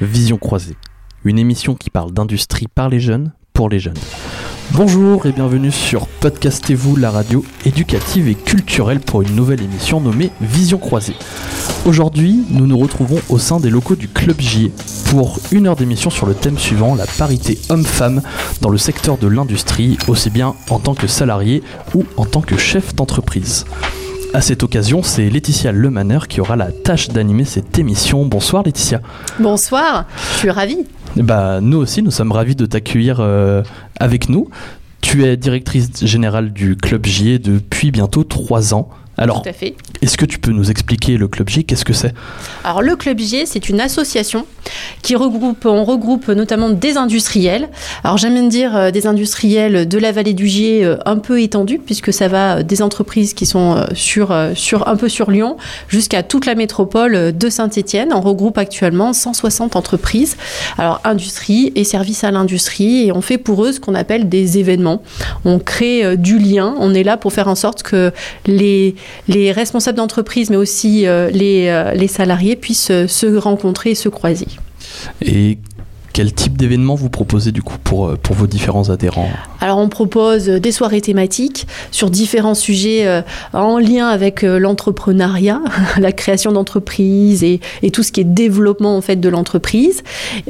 Vision 0.00 0.38
croisée, 0.38 0.76
une 1.24 1.40
émission 1.40 1.74
qui 1.74 1.90
parle 1.90 2.12
d'industrie 2.12 2.68
par 2.72 2.88
les 2.88 3.00
jeunes, 3.00 3.32
pour 3.52 3.68
les 3.68 3.80
jeunes. 3.80 3.98
Bonjour 4.70 5.26
et 5.26 5.32
bienvenue 5.32 5.72
sur 5.72 6.06
Podcastez-vous, 6.06 6.94
la 6.94 7.10
radio 7.10 7.44
éducative 7.66 8.28
et 8.28 8.36
culturelle 8.36 9.00
pour 9.00 9.22
une 9.22 9.34
nouvelle 9.34 9.60
émission 9.60 10.00
nommée 10.00 10.30
Vision 10.40 10.78
croisée. 10.78 11.16
Aujourd'hui, 11.84 12.44
nous 12.50 12.68
nous 12.68 12.78
retrouvons 12.78 13.18
au 13.28 13.38
sein 13.38 13.58
des 13.58 13.70
locaux 13.70 13.96
du 13.96 14.06
Club 14.06 14.40
J 14.40 14.70
pour 15.10 15.40
une 15.50 15.66
heure 15.66 15.74
d'émission 15.74 16.10
sur 16.10 16.26
le 16.26 16.34
thème 16.34 16.58
suivant, 16.58 16.94
la 16.94 17.06
parité 17.06 17.58
homme-femme 17.68 18.22
dans 18.60 18.70
le 18.70 18.78
secteur 18.78 19.18
de 19.18 19.26
l'industrie, 19.26 19.98
aussi 20.06 20.30
bien 20.30 20.54
en 20.70 20.78
tant 20.78 20.94
que 20.94 21.08
salarié 21.08 21.64
ou 21.96 22.04
en 22.16 22.24
tant 22.24 22.42
que 22.42 22.56
chef 22.56 22.94
d'entreprise. 22.94 23.64
À 24.34 24.42
cette 24.42 24.62
occasion, 24.62 25.02
c'est 25.02 25.30
Laetitia 25.30 25.72
Lemaner 25.72 26.18
qui 26.28 26.40
aura 26.42 26.54
la 26.54 26.70
tâche 26.70 27.08
d'animer 27.08 27.44
cette 27.44 27.78
émission. 27.78 28.26
Bonsoir 28.26 28.62
Laetitia. 28.62 29.00
Bonsoir, 29.40 30.06
je 30.34 30.38
suis 30.38 30.50
ravie. 30.50 30.84
Bah, 31.16 31.60
nous 31.62 31.78
aussi, 31.78 32.02
nous 32.02 32.10
sommes 32.10 32.32
ravis 32.32 32.54
de 32.54 32.66
t'accueillir 32.66 33.20
euh, 33.20 33.62
avec 33.98 34.28
nous. 34.28 34.50
Tu 35.00 35.24
es 35.24 35.38
directrice 35.38 36.04
générale 36.04 36.52
du 36.52 36.76
Club 36.76 37.06
J 37.06 37.38
depuis 37.38 37.90
bientôt 37.90 38.22
trois 38.22 38.74
ans. 38.74 38.90
Alors, 39.18 39.42
est-ce 40.00 40.16
que 40.16 40.24
tu 40.24 40.38
peux 40.38 40.52
nous 40.52 40.70
expliquer 40.70 41.16
le 41.16 41.26
Club 41.26 41.48
J 41.48 41.64
Qu'est-ce 41.64 41.84
que 41.84 41.92
c'est? 41.92 42.14
Alors 42.62 42.82
le 42.82 42.94
Club 42.94 43.18
J, 43.18 43.46
c'est 43.46 43.68
une 43.68 43.80
association 43.80 44.46
qui 45.02 45.16
regroupe, 45.16 45.66
on 45.66 45.84
regroupe 45.84 46.28
notamment 46.28 46.70
des 46.70 46.96
industriels. 46.96 47.68
Alors 48.04 48.16
j'aime 48.16 48.34
bien 48.34 48.44
dire 48.44 48.76
euh, 48.76 48.90
des 48.92 49.08
industriels 49.08 49.88
de 49.88 49.98
la 49.98 50.12
vallée 50.12 50.34
du 50.34 50.46
Gier 50.46 50.84
euh, 50.84 50.98
un 51.04 51.16
peu 51.16 51.40
étendus 51.40 51.80
puisque 51.84 52.12
ça 52.12 52.28
va 52.28 52.58
euh, 52.58 52.62
des 52.62 52.80
entreprises 52.80 53.34
qui 53.34 53.44
sont 53.44 53.84
sur, 53.92 54.36
sur 54.54 54.86
un 54.86 54.96
peu 54.96 55.08
sur 55.08 55.32
Lyon 55.32 55.56
jusqu'à 55.88 56.22
toute 56.22 56.46
la 56.46 56.54
métropole 56.54 57.36
de 57.36 57.48
Saint-Étienne. 57.48 58.12
On 58.12 58.20
regroupe 58.20 58.56
actuellement 58.56 59.12
160 59.12 59.74
entreprises. 59.74 60.36
Alors 60.76 61.00
industrie 61.02 61.72
et 61.74 61.82
services 61.82 62.22
à 62.22 62.30
l'industrie 62.30 63.06
et 63.06 63.12
on 63.12 63.20
fait 63.20 63.38
pour 63.38 63.64
eux 63.64 63.72
ce 63.72 63.80
qu'on 63.80 63.94
appelle 63.94 64.28
des 64.28 64.58
événements. 64.58 65.02
On 65.44 65.58
crée 65.58 66.16
du 66.16 66.38
lien. 66.38 66.74
On 66.78 66.94
est 66.94 67.02
là 67.02 67.16
pour 67.16 67.32
faire 67.32 67.48
en 67.48 67.56
sorte 67.56 67.82
que 67.82 68.12
les 68.46 68.94
les 69.28 69.52
responsables 69.52 69.98
d'entreprise, 69.98 70.50
mais 70.50 70.56
aussi 70.56 71.06
euh, 71.06 71.30
les, 71.30 71.68
euh, 71.68 71.92
les 71.92 72.08
salariés 72.08 72.56
puissent 72.56 72.90
euh, 72.90 73.06
se 73.06 73.36
rencontrer 73.36 73.90
et 73.90 73.94
se 73.94 74.08
croiser. 74.08 74.48
Quel 76.18 76.32
type 76.32 76.56
d'événement 76.56 76.96
vous 76.96 77.10
proposez 77.10 77.52
du 77.52 77.62
coup 77.62 77.76
pour, 77.84 78.08
euh, 78.08 78.18
pour 78.20 78.34
vos 78.34 78.48
différents 78.48 78.90
adhérents 78.90 79.30
Alors 79.60 79.78
on 79.78 79.88
propose 79.88 80.48
euh, 80.48 80.58
des 80.58 80.72
soirées 80.72 81.00
thématiques 81.00 81.68
sur 81.92 82.10
différents 82.10 82.56
sujets 82.56 83.06
euh, 83.06 83.22
en 83.52 83.78
lien 83.78 84.08
avec 84.08 84.42
l'entrepreneuriat, 84.42 85.60
la 85.96 86.10
création 86.10 86.50
d'entreprises 86.50 87.44
et, 87.44 87.60
tout 87.92 88.02
ce 88.02 88.10
qui 88.10 88.22
est 88.22 88.24
développement 88.24 88.96
en 88.96 89.00
fait 89.00 89.14
de 89.14 89.28
l'entreprise. 89.28 90.02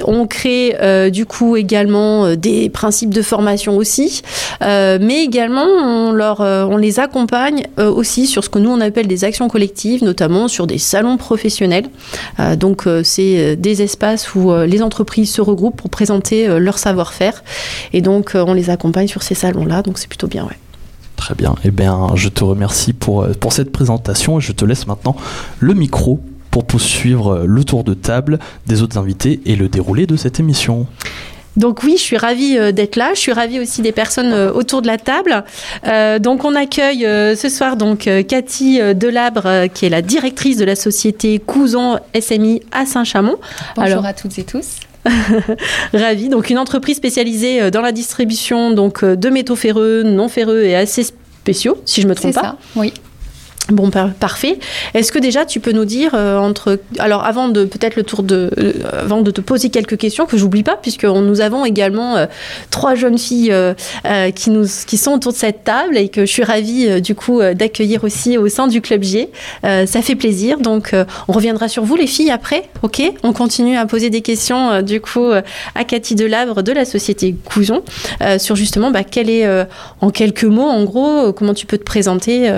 On 0.06 0.27
crée 0.27 0.75
du 1.10 1.27
coup 1.27 1.56
également 1.56 2.34
des 2.34 2.69
principes 2.69 3.12
de 3.12 3.22
formation 3.22 3.77
aussi, 3.77 4.22
mais 4.60 5.22
également 5.22 5.64
on, 5.64 6.10
leur, 6.10 6.41
on 6.41 6.77
les 6.77 6.98
accompagne 6.98 7.62
aussi 7.78 8.27
sur 8.27 8.42
ce 8.42 8.48
que 8.48 8.58
nous 8.58 8.70
on 8.70 8.80
appelle 8.80 9.06
des 9.06 9.25
actions 9.25 9.48
collectives, 9.48 10.03
notamment 10.03 10.48
sur 10.48 10.66
des 10.66 10.78
salons 10.78 11.16
professionnels. 11.16 11.86
Donc 12.56 12.86
c'est 13.05 13.56
des 13.56 13.82
espaces 13.82 14.34
où 14.34 14.53
les 14.66 14.82
entreprises 14.82 15.32
se 15.32 15.41
regroupent 15.41 15.57
pour 15.70 15.90
présenter 15.90 16.48
euh, 16.48 16.58
leur 16.58 16.78
savoir-faire 16.78 17.42
et 17.92 18.00
donc 18.00 18.34
euh, 18.34 18.44
on 18.46 18.54
les 18.54 18.70
accompagne 18.70 19.08
sur 19.08 19.22
ces 19.22 19.34
salons-là, 19.34 19.82
donc 19.82 19.98
c'est 19.98 20.08
plutôt 20.08 20.28
bien. 20.28 20.44
Ouais. 20.44 20.58
Très 21.16 21.34
bien. 21.34 21.54
Eh 21.64 21.70
bien, 21.70 22.08
je 22.14 22.28
te 22.28 22.44
remercie 22.44 22.92
pour, 22.92 23.22
euh, 23.22 23.32
pour 23.32 23.52
cette 23.52 23.72
présentation 23.72 24.38
et 24.38 24.40
je 24.40 24.52
te 24.52 24.64
laisse 24.64 24.86
maintenant 24.86 25.16
le 25.58 25.74
micro 25.74 26.20
pour 26.50 26.64
poursuivre 26.64 27.44
le 27.46 27.64
tour 27.64 27.84
de 27.84 27.92
table 27.94 28.38
des 28.66 28.82
autres 28.82 28.96
invités 28.98 29.40
et 29.44 29.56
le 29.56 29.68
déroulé 29.68 30.06
de 30.06 30.16
cette 30.16 30.40
émission. 30.40 30.86
Donc 31.56 31.82
oui, 31.82 31.94
je 31.97 32.02
suis 32.02 32.16
ravie 32.16 32.56
d'être 32.72 32.94
là. 32.94 33.10
Je 33.14 33.18
suis 33.18 33.32
ravie 33.32 33.58
aussi 33.58 33.82
des 33.82 33.91
personnes 33.91 34.32
autour 34.32 34.80
de 34.80 34.86
la 34.86 34.97
table. 34.97 35.44
Euh, 35.88 36.20
donc 36.20 36.44
on 36.44 36.54
accueille 36.54 37.04
euh, 37.04 37.34
ce 37.34 37.48
soir 37.48 37.76
donc 37.76 38.08
Cathy 38.28 38.78
Delabre, 38.94 39.42
euh, 39.47 39.66
qui 39.66 39.84
est 39.84 39.88
la 39.88 40.00
directrice 40.00 40.56
de 40.56 40.64
la 40.64 40.76
société 40.76 41.41
Couson 41.41 41.98
SMI 42.18 42.62
à 42.70 42.86
Saint-Chamond. 42.86 43.36
Bonjour 43.74 43.92
Alors- 43.92 44.06
à 44.06 44.12
toutes 44.14 44.38
et 44.38 44.44
tous. 44.44 44.76
Ravie. 45.92 46.28
Donc 46.28 46.50
une 46.50 46.58
entreprise 46.58 46.96
spécialisée 46.96 47.62
euh, 47.62 47.70
dans 47.70 47.80
la 47.80 47.92
distribution 47.92 48.70
donc 48.70 49.02
euh, 49.02 49.16
de 49.16 49.28
métaux 49.28 49.56
ferreux, 49.56 50.02
non 50.02 50.28
ferreux 50.28 50.62
et 50.62 50.76
assez 50.76 51.02
spéciaux, 51.02 51.78
si 51.84 52.02
je 52.02 52.08
me 52.08 52.14
trompe 52.14 52.34
pas. 52.34 52.41
ça, 52.41 52.56
oui. 52.76 52.92
Bon, 53.70 53.90
par- 53.90 54.14
parfait. 54.14 54.58
Est-ce 54.94 55.12
que 55.12 55.18
déjà 55.18 55.44
tu 55.44 55.60
peux 55.60 55.72
nous 55.72 55.84
dire 55.84 56.12
euh, 56.14 56.38
entre 56.38 56.80
alors 56.98 57.26
avant 57.26 57.48
de 57.50 57.66
peut-être 57.66 57.96
le 57.96 58.02
tour 58.02 58.22
de 58.22 58.50
euh, 58.58 58.72
avant 59.02 59.20
de 59.20 59.30
te 59.30 59.42
poser 59.42 59.68
quelques 59.68 59.98
questions 59.98 60.24
que 60.24 60.38
j'oublie 60.38 60.62
pas 60.62 60.78
puisque 60.80 61.04
nous 61.04 61.42
avons 61.42 61.66
également 61.66 62.16
euh, 62.16 62.24
trois 62.70 62.94
jeunes 62.94 63.18
filles 63.18 63.52
euh, 63.52 63.74
euh, 64.06 64.30
qui 64.30 64.48
nous 64.48 64.64
qui 64.86 64.96
sont 64.96 65.12
autour 65.12 65.32
de 65.32 65.36
cette 65.36 65.64
table 65.64 65.98
et 65.98 66.08
que 66.08 66.22
je 66.22 66.32
suis 66.32 66.44
ravie 66.44 66.86
euh, 66.88 67.00
du 67.00 67.14
coup 67.14 67.42
d'accueillir 67.42 68.04
aussi 68.04 68.38
au 68.38 68.48
sein 68.48 68.68
du 68.68 68.80
club 68.80 69.02
G. 69.02 69.28
Ça 69.62 70.00
fait 70.00 70.14
plaisir. 70.14 70.60
Donc 70.60 70.94
on 71.28 71.32
reviendra 71.32 71.68
sur 71.68 71.84
vous 71.84 71.96
les 71.96 72.06
filles 72.06 72.30
après. 72.30 72.62
OK? 72.82 73.02
On 73.22 73.34
continue 73.34 73.76
à 73.76 73.84
poser 73.84 74.08
des 74.08 74.22
questions 74.22 74.80
du 74.80 75.00
coup 75.02 75.30
à 75.74 75.84
Cathy 75.84 76.14
Delabre 76.14 76.62
de 76.62 76.72
la 76.72 76.86
société 76.86 77.34
Couson 77.44 77.82
sur 78.38 78.56
justement 78.56 78.90
bah, 78.90 79.04
quel 79.04 79.28
est 79.28 79.46
en 80.00 80.08
quelques 80.10 80.44
mots 80.44 80.68
en 80.68 80.84
gros 80.84 81.32
comment 81.34 81.52
tu 81.54 81.66
peux 81.66 81.76
te 81.76 81.84
présenter 81.84 82.50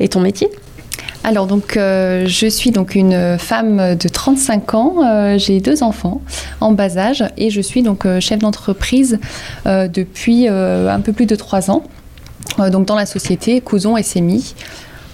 et 0.00 0.08
ton 0.08 0.20
métier? 0.20 0.48
Alors 1.24 1.46
donc 1.46 1.76
euh, 1.76 2.26
je 2.26 2.46
suis 2.46 2.70
donc 2.70 2.94
une 2.94 3.38
femme 3.38 3.96
de 3.96 4.08
35 4.08 4.74
ans, 4.74 4.96
euh, 5.02 5.38
j'ai 5.38 5.60
deux 5.60 5.82
enfants 5.82 6.20
en 6.60 6.72
bas 6.72 6.98
âge 6.98 7.24
et 7.38 7.48
je 7.48 7.62
suis 7.62 7.82
donc 7.82 8.04
euh, 8.04 8.20
chef 8.20 8.40
d'entreprise 8.40 9.18
depuis 9.64 10.48
un 10.48 11.00
peu 11.00 11.12
plus 11.12 11.26
de 11.26 11.34
trois 11.34 11.70
ans. 11.70 11.82
donc 12.70 12.84
dans 12.86 12.96
la 12.96 13.06
société 13.06 13.60
Couson 13.62 13.96
SMI. 13.96 14.54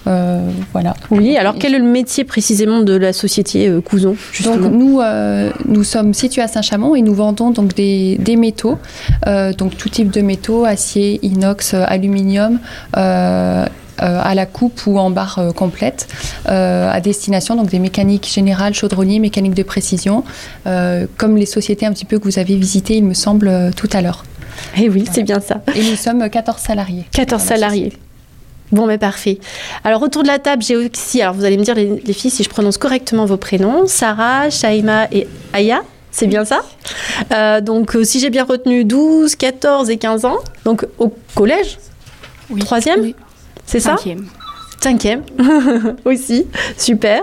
Euh, 0.07 0.49
voilà. 0.71 0.95
Oui, 1.11 1.37
alors 1.37 1.55
quel 1.59 1.75
est 1.75 1.79
le 1.79 1.85
métier 1.85 2.23
précisément 2.23 2.81
de 2.81 2.93
la 2.93 3.13
société 3.13 3.67
euh, 3.67 3.81
Couson 3.81 4.15
justement? 4.31 4.57
Donc 4.57 4.73
nous, 4.73 4.99
euh, 4.99 5.51
nous 5.67 5.83
sommes 5.83 6.13
situés 6.13 6.41
à 6.41 6.47
Saint-Chamond 6.47 6.95
et 6.95 7.01
nous 7.01 7.13
vendons 7.13 7.51
donc 7.51 7.75
des, 7.75 8.17
des 8.17 8.35
métaux, 8.35 8.77
donc 9.57 9.77
tout 9.77 9.89
type 9.89 10.11
de 10.11 10.21
métaux, 10.21 10.65
acier, 10.65 11.19
inox, 11.23 11.73
aluminium, 11.73 12.59
à 14.01 14.35
la 14.35 14.45
coupe 14.45 14.85
ou 14.87 14.97
en 14.97 15.09
barre 15.09 15.39
euh, 15.39 15.51
complète, 15.51 16.07
euh, 16.49 16.89
à 16.91 16.99
destination 17.01 17.55
donc 17.55 17.69
des 17.69 17.79
mécaniques 17.79 18.27
générales, 18.27 18.73
chaudronniers, 18.73 19.19
mécaniques 19.19 19.53
de 19.53 19.63
précision, 19.63 20.23
euh, 20.67 21.05
comme 21.17 21.37
les 21.37 21.45
sociétés 21.45 21.85
un 21.85 21.93
petit 21.93 22.05
peu 22.05 22.19
que 22.19 22.23
vous 22.25 22.39
avez 22.39 22.55
visitées, 22.55 22.97
il 22.97 23.05
me 23.05 23.13
semble, 23.13 23.47
euh, 23.47 23.71
tout 23.75 23.89
à 23.93 24.01
l'heure. 24.01 24.23
Eh 24.77 24.89
oui, 24.89 25.05
c'est 25.11 25.23
bien 25.23 25.39
ça. 25.39 25.61
Et 25.75 25.83
nous 25.89 25.95
sommes 25.95 26.29
14 26.29 26.59
salariés. 26.59 27.05
14 27.11 27.41
dans 27.41 27.49
la 27.49 27.55
salariés. 27.55 27.93
Bon, 28.71 28.85
mais 28.85 28.97
parfait. 28.97 29.39
Alors, 29.83 30.01
autour 30.01 30.23
de 30.23 30.27
la 30.27 30.39
table, 30.39 30.63
j'ai 30.63 30.77
aussi, 30.77 31.21
alors 31.21 31.33
vous 31.33 31.43
allez 31.43 31.57
me 31.57 31.63
dire, 31.63 31.75
les, 31.75 32.01
les 32.05 32.13
filles, 32.13 32.31
si 32.31 32.43
je 32.43 32.49
prononce 32.49 32.77
correctement 32.77 33.25
vos 33.25 33.37
prénoms, 33.37 33.85
Sarah, 33.87 34.49
Shaima 34.49 35.07
et 35.11 35.27
Aya. 35.53 35.81
C'est 36.11 36.27
bien 36.27 36.45
ça? 36.45 36.61
Euh, 37.33 37.61
Donc, 37.61 37.95
euh, 37.95 38.03
si 38.03 38.19
j'ai 38.19 38.29
bien 38.29 38.43
retenu, 38.43 38.83
12, 38.83 39.35
14 39.35 39.89
et 39.89 39.97
15 39.97 40.25
ans. 40.25 40.37
Donc, 40.65 40.85
au 40.99 41.13
collège? 41.35 41.77
Oui. 42.49 42.61
Troisième? 42.61 42.99
Oui. 43.01 43.15
C'est 43.71 43.79
ça? 43.79 43.95
Cinquième 44.83 45.21
aussi, 46.05 46.47
super. 46.75 47.21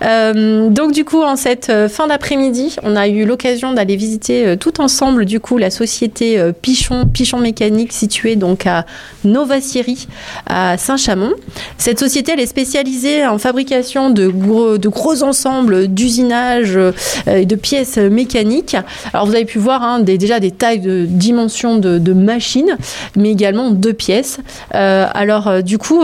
Euh, 0.00 0.70
donc 0.70 0.92
du 0.92 1.04
coup, 1.04 1.22
en 1.22 1.36
cette 1.36 1.68
euh, 1.68 1.90
fin 1.90 2.06
d'après-midi, 2.06 2.76
on 2.82 2.96
a 2.96 3.06
eu 3.06 3.26
l'occasion 3.26 3.74
d'aller 3.74 3.96
visiter 3.96 4.46
euh, 4.46 4.56
tout 4.56 4.80
ensemble 4.80 5.26
du 5.26 5.38
coup 5.38 5.58
la 5.58 5.68
société 5.68 6.40
Pichon, 6.62 7.04
Pichon 7.04 7.38
Mécanique 7.38 7.92
située 7.92 8.34
donc 8.34 8.66
à 8.66 8.86
Novacieri 9.24 10.08
à 10.46 10.78
Saint-Chamond. 10.78 11.34
Cette 11.76 12.00
société, 12.00 12.32
elle 12.32 12.40
est 12.40 12.46
spécialisée 12.46 13.26
en 13.26 13.36
fabrication 13.36 14.08
de 14.08 14.28
gros, 14.28 14.78
de 14.78 14.88
gros 14.88 15.22
ensembles 15.22 15.88
d'usinage 15.88 16.78
et 17.26 17.44
de 17.44 17.56
pièces 17.56 17.98
mécaniques. 17.98 18.76
Alors 19.12 19.26
vous 19.26 19.34
avez 19.34 19.44
pu 19.44 19.58
voir 19.58 19.82
hein, 19.82 20.00
déjà 20.00 20.40
des 20.40 20.50
tailles 20.50 20.80
de 20.80 21.04
dimensions 21.06 21.76
de, 21.76 21.98
de 21.98 22.12
machines, 22.14 22.78
mais 23.16 23.32
également 23.32 23.70
de 23.70 23.92
pièces. 23.92 24.38
Alors 24.70 25.62
du 25.62 25.76
coup, 25.76 26.02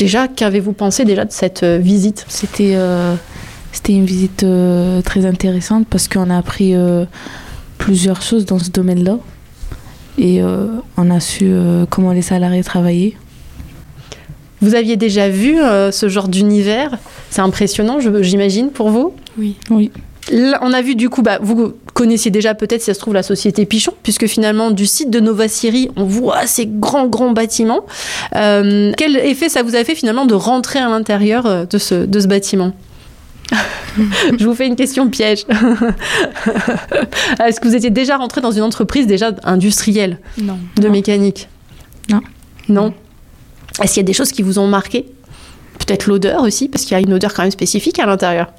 déjà, 0.00 0.26
qu'avez-vous 0.26 0.72
pensé 0.72 1.04
déjà 1.04 1.24
de 1.24 1.30
cette 1.30 1.62
euh, 1.62 1.78
visite? 1.78 2.24
C'était 2.26 2.72
euh, 2.74 3.14
c'était 3.70 3.92
une 3.92 4.06
visite 4.06 4.42
euh, 4.42 5.02
très 5.02 5.26
intéressante 5.26 5.86
parce 5.88 6.08
qu'on 6.08 6.30
a 6.30 6.38
appris 6.38 6.74
euh, 6.74 7.04
plusieurs 7.78 8.22
choses 8.22 8.46
dans 8.46 8.58
ce 8.58 8.70
domaine-là. 8.70 9.18
Et 10.18 10.42
euh, 10.42 10.66
on 10.96 11.10
a 11.10 11.20
su 11.20 11.44
euh, 11.44 11.84
comment 11.88 12.12
les 12.12 12.22
salariés 12.22 12.64
travaillaient. 12.64 13.14
Vous 14.62 14.74
aviez 14.74 14.96
déjà 14.96 15.28
vu 15.28 15.60
euh, 15.60 15.92
ce 15.92 16.08
genre 16.08 16.28
d'univers? 16.28 16.98
C'est 17.30 17.42
impressionnant, 17.42 17.98
j'imagine, 18.00 18.70
pour 18.70 18.90
vous? 18.90 19.14
Oui. 19.38 19.56
Oui. 19.70 19.90
Là, 20.32 20.58
on 20.62 20.72
a 20.72 20.82
vu 20.82 20.94
du 20.96 21.08
coup, 21.08 21.22
bah, 21.22 21.38
vous 21.40 21.74
connaissiez 22.00 22.30
déjà 22.30 22.54
peut-être, 22.54 22.80
si 22.80 22.86
ça 22.86 22.94
se 22.94 22.98
trouve, 22.98 23.12
la 23.12 23.22
société 23.22 23.66
Pichon, 23.66 23.92
puisque 24.02 24.26
finalement, 24.26 24.70
du 24.70 24.86
site 24.86 25.10
de 25.10 25.20
Novacieri, 25.20 25.90
on 25.96 26.04
voit 26.04 26.46
ces 26.46 26.64
grands, 26.66 27.06
grands 27.06 27.32
bâtiments. 27.32 27.84
Euh, 28.36 28.92
quel 28.96 29.16
effet 29.16 29.50
ça 29.50 29.62
vous 29.62 29.76
a 29.76 29.84
fait 29.84 29.94
finalement 29.94 30.24
de 30.24 30.32
rentrer 30.32 30.78
à 30.78 30.88
l'intérieur 30.88 31.44
euh, 31.44 31.66
de 31.66 31.76
ce, 31.76 32.06
de 32.06 32.20
ce 32.20 32.26
bâtiment? 32.26 32.72
Je 34.38 34.46
vous 34.46 34.54
fais 34.54 34.66
une 34.66 34.76
question 34.76 35.10
piège. 35.10 35.44
Est-ce 37.44 37.60
que 37.60 37.68
vous 37.68 37.76
étiez 37.76 37.90
déjà 37.90 38.16
rentré 38.16 38.40
dans 38.40 38.52
une 38.52 38.62
entreprise 38.62 39.06
déjà 39.06 39.32
industrielle? 39.44 40.20
Non. 40.40 40.56
de 40.76 40.88
mécanique? 40.88 41.48
Non. 42.08 42.22
Non. 42.70 42.94
Est-ce 43.82 43.92
qu'il 43.92 44.00
y 44.00 44.04
a 44.04 44.06
des 44.06 44.14
choses 44.14 44.32
qui 44.32 44.40
vous 44.40 44.58
ont 44.58 44.68
marqué? 44.68 45.04
Peut-être 45.78 46.06
l'odeur 46.06 46.44
aussi, 46.44 46.70
parce 46.70 46.84
qu'il 46.84 46.92
y 46.92 46.96
a 46.96 47.00
une 47.00 47.12
odeur 47.12 47.34
quand 47.34 47.42
même 47.42 47.50
spécifique 47.50 47.98
à 47.98 48.06
l'intérieur. 48.06 48.50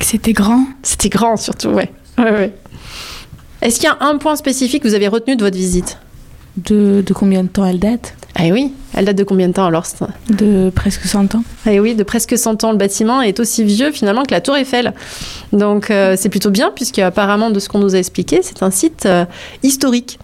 C'était 0.00 0.32
grand. 0.32 0.64
C'était 0.82 1.10
grand 1.10 1.36
surtout, 1.36 1.68
ouais. 1.68 1.92
Ouais, 2.18 2.30
ouais. 2.30 2.52
Est-ce 3.62 3.76
qu'il 3.80 3.88
y 3.88 3.92
a 3.92 3.96
un 4.00 4.18
point 4.18 4.36
spécifique 4.36 4.82
que 4.82 4.88
vous 4.88 4.94
avez 4.94 5.08
retenu 5.08 5.36
de 5.36 5.42
votre 5.42 5.56
visite 5.56 5.98
De, 6.56 7.02
de 7.04 7.12
combien 7.14 7.42
de 7.42 7.48
temps 7.48 7.64
elle 7.64 7.78
date 7.78 8.14
Eh 8.38 8.52
oui, 8.52 8.72
elle 8.94 9.06
date 9.06 9.16
de 9.16 9.24
combien 9.24 9.48
de 9.48 9.54
temps 9.54 9.66
alors 9.66 9.86
De 10.28 10.70
presque 10.74 11.04
100 11.04 11.34
ans. 11.34 11.42
Eh 11.66 11.80
oui, 11.80 11.94
de 11.94 12.02
presque 12.02 12.36
100 12.36 12.64
ans. 12.64 12.72
Le 12.72 12.78
bâtiment 12.78 13.22
est 13.22 13.40
aussi 13.40 13.64
vieux 13.64 13.92
finalement 13.92 14.22
que 14.24 14.32
la 14.32 14.40
Tour 14.40 14.56
Eiffel. 14.56 14.92
Donc 15.52 15.90
euh, 15.90 16.14
c'est 16.18 16.28
plutôt 16.28 16.50
bien, 16.50 16.70
puisque 16.74 16.98
apparemment, 16.98 17.50
de 17.50 17.58
ce 17.58 17.68
qu'on 17.68 17.78
nous 17.78 17.94
a 17.94 17.98
expliqué, 17.98 18.40
c'est 18.42 18.62
un 18.62 18.70
site 18.70 19.06
euh, 19.06 19.24
historique. 19.62 20.18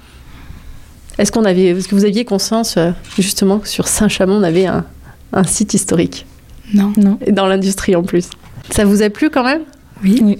Est-ce 1.19 1.33
qu'on 1.33 1.45
avait, 1.45 1.67
est-ce 1.67 1.89
que 1.89 1.95
vous 1.95 2.05
aviez 2.05 2.25
conscience 2.25 2.77
euh, 2.77 2.91
justement 3.19 3.59
que 3.59 3.69
sur 3.69 3.87
Saint-Chamond, 3.89 4.37
on 4.41 4.43
avait 4.43 4.67
un, 4.67 4.85
un 5.33 5.45
site 5.45 5.75
historique? 5.75 6.27
Non. 6.75 6.93
Non. 6.97 7.19
et 7.27 7.33
dans 7.33 7.47
l'industrie 7.47 7.95
en 7.97 8.03
plus 8.03 8.29
Ça 8.71 8.85
vous 8.87 9.03
a 9.03 9.11
plu 9.11 9.29
quand 9.31 9.45
même? 9.45 9.63
Oui. 10.03 10.21
Oui. 10.23 10.39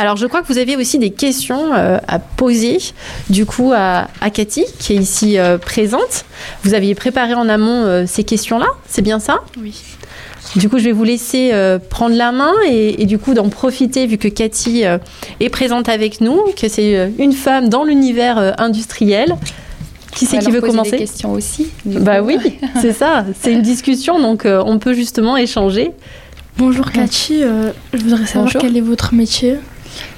Alors, 0.00 0.16
je 0.16 0.26
crois 0.26 0.40
que 0.40 0.46
vous 0.50 0.56
aviez 0.56 0.78
aussi 0.78 0.98
des 0.98 1.10
questions 1.10 1.74
euh, 1.74 1.98
à 2.08 2.18
poser, 2.18 2.78
du 3.28 3.44
coup, 3.44 3.70
à, 3.76 4.08
à 4.22 4.30
Cathy, 4.30 4.64
qui 4.78 4.94
est 4.94 4.96
ici 4.96 5.38
euh, 5.38 5.58
présente. 5.58 6.24
Vous 6.64 6.72
aviez 6.72 6.94
préparé 6.94 7.34
en 7.34 7.50
amont 7.50 7.84
euh, 7.84 8.04
ces 8.06 8.24
questions-là, 8.24 8.64
c'est 8.88 9.02
bien 9.02 9.18
ça? 9.20 9.40
Oui. 9.60 9.74
Du 10.56 10.70
coup, 10.70 10.78
je 10.78 10.84
vais 10.84 10.92
vous 10.92 11.04
laisser 11.04 11.50
euh, 11.52 11.78
prendre 11.78 12.16
la 12.16 12.32
main 12.32 12.54
et, 12.66 13.02
et 13.02 13.04
du 13.04 13.18
coup 13.18 13.34
d'en 13.34 13.50
profiter, 13.50 14.06
vu 14.06 14.16
que 14.16 14.28
Cathy 14.28 14.86
euh, 14.86 14.96
est 15.38 15.50
présente 15.50 15.90
avec 15.90 16.22
nous, 16.22 16.40
que 16.58 16.66
c'est 16.68 16.96
euh, 16.96 17.08
une 17.18 17.32
femme 17.34 17.68
dans 17.68 17.84
l'univers 17.84 18.38
euh, 18.38 18.52
industriel. 18.56 19.36
Qui 20.16 20.24
c'est 20.24 20.38
qui 20.38 20.50
veut 20.50 20.60
poser 20.60 20.70
commencer? 20.72 20.90
des 20.92 20.96
questions 20.96 21.32
aussi. 21.32 21.68
Bah 21.84 22.20
coup. 22.20 22.28
oui, 22.28 22.38
c'est 22.80 22.94
ça. 22.94 23.26
C'est 23.38 23.52
une 23.52 23.60
discussion, 23.62 24.18
donc 24.18 24.46
euh, 24.46 24.62
on 24.64 24.78
peut 24.78 24.94
justement 24.94 25.36
échanger. 25.36 25.90
Bonjour 26.56 26.90
Cathy, 26.90 27.42
euh, 27.42 27.70
je 27.92 27.98
voudrais 27.98 28.24
savoir 28.26 28.44
Bonjour. 28.46 28.62
quel 28.62 28.76
est 28.78 28.80
votre 28.82 29.12
métier? 29.14 29.56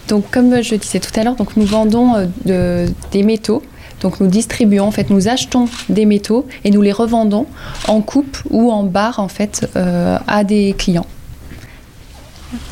Donc, 0.08 0.24
comme 0.30 0.62
je 0.62 0.74
disais 0.74 1.00
tout 1.00 1.18
à 1.18 1.24
l'heure, 1.24 1.36
donc 1.36 1.56
nous 1.56 1.66
vendons 1.66 2.14
euh, 2.16 2.26
de- 2.44 2.92
des 3.12 3.22
métaux. 3.22 3.62
Donc, 4.00 4.18
nous 4.20 4.26
distribuons, 4.26 4.84
en 4.84 4.90
fait, 4.90 5.10
nous 5.10 5.28
achetons 5.28 5.66
des 5.88 6.06
métaux 6.06 6.46
et 6.64 6.70
nous 6.72 6.82
les 6.82 6.90
revendons 6.92 7.46
en 7.86 8.00
coupe 8.00 8.36
ou 8.50 8.72
en 8.72 8.82
barre, 8.82 9.20
en 9.20 9.28
fait, 9.28 9.68
euh, 9.76 10.18
à 10.26 10.42
des 10.42 10.74
clients. 10.76 11.06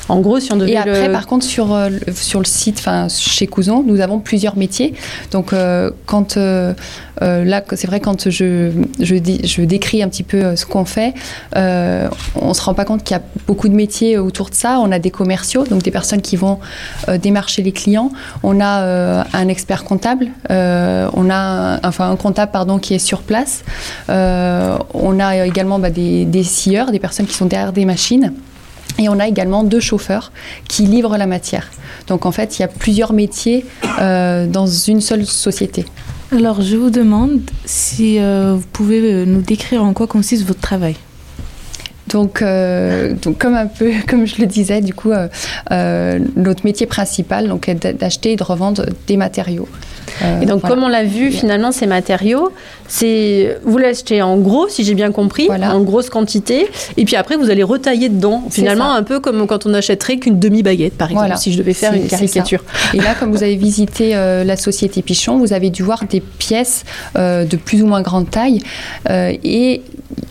En 0.08 0.20
gros, 0.20 0.40
si 0.40 0.52
on 0.52 0.56
devait 0.56 0.72
Et 0.72 0.76
après, 0.76 1.06
le... 1.06 1.12
par 1.12 1.26
contre, 1.26 1.44
sur, 1.44 1.72
euh, 1.72 1.88
le, 1.88 2.12
sur 2.12 2.38
le 2.40 2.44
site, 2.44 2.76
enfin, 2.78 3.08
chez 3.08 3.46
Couson, 3.46 3.82
nous 3.86 4.00
avons 4.00 4.18
plusieurs 4.18 4.56
métiers. 4.56 4.94
Donc, 5.30 5.52
euh, 5.52 5.90
quand 6.06 6.36
euh, 6.36 6.74
là, 7.20 7.62
c'est 7.74 7.86
vrai, 7.86 8.00
quand 8.00 8.28
je, 8.30 8.70
je, 8.98 9.14
dis- 9.16 9.40
je 9.46 9.62
décris 9.62 10.02
un 10.02 10.08
petit 10.08 10.22
peu 10.22 10.56
ce 10.56 10.66
qu'on 10.66 10.84
fait, 10.84 11.14
euh, 11.56 12.08
on 12.40 12.54
se 12.54 12.62
rend 12.62 12.74
pas 12.74 12.84
compte 12.84 13.04
qu'il 13.04 13.16
y 13.16 13.20
a 13.20 13.22
beaucoup 13.46 13.68
de 13.68 13.74
métiers 13.74 14.18
autour 14.18 14.50
de 14.50 14.54
ça. 14.54 14.78
On 14.80 14.90
a 14.92 14.98
des 14.98 15.10
commerciaux, 15.10 15.64
donc 15.64 15.82
des 15.82 15.90
personnes 15.90 16.22
qui 16.22 16.36
vont 16.36 16.58
démarcher 17.22 17.62
les 17.62 17.72
clients. 17.72 18.10
On 18.42 18.60
a 18.60 19.24
un 19.32 19.48
expert 19.48 19.84
comptable. 19.84 20.28
on 20.48 21.30
a, 21.30 21.36
un- 21.36 21.80
enfin, 21.84 22.10
un 22.10 22.16
comptable, 22.16 22.52
pardon, 22.52 22.78
qui 22.78 22.94
est 22.94 22.98
sur 22.98 23.22
place. 23.22 23.62
On 24.08 25.20
a 25.20 25.46
également 25.46 25.78
bah, 25.78 25.90
des, 25.90 26.24
des 26.24 26.42
scieurs, 26.44 26.90
des 26.90 26.98
personnes 26.98 27.26
qui 27.26 27.34
sont 27.34 27.46
derrière 27.46 27.72
des 27.72 27.84
machines. 27.84 28.32
Et 28.98 29.08
on 29.08 29.18
a 29.18 29.26
également 29.26 29.64
deux 29.64 29.80
chauffeurs 29.80 30.32
qui 30.68 30.86
livrent 30.86 31.16
la 31.16 31.26
matière. 31.26 31.70
Donc 32.06 32.26
en 32.26 32.32
fait, 32.32 32.58
il 32.58 32.62
y 32.62 32.64
a 32.64 32.68
plusieurs 32.68 33.12
métiers 33.12 33.64
euh, 34.00 34.46
dans 34.46 34.66
une 34.66 35.00
seule 35.00 35.26
société. 35.26 35.84
Alors, 36.32 36.62
je 36.62 36.76
vous 36.76 36.90
demande 36.90 37.40
si 37.64 38.20
euh, 38.20 38.54
vous 38.54 38.66
pouvez 38.72 39.00
euh, 39.00 39.24
nous 39.24 39.40
décrire 39.40 39.82
en 39.82 39.92
quoi 39.92 40.06
consiste 40.06 40.46
votre 40.46 40.60
travail. 40.60 40.94
Donc, 42.12 42.42
euh, 42.42 43.14
donc 43.22 43.38
comme 43.38 43.54
un 43.54 43.66
peu, 43.66 43.90
comme 44.08 44.26
je 44.26 44.40
le 44.40 44.46
disais, 44.46 44.80
du 44.80 44.94
coup, 44.94 45.12
euh, 45.12 45.28
euh, 45.70 46.18
notre 46.36 46.64
métier 46.64 46.86
principal 46.86 47.48
donc, 47.48 47.68
est 47.68 47.74
d'a- 47.74 47.92
d'acheter 47.92 48.32
et 48.32 48.36
de 48.36 48.42
revendre 48.44 48.84
des 49.06 49.16
matériaux. 49.16 49.68
Et 50.42 50.44
donc, 50.44 50.60
voilà. 50.60 50.74
comme 50.74 50.84
on 50.84 50.88
l'a 50.88 51.04
vu, 51.04 51.30
finalement, 51.30 51.70
ces 51.70 51.86
matériaux, 51.86 52.50
c'est 52.88 53.56
vous 53.64 53.78
l'achetez 53.78 54.20
en 54.22 54.36
gros, 54.38 54.68
si 54.68 54.82
j'ai 54.84 54.94
bien 54.94 55.12
compris, 55.12 55.46
Voilà. 55.46 55.74
en 55.74 55.80
grosse 55.82 56.10
quantité, 56.10 56.66
et 56.96 57.04
puis 57.04 57.14
après, 57.16 57.36
vous 57.36 57.48
allez 57.48 57.62
retailler 57.62 58.08
dedans. 58.08 58.42
Finalement, 58.50 58.92
un 58.92 59.04
peu 59.04 59.20
comme 59.20 59.46
quand 59.46 59.66
on 59.66 59.72
achèterait 59.72 60.18
qu'une 60.18 60.38
demi-baguette, 60.40 60.94
par 60.94 61.08
exemple, 61.08 61.26
Voilà. 61.26 61.36
si 61.36 61.52
je 61.52 61.58
devais 61.58 61.74
faire 61.74 61.94
une 61.94 62.08
caricature. 62.08 62.64
Et 62.92 62.98
là, 62.98 63.14
comme 63.18 63.30
vous 63.30 63.42
avez 63.44 63.54
visité 63.56 64.10
la 64.12 64.56
société 64.56 65.00
Pichon, 65.00 65.38
vous 65.38 65.52
avez 65.52 65.70
dû 65.70 65.84
voir 65.84 66.04
des 66.10 66.20
pièces 66.20 66.84
de 67.16 67.56
plus 67.56 67.80
ou 67.82 67.86
moins 67.86 68.02
grande 68.02 68.28
taille 68.28 68.60
et 69.08 69.82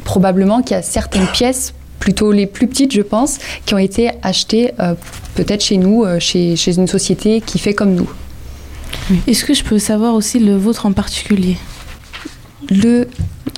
probablement 0.03 0.61
qu'il 0.61 0.75
y 0.75 0.79
a 0.79 0.81
certaines 0.81 1.27
pièces 1.27 1.73
plutôt 1.99 2.31
les 2.31 2.47
plus 2.47 2.67
petites, 2.67 2.93
je 2.93 3.01
pense, 3.01 3.37
qui 3.65 3.73
ont 3.73 3.77
été 3.77 4.11
achetées 4.23 4.71
euh, 4.79 4.95
peut-être 5.35 5.63
chez 5.63 5.77
nous, 5.77 6.05
euh, 6.05 6.19
chez, 6.19 6.55
chez 6.55 6.77
une 6.77 6.87
société 6.87 7.41
qui 7.41 7.59
fait 7.59 7.73
comme 7.73 7.93
nous. 7.93 8.09
Est-ce 9.27 9.45
que 9.45 9.53
je 9.53 9.63
peux 9.63 9.79
savoir 9.79 10.13
aussi 10.13 10.39
le 10.39 10.55
vôtre 10.55 10.85
en 10.85 10.93
particulier? 10.93 11.57
Le 12.69 13.07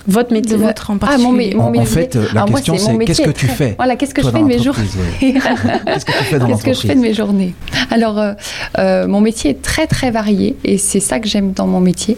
Votre 0.07 0.33
métier. 0.33 0.57
Le 0.57 0.63
vôtre 0.63 0.89
en 0.89 0.98
Ah, 1.01 1.18
mon, 1.18 1.30
particulier 1.31 1.53
mé- 1.53 1.56
mon 1.56 1.81
En- 1.81 1.86
fait, 1.86 2.15
euh, 2.15 2.25
la 2.33 2.42
Alors 2.44 2.56
question, 2.56 2.74
mon 2.74 2.80
c'est 3.00 3.06
qu'est-ce 3.06 3.21
que 3.21 3.30
tu 3.31 3.48
fais 3.48 3.74
Voilà, 3.77 3.95
qu'est-ce 3.95 4.13
que 4.13 4.21
je 4.24 4.30
fais 4.30 4.39
de 4.39 4.44
mes 4.44 4.57
ouais. 4.59 4.71
Qu'est-ce 5.19 6.06
que 6.06 6.12
tu 6.18 6.24
fais 6.24 6.39
dans 6.39 6.48
Qu'est-ce 6.48 6.63
que 6.63 6.74
je 6.74 6.80
fais 6.81 6.95
de 6.95 7.00
mes 7.01 7.13
journées 7.13 7.53
Alors, 7.92 8.18
euh, 8.19 8.33
euh, 8.80 9.07
mon 9.07 9.21
métier 9.21 9.51
est 9.51 9.62
très 9.62 9.88
très 9.88 10.12
varié 10.12 10.56
et 10.63 10.77
c'est 10.77 11.00
ça 11.00 11.19
que 11.19 11.27
j'aime 11.27 11.51
dans 11.53 11.68
mon 11.68 11.80
métier 11.80 12.18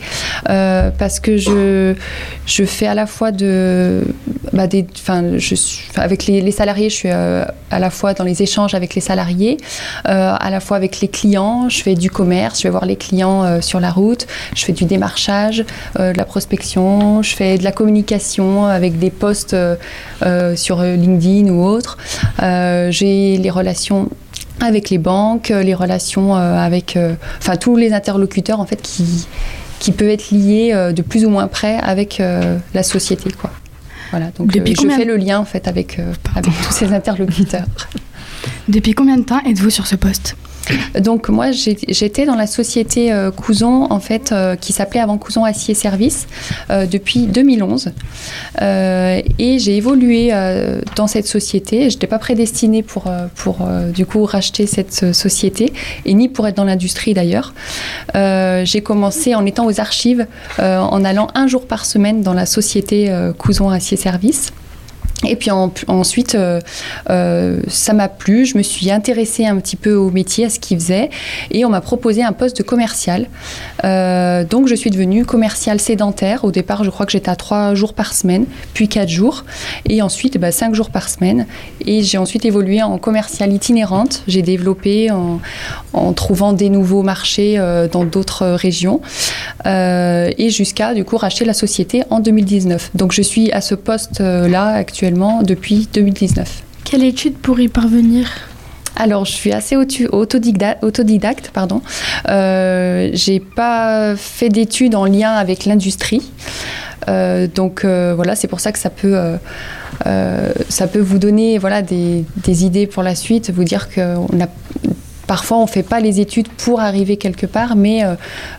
euh, 0.50 0.92
parce 0.98 1.20
que 1.20 1.38
je, 1.38 1.94
je 2.46 2.64
fais 2.66 2.88
à 2.88 2.94
la 2.94 3.06
fois 3.06 3.32
de. 3.32 4.04
Bah, 4.54 4.68
des, 4.68 4.86
je 5.38 5.56
suis, 5.56 5.88
avec 5.96 6.26
les, 6.28 6.40
les 6.42 6.52
salariés, 6.52 6.90
je 6.90 6.96
suis 6.96 7.10
euh, 7.12 7.44
à 7.72 7.80
la 7.80 7.90
fois 7.90 8.14
dans 8.14 8.24
les 8.24 8.42
échanges 8.44 8.76
avec 8.76 8.94
les 8.96 9.02
salariés, 9.02 9.58
euh, 10.08 10.36
à 10.40 10.50
la 10.52 10.60
fois 10.60 10.78
avec 10.78 11.02
les 11.02 11.08
clients, 11.08 11.70
je 11.70 11.82
fais 11.82 11.96
du 11.96 12.10
commerce, 12.12 12.60
je 12.60 12.64
vais 12.64 12.70
voir 12.70 12.86
les 12.86 12.96
clients 12.96 13.44
euh, 13.44 13.62
sur 13.62 13.80
la 13.80 13.90
route, 13.90 14.28
je 14.56 14.64
fais 14.64 14.74
du 14.74 14.86
démarchage, 14.86 15.66
euh, 16.00 16.14
de 16.14 16.18
la 16.18 16.26
prospection, 16.26 17.24
je 17.24 17.34
fais 17.36 17.58
de 17.58 17.64
la 17.64 17.72
communication 17.74 18.66
avec 18.66 18.98
des 19.00 19.10
posts 19.10 19.54
euh, 19.54 19.76
euh, 20.26 20.56
sur 20.56 20.80
euh, 20.80 20.96
LinkedIn 20.96 21.50
ou 21.52 21.64
autre. 21.66 21.98
J'ai 22.40 23.38
les 23.38 23.50
relations 23.50 24.10
avec 24.62 24.90
les 24.90 24.98
banques, 25.00 25.50
les 25.50 25.74
relations 25.74 26.36
avec, 26.36 26.98
enfin 27.40 27.56
tous 27.58 27.76
les 27.76 27.92
interlocuteurs 27.92 28.60
en 28.60 28.66
fait 28.66 28.82
qui 28.82 29.28
qui 29.80 29.92
peuvent 29.92 30.08
être 30.10 30.32
liés 30.32 30.74
de 30.96 31.02
plus 31.02 31.26
ou 31.26 31.30
moins 31.30 31.48
près 31.48 31.78
avec 31.82 32.22
la 32.74 32.84
société 32.84 33.32
quoi. 33.32 33.50
Voilà, 34.12 34.28
donc 34.38 34.54
Depuis 34.54 34.74
je 34.76 34.82
combien- 34.82 34.98
fais 34.98 35.06
le 35.06 35.18
lien 35.18 35.40
en 35.40 35.46
fait 35.46 35.68
avec 35.68 36.00
avec 36.36 36.52
tous 36.66 36.72
ces 36.72 36.94
interlocuteurs. 37.00 37.66
Depuis 38.70 38.94
combien 38.94 39.18
de 39.18 39.24
temps 39.24 39.40
êtes-vous 39.46 39.70
sur 39.72 39.88
ce 39.88 39.96
poste? 39.96 40.36
Donc 41.00 41.30
moi 41.30 41.52
j'étais 41.52 42.26
dans 42.26 42.36
la 42.36 42.48
société 42.48 43.12
euh, 43.12 43.32
Couson 43.32 43.88
en 43.90 44.00
fait 44.00 44.32
euh, 44.32 44.56
qui 44.56 44.72
s'appelait 44.72 45.02
avant 45.02 45.18
Couson 45.18 45.44
Acier 45.44 45.74
Service 45.74 46.28
euh, 46.70 46.86
depuis 46.86 47.28
2011 47.28 47.92
Euh, 48.62 49.22
et 49.40 49.60
j'ai 49.60 49.78
évolué 49.78 50.32
dans 50.96 51.08
cette 51.08 51.28
société. 51.28 51.90
Je 51.90 51.96
n'étais 51.96 52.08
pas 52.08 52.20
prédestinée 52.20 52.84
pour 52.84 53.12
pour 53.36 53.68
du 53.94 54.06
coup 54.06 54.24
racheter 54.26 54.68
cette 54.68 55.14
société 55.14 55.74
et 56.06 56.14
ni 56.14 56.30
pour 56.30 56.48
être 56.48 56.56
dans 56.56 56.64
l'industrie 56.64 57.14
d'ailleurs. 57.14 57.54
J'ai 58.14 58.82
commencé 58.82 59.36
en 59.36 59.46
étant 59.46 59.66
aux 59.66 59.80
archives 59.80 60.28
en 60.60 61.04
allant 61.04 61.28
un 61.36 61.48
jour 61.48 61.66
par 61.68 61.86
semaine 61.86 62.22
dans 62.22 62.34
la 62.34 62.46
société 62.46 63.12
Couson 63.38 63.70
Acier 63.70 63.98
Service. 63.98 64.54
Et 65.28 65.36
puis 65.36 65.52
en- 65.52 65.72
ensuite, 65.88 66.36
euh, 66.36 66.60
euh, 67.10 67.60
ça 67.68 67.94
m'a 67.94 68.08
plu. 68.08 68.46
Je 68.46 68.58
me 68.58 68.64
suis 68.64 68.92
intéressée 68.92 69.46
un 69.46 69.58
petit 69.58 69.76
peu 69.76 69.94
au 69.96 70.10
métier, 70.12 70.46
à 70.46 70.50
ce 70.50 70.60
qu'il 70.60 70.78
faisait, 70.80 71.10
et 71.52 71.66
on 71.66 71.70
m'a 71.70 71.82
proposé 71.82 72.24
un 72.24 72.34
poste 72.34 72.58
de 72.58 72.64
commercial. 72.64 73.28
Euh, 73.84 74.44
donc 74.44 74.68
je 74.68 74.76
suis 74.76 74.90
devenue 74.90 75.26
commerciale 75.26 75.80
sédentaire. 75.80 76.44
Au 76.44 76.52
départ, 76.52 76.84
je 76.84 76.90
crois 76.90 77.06
que 77.06 77.12
j'étais 77.12 77.30
à 77.30 77.36
trois 77.36 77.74
jours 77.76 77.94
par 77.94 78.14
semaine, 78.14 78.46
puis 78.74 78.88
quatre 78.88 79.10
jours, 79.10 79.46
et 79.88 80.02
ensuite 80.02 80.38
bah, 80.38 80.52
cinq 80.52 80.76
jours 80.76 80.90
par 80.90 81.08
semaine. 81.10 81.46
Et 81.86 82.04
j'ai 82.04 82.18
ensuite 82.18 82.46
évolué 82.46 82.82
en 82.82 82.98
commerciale 82.98 83.54
itinérante. 83.54 84.24
J'ai 84.28 84.42
développé 84.42 85.12
en, 85.12 85.40
en 85.94 86.14
trouvant 86.14 86.54
des 86.54 86.70
nouveaux 86.70 87.04
marchés 87.04 87.58
dans 87.92 88.04
d'autres 88.04 88.46
régions, 88.48 89.02
et 89.66 90.50
jusqu'à 90.50 90.94
du 90.94 91.06
coup 91.06 91.18
racheter 91.18 91.46
la 91.46 91.54
société 91.54 92.04
en 92.10 92.20
2019. 92.20 92.92
Donc 92.96 93.12
je 93.12 93.22
suis 93.22 93.52
à 93.52 93.62
ce 93.62 93.76
poste-là 93.76 94.68
actuellement 94.68 95.13
depuis 95.44 95.88
2019. 95.94 96.64
Quelle 96.84 97.04
étude 97.04 97.36
pour 97.36 97.60
y 97.60 97.68
parvenir? 97.68 98.28
Alors, 98.96 99.26
je 99.26 99.32
suis 99.32 99.52
assez 99.52 99.76
autodidacte, 99.76 100.84
autodidacte 100.84 101.50
pardon. 101.52 101.82
Euh, 102.30 103.10
j'ai 103.14 103.40
pas 103.40 104.16
fait 104.16 104.50
d'études 104.50 104.96
en 104.96 105.06
lien 105.06 105.32
avec 105.32 105.66
l'industrie. 105.66 106.32
Euh, 107.10 107.48
donc 107.48 107.84
euh, 107.84 108.14
voilà, 108.16 108.36
c'est 108.36 108.48
pour 108.48 108.60
ça 108.60 108.72
que 108.72 108.80
ça 108.80 108.90
peut, 108.90 109.18
ça 110.70 110.88
peut 110.88 111.00
vous 111.00 111.18
donner 111.18 111.58
voilà, 111.58 111.82
des, 111.82 112.24
des 112.38 112.66
idées 112.66 112.88
pour 112.88 113.04
la 113.04 113.16
suite, 113.16 113.52
vous 113.52 113.64
dire 113.64 113.90
que 113.90 114.16
on 114.18 114.40
a, 114.40 114.48
parfois 115.26 115.58
on 115.58 115.64
ne 115.64 115.70
fait 115.70 115.84
pas 115.84 116.00
les 116.00 116.20
études 116.20 116.50
pour 116.50 116.80
arriver 116.80 117.18
quelque 117.18 117.48
part, 117.48 117.76
mais 117.76 118.04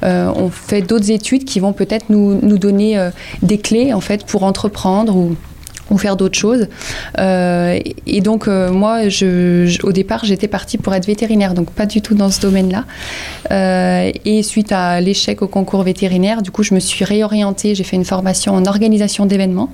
on 0.02 0.50
fait 0.50 0.82
d'autres 0.82 1.11
études 1.11 1.44
qui 1.44 1.61
vont 1.61 1.73
peut-être 1.73 2.06
nous, 2.08 2.40
nous 2.42 2.58
donner 2.58 3.11
des 3.42 3.58
clés 3.58 3.92
en 3.92 4.00
fait, 4.00 4.26
pour 4.26 4.42
entreprendre 4.42 5.14
ou 5.14 5.37
ou 5.90 5.99
faire 5.99 6.16
d'autres 6.16 6.38
choses. 6.38 6.69
Euh, 7.19 7.78
et 8.07 8.21
donc, 8.21 8.49
euh, 8.49 8.71
moi, 8.71 9.09
je, 9.09 9.83
au 9.85 9.93
départ, 9.93 10.25
j'étais 10.25 10.49
partie 10.49 10.78
pour 10.78 10.95
être 10.95 11.07
vétérinaire, 11.07 11.54
donc 11.54 11.71
pas 11.71 11.87
du 11.87 12.00
tout 12.00 12.14
dans 12.14 12.31
ce 12.31 12.40
domaine-là. 12.40 12.85
Euh, 13.50 14.11
et 14.25 14.43
suite 14.43 14.73
à 14.73 15.00
l'échec 15.00 15.43
au 15.43 15.49
concours 15.49 15.83
vétérinaire, 15.83 16.43
du 16.43 16.50
coup, 16.50 16.62
je 16.62 16.75
me 16.75 16.81
suis 16.81 17.04
réorientée. 17.04 17.75
J'ai 17.75 17.85
fait 17.85 17.97
une 17.97 18.04
formation 18.04 18.54
en 18.54 18.64
organisation 18.66 19.26
d'événements 19.26 19.71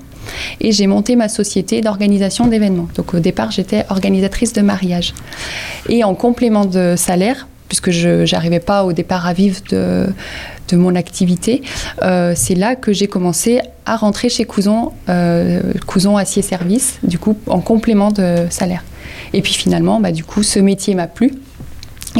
et 0.59 0.71
j'ai 0.71 0.87
monté 0.87 1.15
ma 1.15 1.29
société 1.29 1.81
d'organisation 1.81 2.47
d'événements. 2.47 2.87
Donc, 2.95 3.13
au 3.13 3.19
départ, 3.19 3.51
j'étais 3.51 3.85
organisatrice 3.89 4.53
de 4.53 4.61
mariage. 4.61 5.13
Et 5.89 6.03
en 6.03 6.13
complément 6.13 6.65
de 6.65 6.95
salaire, 6.97 7.47
puisque 7.71 7.91
je 7.91 8.29
n'arrivais 8.29 8.59
pas 8.59 8.83
au 8.83 8.91
départ 8.91 9.25
à 9.25 9.31
vivre 9.31 9.61
de, 9.69 10.07
mon 10.73 10.93
activité, 10.93 11.61
euh, 12.01 12.33
c'est 12.35 12.55
là 12.55 12.75
que 12.75 12.91
j'ai 12.91 13.07
commencé 13.07 13.61
à 13.85 13.95
rentrer 13.95 14.27
chez 14.27 14.43
Couson, 14.43 14.91
euh, 15.07 15.61
Couson 15.87 16.17
Acier 16.17 16.41
Service, 16.41 16.99
du 17.03 17.17
coup, 17.17 17.37
en 17.47 17.61
complément 17.61 18.11
de 18.11 18.45
salaire. 18.49 18.83
Et 19.31 19.41
puis 19.41 19.53
finalement, 19.53 20.01
bah, 20.01 20.11
du 20.11 20.25
coup, 20.25 20.43
ce 20.43 20.59
métier 20.59 20.95
m'a 20.95 21.07
plu. 21.07 21.31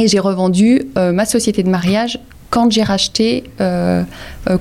Et 0.00 0.08
j'ai 0.08 0.20
revendu 0.20 0.82
euh, 0.96 1.12
ma 1.12 1.26
société 1.26 1.62
de 1.62 1.68
mariage 1.68 2.18
quand 2.48 2.70
j'ai 2.70 2.82
racheté 2.82 3.44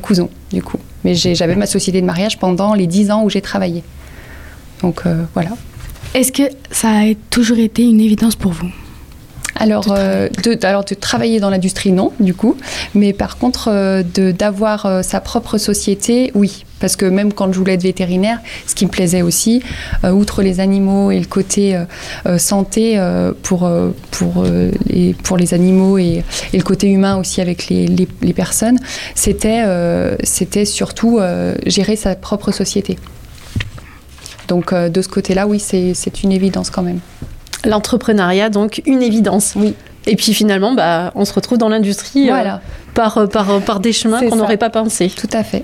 Couson, 0.01 0.29
du 0.51 0.62
coup. 0.62 0.77
Mais 1.05 1.15
j'avais 1.15 1.55
ma 1.55 1.67
société 1.67 2.01
de 2.01 2.05
mariage 2.05 2.38
pendant 2.38 2.74
les 2.74 2.88
10 2.88 3.12
ans 3.12 3.24
où 3.24 3.29
j'ai 3.29 3.41
travaillé. 3.41 3.83
Donc 4.81 5.03
voilà. 5.33 5.51
Est-ce 6.13 6.33
que 6.33 6.43
ça 6.69 6.89
a 6.89 7.13
toujours 7.29 7.60
été 7.60 7.83
une 7.83 8.01
évidence 8.01 8.36
pour 8.36 8.51
vous? 8.51 8.71
Alors, 9.62 9.86
De 9.86 9.94
euh, 9.96 10.56
alors 10.63 10.84
de 10.84 10.96
travailler 10.96 11.39
dans 11.39 11.51
l'industrie, 11.51 11.91
non, 11.91 12.12
du 12.20 12.34
coup. 12.34 12.58
Mais 12.96 13.13
par 13.13 13.38
contre, 13.38 13.70
euh, 13.72 14.01
de- 14.01 14.32
d'avoir 14.32 14.86
euh, 14.88 15.01
sa 15.03 15.22
propre 15.22 15.60
société, 15.60 16.32
oui. 16.34 16.65
Parce 16.80 16.96
que 16.96 17.06
même 17.06 17.32
quand 17.32 17.53
je 17.53 17.60
voulais 17.60 17.75
être 17.75 17.84
vétérinaire, 17.84 18.39
ce 18.65 18.74
qui 18.74 18.86
me 18.88 18.89
plaisait 18.89 19.22
aussi, 19.22 19.62
outre 20.03 20.41
les 20.41 20.60
animaux 20.60 21.12
et 21.12 21.20
le 21.20 21.27
côté 21.27 21.80
santé 22.39 23.00
pour, 23.44 23.70
pour, 24.10 24.44
les, 24.88 25.13
pour 25.24 25.38
les 25.38 25.53
animaux 25.53 26.00
et, 26.00 26.24
et 26.53 26.58
le 26.58 26.63
côté 26.63 26.88
humain 26.88 27.18
aussi 27.18 27.39
avec 27.39 27.68
les, 27.70 27.86
les, 27.86 28.08
les 28.24 28.34
personnes, 28.34 28.80
c'était 29.13 29.63
c'était 30.24 30.65
surtout 30.65 31.20
gérer 31.68 31.96
sa 31.96 32.15
propre 32.15 32.50
société. 32.51 32.98
Donc 34.48 34.74
de 34.74 35.01
ce 35.03 35.08
côté-là, 35.08 35.46
oui, 35.46 35.60
c'est 35.60 36.24
une 36.24 36.32
évidence 36.32 36.72
quand 36.72 36.82
même. 36.82 37.00
L'entrepreneuriat, 37.65 38.50
donc, 38.50 38.82
une 38.86 39.01
évidence. 39.01 39.53
Oui. 39.56 39.75
Et 40.08 40.15
puis 40.15 40.34
finalement, 40.34 40.74
bah, 40.74 41.12
on 41.15 41.25
se 41.25 41.34
retrouve 41.34 41.58
dans 41.58 41.70
l'industrie 41.70 42.30
euh, 42.30 42.34
Voilà, 42.34 42.62
par, 42.94 43.18
euh, 43.18 43.27
par, 43.27 43.50
euh, 43.51 43.60
par 43.60 43.80
des 43.80 43.94
chemins 43.94 44.20
qu'on 44.27 44.36
n'aurait 44.36 44.58
pas 44.58 44.70
pensé. 44.70 45.10
tout 45.15 45.30
à 45.32 45.44
fait. 45.44 45.63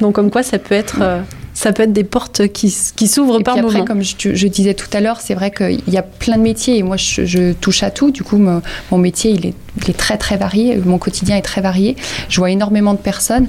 Donc 0.00 0.14
comme 0.14 0.30
quoi, 0.30 0.42
ça 0.42 0.58
peut 0.58 0.74
être, 0.74 0.98
euh, 1.02 1.20
ça 1.54 1.72
peut 1.72 1.84
être 1.84 1.92
des 1.92 2.04
portes 2.04 2.48
qui, 2.48 2.74
qui 2.96 3.06
s'ouvrent 3.08 3.40
Et 3.40 3.42
par 3.44 3.54
puis 3.54 3.60
après, 3.64 3.72
moment. 3.74 3.84
comme 3.86 4.02
je, 4.02 4.34
je 4.34 4.46
disais 4.48 4.74
tout 4.74 4.88
à 4.92 5.00
l'heure, 5.00 5.20
c'est 5.20 5.34
vrai 5.34 5.50
qu'il 5.52 5.80
y 5.88 5.96
a 5.96 6.02
plein 6.02 6.36
de 6.36 6.42
métiers 6.42 6.76
et 6.78 6.82
moi 6.82 6.96
je, 6.96 7.24
je 7.24 7.52
touche 7.52 7.82
à 7.84 7.90
tout. 7.90 8.10
Du 8.10 8.22
coup, 8.24 8.36
mon, 8.38 8.60
mon 8.90 8.98
métier 8.98 9.30
il 9.30 9.46
est, 9.46 9.54
il 9.82 9.90
est 9.90 9.96
très 9.96 10.18
très 10.18 10.36
varié. 10.36 10.76
Mon 10.84 10.98
quotidien 10.98 11.36
est 11.36 11.42
très 11.42 11.60
varié. 11.60 11.96
Je 12.28 12.36
vois 12.40 12.50
énormément 12.50 12.92
de 12.92 12.98
personnes 12.98 13.46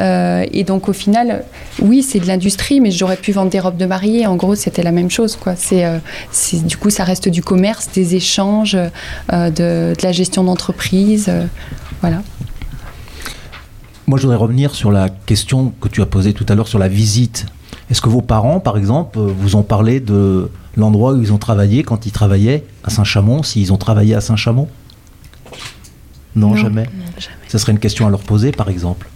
Euh, 0.00 0.44
et 0.52 0.64
donc 0.64 0.88
au 0.88 0.92
final, 0.92 1.44
oui, 1.80 2.02
c'est 2.02 2.18
de 2.18 2.26
l'industrie, 2.26 2.80
mais 2.80 2.90
j'aurais 2.90 3.16
pu 3.16 3.30
vendre 3.32 3.50
des 3.50 3.60
robes 3.60 3.76
de 3.76 3.86
mariée. 3.86 4.26
En 4.26 4.34
gros, 4.36 4.54
c'était 4.56 4.82
la 4.82 4.92
même 4.92 5.10
chose. 5.10 5.36
Quoi. 5.36 5.54
C'est, 5.56 5.84
euh, 5.84 5.98
c'est- 6.32 6.66
du 6.66 6.76
coup, 6.76 6.90
ça 6.90 7.04
reste 7.04 7.28
du 7.28 7.42
commerce, 7.42 7.88
des 7.94 8.16
échanges, 8.16 8.76
euh, 8.76 9.50
de, 9.50 9.94
de 9.94 10.02
la 10.02 10.10
gestion 10.12 10.42
d'entreprise. 10.44 11.30
voilà. 12.00 12.22
Moi, 14.06 14.18
je 14.18 14.22
voudrais 14.24 14.36
revenir 14.36 14.74
sur 14.74 14.90
la 14.90 15.08
question 15.08 15.72
que 15.80 15.88
tu 15.88 16.02
as 16.02 16.06
posée 16.06 16.34
tout 16.34 16.44
à 16.48 16.54
l'heure 16.54 16.68
sur 16.68 16.78
la 16.78 16.88
visite. 16.88 17.46
Est-ce 17.90 18.00
que 18.02 18.08
vos 18.08 18.20
parents, 18.22 18.60
par 18.60 18.76
exemple, 18.76 19.18
euh, 19.18 19.32
vous 19.36 19.56
ont 19.56 19.62
parlé 19.62 20.00
de 20.00 20.50
l'endroit 20.76 21.12
où 21.14 21.22
ils 21.22 21.32
ont 21.32 21.38
travaillé 21.38 21.82
quand 21.82 22.06
ils 22.06 22.12
travaillaient 22.12 22.64
à 22.82 22.90
Saint-Chamond, 22.90 23.42
s'ils 23.42 23.72
ont 23.72 23.76
travaillé 23.78 24.14
à 24.14 24.20
Saint-Chamond? 24.20 24.68
Non, 26.36 26.50
Non. 26.50 26.56
jamais. 26.56 26.88
Ça 27.48 27.58
serait 27.58 27.72
une 27.72 27.78
question 27.78 28.06
à 28.06 28.10
leur 28.10 28.20
poser, 28.20 28.52
par 28.52 28.68
exemple. 28.68 29.08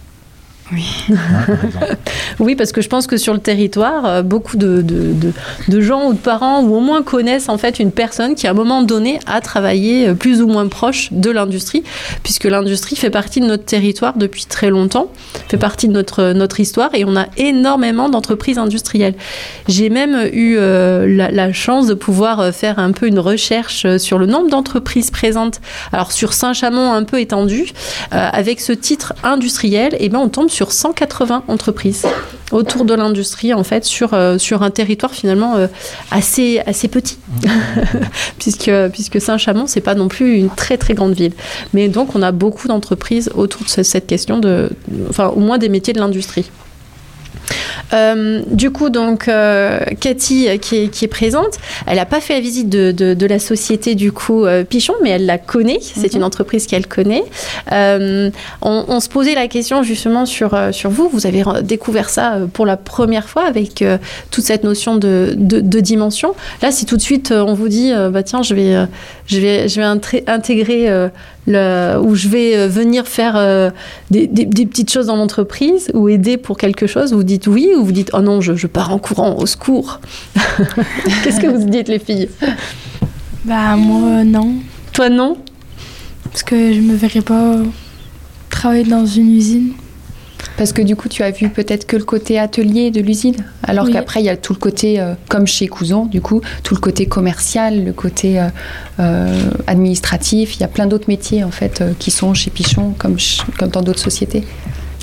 Oui. 0.71 0.85
Hein, 1.11 1.57
par. 1.79 1.89
Oui, 2.39 2.55
parce 2.55 2.71
que 2.71 2.81
je 2.81 2.87
pense 2.87 3.05
que 3.07 3.17
sur 3.17 3.33
le 3.33 3.39
territoire, 3.39 4.05
euh, 4.05 4.21
beaucoup 4.21 4.55
de, 4.55 4.81
de, 4.81 5.13
de- 5.13 5.33
de 5.67 5.81
gens 5.81 6.07
ou 6.07 6.13
de 6.13 6.17
parents 6.17 6.61
ou 6.61 6.73
au 6.75 6.79
moins 6.79 7.01
connaissent 7.03 7.49
en 7.49 7.57
fait 7.57 7.79
une 7.79 7.91
personne 7.91 8.33
qui 8.35 8.47
à 8.47 8.51
un 8.51 8.53
moment 8.53 8.81
donné 8.81 9.19
a 9.25 9.41
travaillé 9.41 10.07
euh, 10.09 10.13
plus 10.13 10.41
ou 10.41 10.47
moins 10.47 10.67
proche 10.67 11.09
de 11.11 11.29
l'industrie, 11.31 11.83
puisque 12.23 12.45
l'industrie 12.45 12.95
fait 12.95 13.09
partie 13.09 13.41
de 13.41 13.45
notre 13.45 13.65
territoire 13.65 14.15
depuis 14.17 14.45
très 14.45 14.69
longtemps, 14.69 15.07
fait 15.49 15.57
partie 15.57 15.87
de 15.87 15.93
notre, 15.93 16.31
notre 16.33 16.59
histoire 16.59 16.89
et 16.93 17.03
on 17.03 17.15
a 17.17 17.25
énormément 17.37 18.07
d'entreprises 18.09 18.57
industrielles. 18.57 19.15
J'ai 19.67 19.89
même 19.89 20.29
eu 20.31 20.55
euh, 20.57 21.05
la, 21.07 21.31
la 21.31 21.51
chance 21.51 21.87
de 21.87 21.93
pouvoir 21.93 22.39
euh, 22.39 22.51
faire 22.51 22.79
un 22.79 22.91
peu 22.91 23.07
une 23.07 23.19
recherche 23.19 23.83
euh, 23.85 23.97
sur 23.97 24.17
le 24.17 24.27
nombre 24.27 24.49
d'entreprises 24.49 25.11
présentes, 25.11 25.59
alors 25.91 26.11
sur 26.13 26.31
Saint-Chamond 26.33 26.93
un 26.93 27.03
peu 27.03 27.19
étendu, 27.19 27.65
euh, 28.13 28.29
avec 28.31 28.61
ce 28.61 28.71
titre 28.71 29.13
industriel, 29.23 29.95
et 29.99 30.07
ben 30.09 30.19
on 30.19 30.29
tombe 30.29 30.49
sur 30.49 30.58
180 30.71 31.43
entreprises 31.47 32.05
autour 32.51 32.83
de 32.85 32.93
l'industrie 32.93 33.53
en 33.53 33.63
fait 33.63 33.85
sur, 33.85 34.13
euh, 34.13 34.37
sur 34.37 34.63
un 34.63 34.69
territoire 34.71 35.13
finalement 35.13 35.55
euh, 35.55 35.67
assez, 36.11 36.59
assez 36.65 36.87
petit. 36.87 37.17
Puisque, 38.39 38.71
puisque 38.93 39.19
Saint-Chamond 39.21 39.67
c'est 39.67 39.81
pas 39.81 39.95
non 39.95 40.07
plus 40.07 40.35
une 40.37 40.49
très 40.49 40.77
très 40.77 40.93
grande 40.93 41.13
ville. 41.13 41.33
Mais 41.73 41.87
donc 41.89 42.15
on 42.15 42.21
a 42.21 42.31
beaucoup 42.31 42.67
d'entreprises 42.67 43.29
autour 43.35 43.63
de 43.63 43.69
ce- 43.69 43.83
cette 43.83 44.07
question 44.07 44.37
de 44.39 44.69
enfin 45.09 45.27
au 45.27 45.39
moins 45.39 45.57
des 45.57 45.69
métiers 45.69 45.93
de 45.93 45.99
l'industrie 45.99 46.49
Euh, 47.93 48.41
du 48.51 48.71
coup, 48.71 48.89
donc, 48.89 49.27
euh, 49.27 49.79
Cathy, 49.99 50.47
euh, 50.47 50.57
qui 50.57 50.77
est, 50.77 50.87
qui 50.89 51.05
est 51.05 51.09
présente, 51.09 51.57
elle 51.87 51.95
n'a 51.97 52.05
pas 52.05 52.21
fait 52.21 52.33
la 52.33 52.39
visite 52.39 52.69
de, 52.69 52.91
de- 52.91 53.13
de 53.13 53.25
la 53.25 53.39
société, 53.39 53.95
du 53.95 54.11
coup, 54.11 54.45
euh, 54.45 54.63
Pichon, 54.63 54.93
mais 55.03 55.09
elle 55.11 55.25
la 55.25 55.37
connaît. 55.37 55.79
C'est 55.81 56.13
une 56.13 56.23
entreprise 56.23 56.67
qu'elle 56.67 56.87
connaît. 56.87 57.23
On, 57.71 58.31
on 58.61 58.99
se 58.99 59.09
posait 59.09 59.35
la 59.35 59.47
question 59.47 59.83
justement 59.83 60.25
sur, 60.25 60.57
sur 60.71 60.89
vous. 60.89 61.09
Vous 61.11 61.25
avez 61.25 61.43
découvert 61.63 62.09
ça 62.09 62.37
pour 62.53 62.65
la 62.65 62.77
première 62.77 63.27
fois 63.27 63.43
avec 63.45 63.83
toute 64.31 64.43
cette 64.43 64.63
notion 64.63 64.95
de, 64.97 65.33
de, 65.37 65.79
dimension. 65.79 66.35
Là, 66.61 66.71
si 66.71 66.85
tout 66.85 66.97
de 66.97 67.01
suite 67.01 67.31
on 67.31 67.53
vous 67.53 67.69
dit, 67.69 67.91
bah 68.11 68.23
tiens, 68.23 68.41
je 68.43 68.53
vais, 68.53 68.75
je 69.29 69.39
vais, 69.39 69.69
je 69.69 69.79
vais 69.79 69.85
intré- 69.85 70.23
intégrer 70.27 70.89
euh, 70.89 71.07
le, 71.47 71.97
ou 72.01 72.15
je 72.15 72.27
vais 72.27 72.57
euh, 72.57 72.67
venir 72.67 73.07
faire 73.07 73.35
euh, 73.37 73.69
des, 74.11 74.27
des- 74.27 74.45
des 74.45 74.65
petites 74.65 74.91
choses 74.91 75.05
dans 75.05 75.15
l'entreprise 75.15 75.89
ou 75.93 76.09
aider 76.09 76.37
pour 76.37 76.57
quelque 76.57 76.87
chose, 76.87 77.13
vous 77.13 77.23
dites 77.23 77.47
oui 77.47 77.69
ou 77.77 77.85
vous 77.85 77.91
dites 77.91 78.09
oh 78.13 78.21
non, 78.21 78.41
je, 78.41 78.55
je 78.55 78.67
pars 78.67 78.91
en 78.91 78.97
courant, 78.99 79.35
au 79.37 79.45
secours. 79.45 80.01
Qu'est-ce 81.23 81.39
que 81.39 81.47
vous 81.47 81.69
dites 81.69 81.87
les 81.87 81.99
filles? 81.99 82.29
Bah 83.45 83.75
moi 83.77 84.19
euh, 84.19 84.23
non, 84.23 84.55
Toi 84.93 85.09
non? 85.09 85.37
Parce 86.25 86.43
que 86.43 86.73
je 86.73 86.81
me 86.81 86.95
verrais 86.95 87.21
pas 87.21 87.55
travailler 88.49 88.83
dans 88.83 89.05
une 89.05 89.35
usine. 89.35 89.71
Parce 90.57 90.73
que 90.73 90.81
du 90.81 90.95
coup, 90.95 91.09
tu 91.09 91.23
as 91.23 91.31
vu 91.31 91.49
peut-être 91.49 91.85
que 91.87 91.95
le 91.97 92.03
côté 92.03 92.37
atelier 92.39 92.91
de 92.91 93.01
l'usine, 93.01 93.35
alors 93.63 93.85
Oui. 93.85 93.93
qu'après, 93.93 94.21
il 94.21 94.25
y 94.25 94.29
a 94.29 94.37
tout 94.37 94.53
le 94.53 94.59
côté, 94.59 94.99
euh, 94.99 95.13
comme 95.29 95.47
chez 95.47 95.67
Couson, 95.67 96.05
du 96.05 96.21
coup, 96.21 96.41
tout 96.63 96.75
le 96.75 96.79
côté 96.81 97.05
commercial, 97.05 97.83
le 97.85 97.93
côté 97.93 98.39
euh, 98.39 98.47
euh, 98.99 99.49
administratif. 99.67 100.55
Il 100.57 100.61
y 100.61 100.63
a 100.63 100.67
plein 100.67 100.85
d'autres 100.87 101.07
métiers, 101.07 101.43
en 101.43 101.51
fait, 101.51 101.81
euh, 101.81 101.93
qui 101.97 102.11
sont 102.11 102.33
chez 102.33 102.49
Pichon, 102.51 102.93
comme, 102.97 103.17
ch- 103.19 103.41
comme 103.57 103.69
dans 103.69 103.81
d'autres 103.81 103.99
sociétés. 103.99 104.43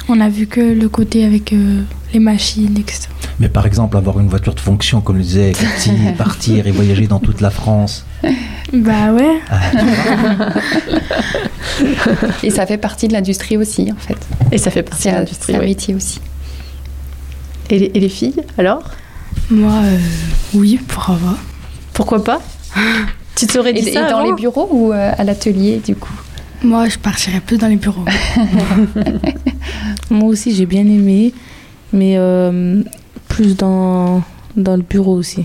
On 0.09 0.21
a 0.21 0.29
vu 0.29 0.47
que 0.47 0.61
le 0.61 0.89
côté 0.89 1.25
avec 1.25 1.53
euh, 1.53 1.83
les 2.13 2.21
machines, 2.21 2.77
etc. 2.79 3.09
Mais 3.41 3.49
par 3.49 3.67
exemple, 3.67 3.97
avoir 3.97 4.21
une 4.21 4.29
voiture 4.29 4.55
de 4.55 4.61
fonction, 4.61 5.01
comme 5.01 5.17
le 5.17 5.23
disait 5.23 5.53
Cathy, 5.53 5.91
partir 6.19 6.67
et 6.67 6.71
voyager 6.71 7.07
dans 7.07 7.19
toute 7.19 7.41
la 7.41 7.51
France. 7.51 8.05
Bah 8.73 9.13
ouais. 9.13 9.41
Et 12.43 12.51
ça 12.51 12.67
fait 12.67 12.79
partie 12.79 13.09
de 13.09 13.13
l'industrie 13.13 13.57
aussi, 13.57 13.91
en 13.93 13.97
fait. 13.97 14.17
Et 14.53 14.59
ça 14.59 14.71
fait 14.71 14.83
partie 14.83 15.09
de 15.09 15.15
l'industrie. 15.15 15.53
c'est 15.53 15.59
un 15.59 15.61
oui. 15.61 15.67
métier 15.67 15.95
aussi. 15.95 16.21
Et, 17.71 17.79
les, 17.79 17.91
et 17.95 18.01
les 18.01 18.09
filles, 18.09 18.43
alors? 18.59 18.83
Moi, 19.51 19.73
euh, 19.73 19.99
oui, 20.55 20.81
pourquoi 20.89 21.17
pas. 21.17 21.37
Pourquoi 21.93 22.25
pas? 22.25 22.41
Tu 23.37 23.45
Et, 23.45 23.73
dit 23.73 23.89
et 23.89 23.93
ça 23.93 24.09
dans 24.11 24.19
avant 24.19 24.27
les 24.31 24.33
bureaux 24.35 24.69
ou 24.71 24.93
euh, 24.93 25.13
à 25.17 25.25
l'atelier, 25.25 25.81
du 25.85 25.95
coup? 25.95 26.13
Moi, 26.63 26.89
je 26.89 26.99
partirais 26.99 27.41
plus 27.41 27.59
dans 27.59 27.69
les 27.69 27.77
bureaux. 27.77 28.05
Moi 30.11 30.29
aussi, 30.29 30.55
j'ai 30.55 30.67
bien 30.67 30.83
aimé, 30.83 31.35
mais 31.93 32.15
euh, 32.17 32.83
plus 33.29 33.57
dans, 33.57 34.23
dans 34.57 34.77
le 34.77 34.83
bureau 34.83 35.15
aussi. 35.15 35.45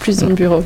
Plus 0.00 0.18
dans 0.18 0.28
le 0.28 0.34
bureau. 0.34 0.64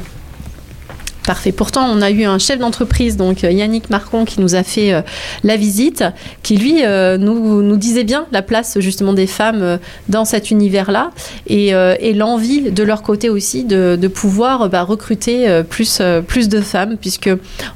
Pourtant, 1.57 1.87
on 1.89 2.03
a 2.03 2.11
eu 2.11 2.25
un 2.25 2.39
chef 2.39 2.59
d'entreprise, 2.59 3.17
donc 3.17 3.45
euh, 3.45 3.53
Yannick 3.53 3.89
Marcon, 3.91 4.25
qui 4.25 4.41
nous 4.41 4.55
a 4.55 4.63
fait 4.63 4.93
euh, 4.93 5.03
la 5.45 5.57
visite, 5.57 6.05
qui 6.43 6.57
lui 6.57 6.85
euh, 6.85 7.19
nous, 7.19 7.77
disait 7.77 8.05
bien 8.05 8.27
la 8.33 8.43
place 8.43 8.79
justement 8.81 9.13
des 9.13 9.27
femmes 9.27 9.79
dans 10.09 10.25
cet 10.25 10.51
univers-là 10.51 11.13
et, 11.47 11.73
l'envie 12.15 12.71
de 12.71 12.83
leur 12.83 13.03
côté 13.03 13.31
aussi 13.31 13.65
de, 13.65 14.09
pouvoir 14.09 14.69
bah, 14.69 14.83
recruter 14.83 15.63
plus, 15.69 15.99
de 15.99 16.61
femmes, 16.61 16.97
puisque 17.01 17.31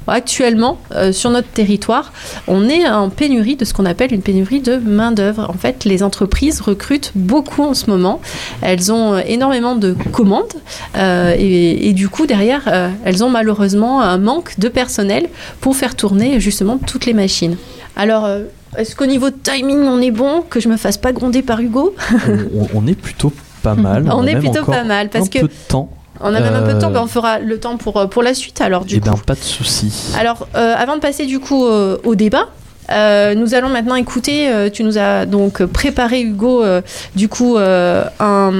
actuellement, 0.07 0.77
sur 1.11 1.29
notre 1.29 1.47
territoire, 1.47 2.11
on 2.47 2.67
est 2.67 2.87
en 2.87 3.09
pénurie 3.09 3.55
de 3.55 3.65
ce 3.65 3.73
qu'on 3.73 3.85
appelle 3.85 4.13
une 4.13 4.21
pénurie 4.21 4.59
de 4.59 4.75
main-d'œuvre. 4.75 5.49
En 5.49 5.57
fait, 5.57 5.85
les 5.85 6.03
entreprises 6.03 6.61
recrutent 6.61 7.11
beaucoup 7.15 7.63
en 7.63 7.73
ce 7.73 7.89
moment. 7.89 8.21
Elles 8.61 8.91
ont 8.91 9.17
énormément 9.17 9.75
de 9.75 9.95
commandes 10.11 10.53
et, 10.95 11.93
du 11.93 12.09
coup, 12.09 12.27
derrière, 12.27 12.93
elles 13.05 13.23
ont 13.23 13.29
malheureusement 13.49 14.01
un 14.01 14.17
manque 14.17 14.57
de 14.59 14.67
personnel 14.69 15.27
pour 15.61 15.75
faire 15.75 15.95
tourner 15.95 16.39
justement 16.39 16.77
toutes 16.77 17.05
les 17.05 17.13
machines. 17.13 17.57
Alors, 17.95 18.25
euh, 18.25 18.43
est-ce 18.77 18.95
qu'au 18.95 19.05
niveau 19.05 19.29
de 19.29 19.35
timing, 19.41 19.83
on 19.83 20.01
est 20.01 20.11
bon 20.11 20.41
Que 20.49 20.59
je 20.59 20.67
me 20.67 20.77
fasse 20.77 20.97
pas 20.97 21.11
gronder 21.13 21.41
par 21.43 21.59
Hugo? 21.59 21.95
On, 22.27 22.31
on- 22.31 22.67
on 22.73 22.87
est 22.87 22.99
plutôt 22.99 23.31
pas 23.61 23.75
mal. 23.87 24.05
On 24.11 24.23
a 24.25 24.31
est 24.31 24.33
même 24.33 24.39
plutôt 24.41 24.65
pas 24.65 24.83
mal, 24.83 25.09
parce 25.09 25.25
un 25.25 25.29
que 25.29 25.39
peu 25.39 25.47
de 25.47 25.53
temps. 25.67 25.89
On 26.21 26.33
a 26.33 26.39
même 26.39 26.55
un 26.55 26.61
peu 26.63 26.73
de 26.73 26.79
temps, 26.79 26.87
Euh, 26.89 26.93
ben, 26.93 27.01
on 27.03 27.07
fera 27.07 27.39
le 27.39 27.59
temps 27.59 27.77
pour, 27.77 27.97
euh, 27.97 28.07
pour 28.07 28.23
la 28.23 28.33
suite 28.33 28.61
alors 28.61 28.85
du 28.85 28.95
Eh 28.95 28.99
coup. 28.99 29.03
bien, 29.03 29.13
pas 29.17 29.35
de 29.35 29.39
souci. 29.39 29.91
Alors, 30.17 30.47
euh, 30.55 30.73
avant 30.77 30.95
de 30.95 31.01
passer 31.01 31.25
du 31.25 31.39
coup 31.39 31.65
euh, 31.67 31.97
au 32.05 32.15
débat, 32.15 32.47
euh, 32.91 33.35
nous 33.35 33.53
allons 33.53 33.69
maintenant 33.69 33.95
écouter. 33.95 34.49
euh, 34.49 34.69
tu 34.71 34.83
nous 34.85 34.97
as 34.97 35.25
donc 35.25 35.63
préparé 35.65 36.21
Hugo, 36.21 36.63
euh, 36.63 36.81
du 37.15 37.27
coup, 37.29 37.57
euh, 37.57 38.05
un, 38.19 38.51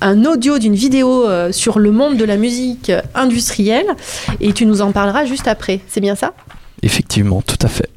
un 0.00 0.24
audio 0.24 0.58
d'une 0.58 0.74
vidéo 0.74 1.26
euh, 1.26 1.52
sur 1.52 1.78
le 1.78 1.90
monde 1.90 2.16
de 2.16 2.24
la 2.24 2.36
musique 2.36 2.92
industrielle, 3.14 3.86
et 4.40 4.52
tu 4.52 4.66
nous 4.66 4.80
en 4.80 4.92
parleras 4.92 5.24
juste 5.24 5.48
après. 5.48 5.80
C'est 5.88 6.00
bien 6.00 6.14
ça? 6.14 6.34
Effectivement, 6.82 7.42
tout 7.42 7.58
à 7.62 7.68
fait. 7.68 7.90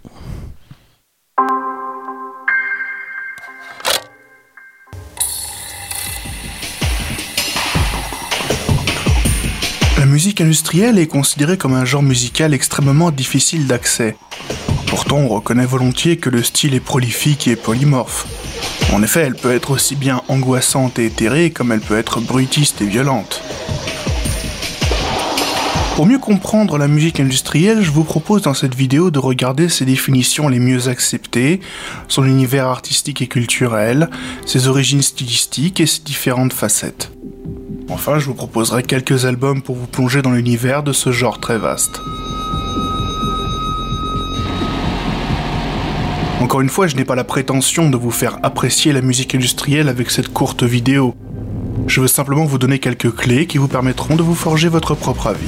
La 9.98 10.08
musique 10.08 10.42
industrielle 10.42 10.98
est 10.98 11.08
considérée 11.08 11.58
comme 11.58 11.74
un 11.74 11.86
genre 11.86 12.02
musical 12.02 12.54
extrêmement 12.54 13.12
difficile 13.12 13.68
d'accès. 13.68 14.16
Pourtant, 14.92 15.20
on 15.20 15.30
reconnaît 15.30 15.66
volontiers 15.66 16.18
que 16.18 16.30
le 16.30 16.44
style 16.44 16.76
est 16.76 16.82
prolifique 16.82 17.48
et 17.48 17.56
polymorphe. 17.56 18.28
En 18.92 19.02
effet, 19.02 19.22
elle 19.22 19.36
peut 19.36 19.54
être 19.54 19.72
aussi 19.72 19.96
bien 19.96 20.22
angoissante 20.28 21.00
et 21.00 21.06
éthérée 21.06 21.50
comme 21.50 21.72
elle 21.72 21.80
peut 21.80 21.98
être 21.98 22.20
bruitiste 22.20 22.82
et 22.82 22.86
violente. 22.86 23.42
Pour 25.96 26.06
mieux 26.06 26.20
comprendre 26.20 26.78
la 26.78 26.90
musique 26.90 27.22
industrielle, 27.22 27.82
je 27.82 27.90
vous 27.90 28.04
propose 28.04 28.42
dans 28.42 28.54
cette 28.54 28.76
vidéo 28.76 29.12
de 29.12 29.20
regarder 29.20 29.70
ses 29.70 29.86
définitions 29.86 30.50
les 30.50 30.60
mieux 30.60 30.90
acceptées, 30.90 31.62
son 32.10 32.26
univers 32.26 32.68
artistique 32.68 33.22
et 33.22 33.28
culturel, 33.28 34.10
ses 34.46 34.68
origines 34.68 35.02
stylistiques 35.02 35.80
et 35.80 35.86
ses 35.86 36.02
différentes 36.02 36.52
facettes. 36.52 37.14
Enfin, 37.88 38.20
je 38.20 38.26
vous 38.26 38.34
proposerai 38.34 38.84
quelques 38.84 39.24
albums 39.24 39.62
pour 39.62 39.78
vous 39.78 39.88
plonger 39.88 40.22
dans 40.22 40.32
l'univers 40.32 40.84
de 40.84 40.92
ce 40.92 41.14
genre 41.14 41.40
très 41.40 41.58
vaste. 41.58 42.02
Encore 46.42 46.62
une 46.62 46.70
fois, 46.70 46.88
je 46.88 46.96
n'ai 46.96 47.06
pas 47.06 47.14
la 47.14 47.24
prétention 47.24 47.92
de 47.92 47.98
vous 47.98 48.10
faire 48.10 48.40
apprécier 48.42 48.92
la 48.94 49.02
musique 49.02 49.36
industrielle 49.36 49.88
avec 49.88 50.10
cette 50.10 50.34
courte 50.34 50.64
vidéo. 50.64 51.14
Je 51.86 52.02
veux 52.02 52.08
simplement 52.08 52.46
vous 52.46 52.58
donner 52.58 52.80
quelques 52.80 53.16
clés 53.16 53.46
qui 53.46 53.60
vous 53.60 53.68
permettront 53.68 54.16
de 54.16 54.24
vous 54.24 54.34
forger 54.34 54.68
votre 54.68 54.96
propre 54.96 55.28
avis. 55.28 55.48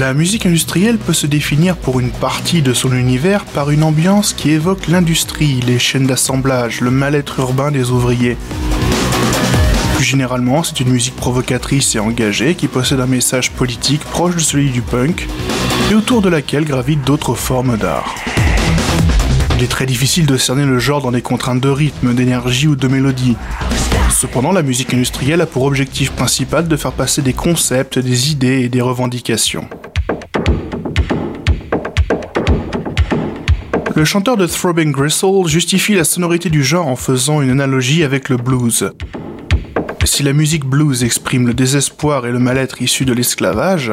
La 0.00 0.14
musique 0.14 0.44
industrielle 0.44 0.98
peut 0.98 1.12
se 1.12 1.28
définir 1.28 1.76
pour 1.76 2.00
une 2.00 2.10
partie 2.10 2.60
de 2.60 2.74
son 2.74 2.92
univers 2.92 3.44
par 3.44 3.70
une 3.70 3.84
ambiance 3.84 4.32
qui 4.32 4.50
évoque 4.50 4.88
l'industrie, 4.88 5.60
les 5.60 5.78
chaînes 5.78 6.08
d'assemblage, 6.08 6.80
le 6.80 6.90
mal-être 6.90 7.38
urbain 7.38 7.70
des 7.70 7.90
ouvriers. 7.90 8.36
Généralement, 10.02 10.64
c'est 10.64 10.80
une 10.80 10.90
musique 10.90 11.14
provocatrice 11.14 11.94
et 11.94 12.00
engagée 12.00 12.56
qui 12.56 12.66
possède 12.66 12.98
un 12.98 13.06
message 13.06 13.52
politique 13.52 14.00
proche 14.00 14.34
de 14.34 14.40
celui 14.40 14.70
du 14.70 14.82
punk 14.82 15.28
et 15.90 15.94
autour 15.94 16.20
de 16.20 16.28
laquelle 16.28 16.64
gravitent 16.64 17.06
d'autres 17.06 17.34
formes 17.34 17.76
d'art. 17.76 18.16
Il 19.56 19.62
est 19.62 19.68
très 19.68 19.86
difficile 19.86 20.26
de 20.26 20.36
cerner 20.36 20.66
le 20.66 20.80
genre 20.80 21.02
dans 21.02 21.12
des 21.12 21.22
contraintes 21.22 21.60
de 21.60 21.68
rythme, 21.68 22.14
d'énergie 22.14 22.66
ou 22.66 22.74
de 22.74 22.88
mélodie. 22.88 23.36
Cependant, 24.10 24.50
la 24.50 24.62
musique 24.62 24.92
industrielle 24.92 25.40
a 25.40 25.46
pour 25.46 25.62
objectif 25.62 26.10
principal 26.10 26.66
de 26.66 26.76
faire 26.76 26.92
passer 26.92 27.22
des 27.22 27.32
concepts, 27.32 28.00
des 28.00 28.32
idées 28.32 28.62
et 28.62 28.68
des 28.68 28.80
revendications. 28.80 29.68
Le 33.94 34.04
chanteur 34.04 34.36
de 34.36 34.46
Throbbing 34.46 34.90
Gristle 34.90 35.46
justifie 35.46 35.94
la 35.94 36.04
sonorité 36.04 36.50
du 36.50 36.64
genre 36.64 36.88
en 36.88 36.96
faisant 36.96 37.40
une 37.40 37.50
analogie 37.50 38.02
avec 38.02 38.28
le 38.30 38.36
blues. 38.36 38.90
Si 40.14 40.22
la 40.22 40.34
musique 40.34 40.66
blues 40.66 41.04
exprime 41.04 41.46
le 41.46 41.54
désespoir 41.54 42.26
et 42.26 42.32
le 42.32 42.38
mal-être 42.38 42.82
issus 42.82 43.06
de 43.06 43.14
l'esclavage, 43.14 43.92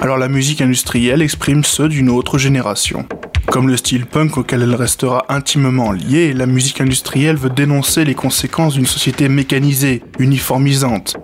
alors 0.00 0.16
la 0.16 0.28
musique 0.28 0.60
industrielle 0.60 1.20
exprime 1.20 1.64
ceux 1.64 1.88
d'une 1.88 2.10
autre 2.10 2.38
génération. 2.38 3.08
Comme 3.48 3.66
le 3.66 3.76
style 3.76 4.06
punk 4.06 4.38
auquel 4.38 4.62
elle 4.62 4.76
restera 4.76 5.24
intimement 5.28 5.90
liée, 5.90 6.32
la 6.32 6.46
musique 6.46 6.80
industrielle 6.80 7.34
veut 7.34 7.50
dénoncer 7.50 8.04
les 8.04 8.14
conséquences 8.14 8.74
d'une 8.74 8.86
société 8.86 9.28
mécanisée, 9.28 10.04
uniformisante. 10.20 11.16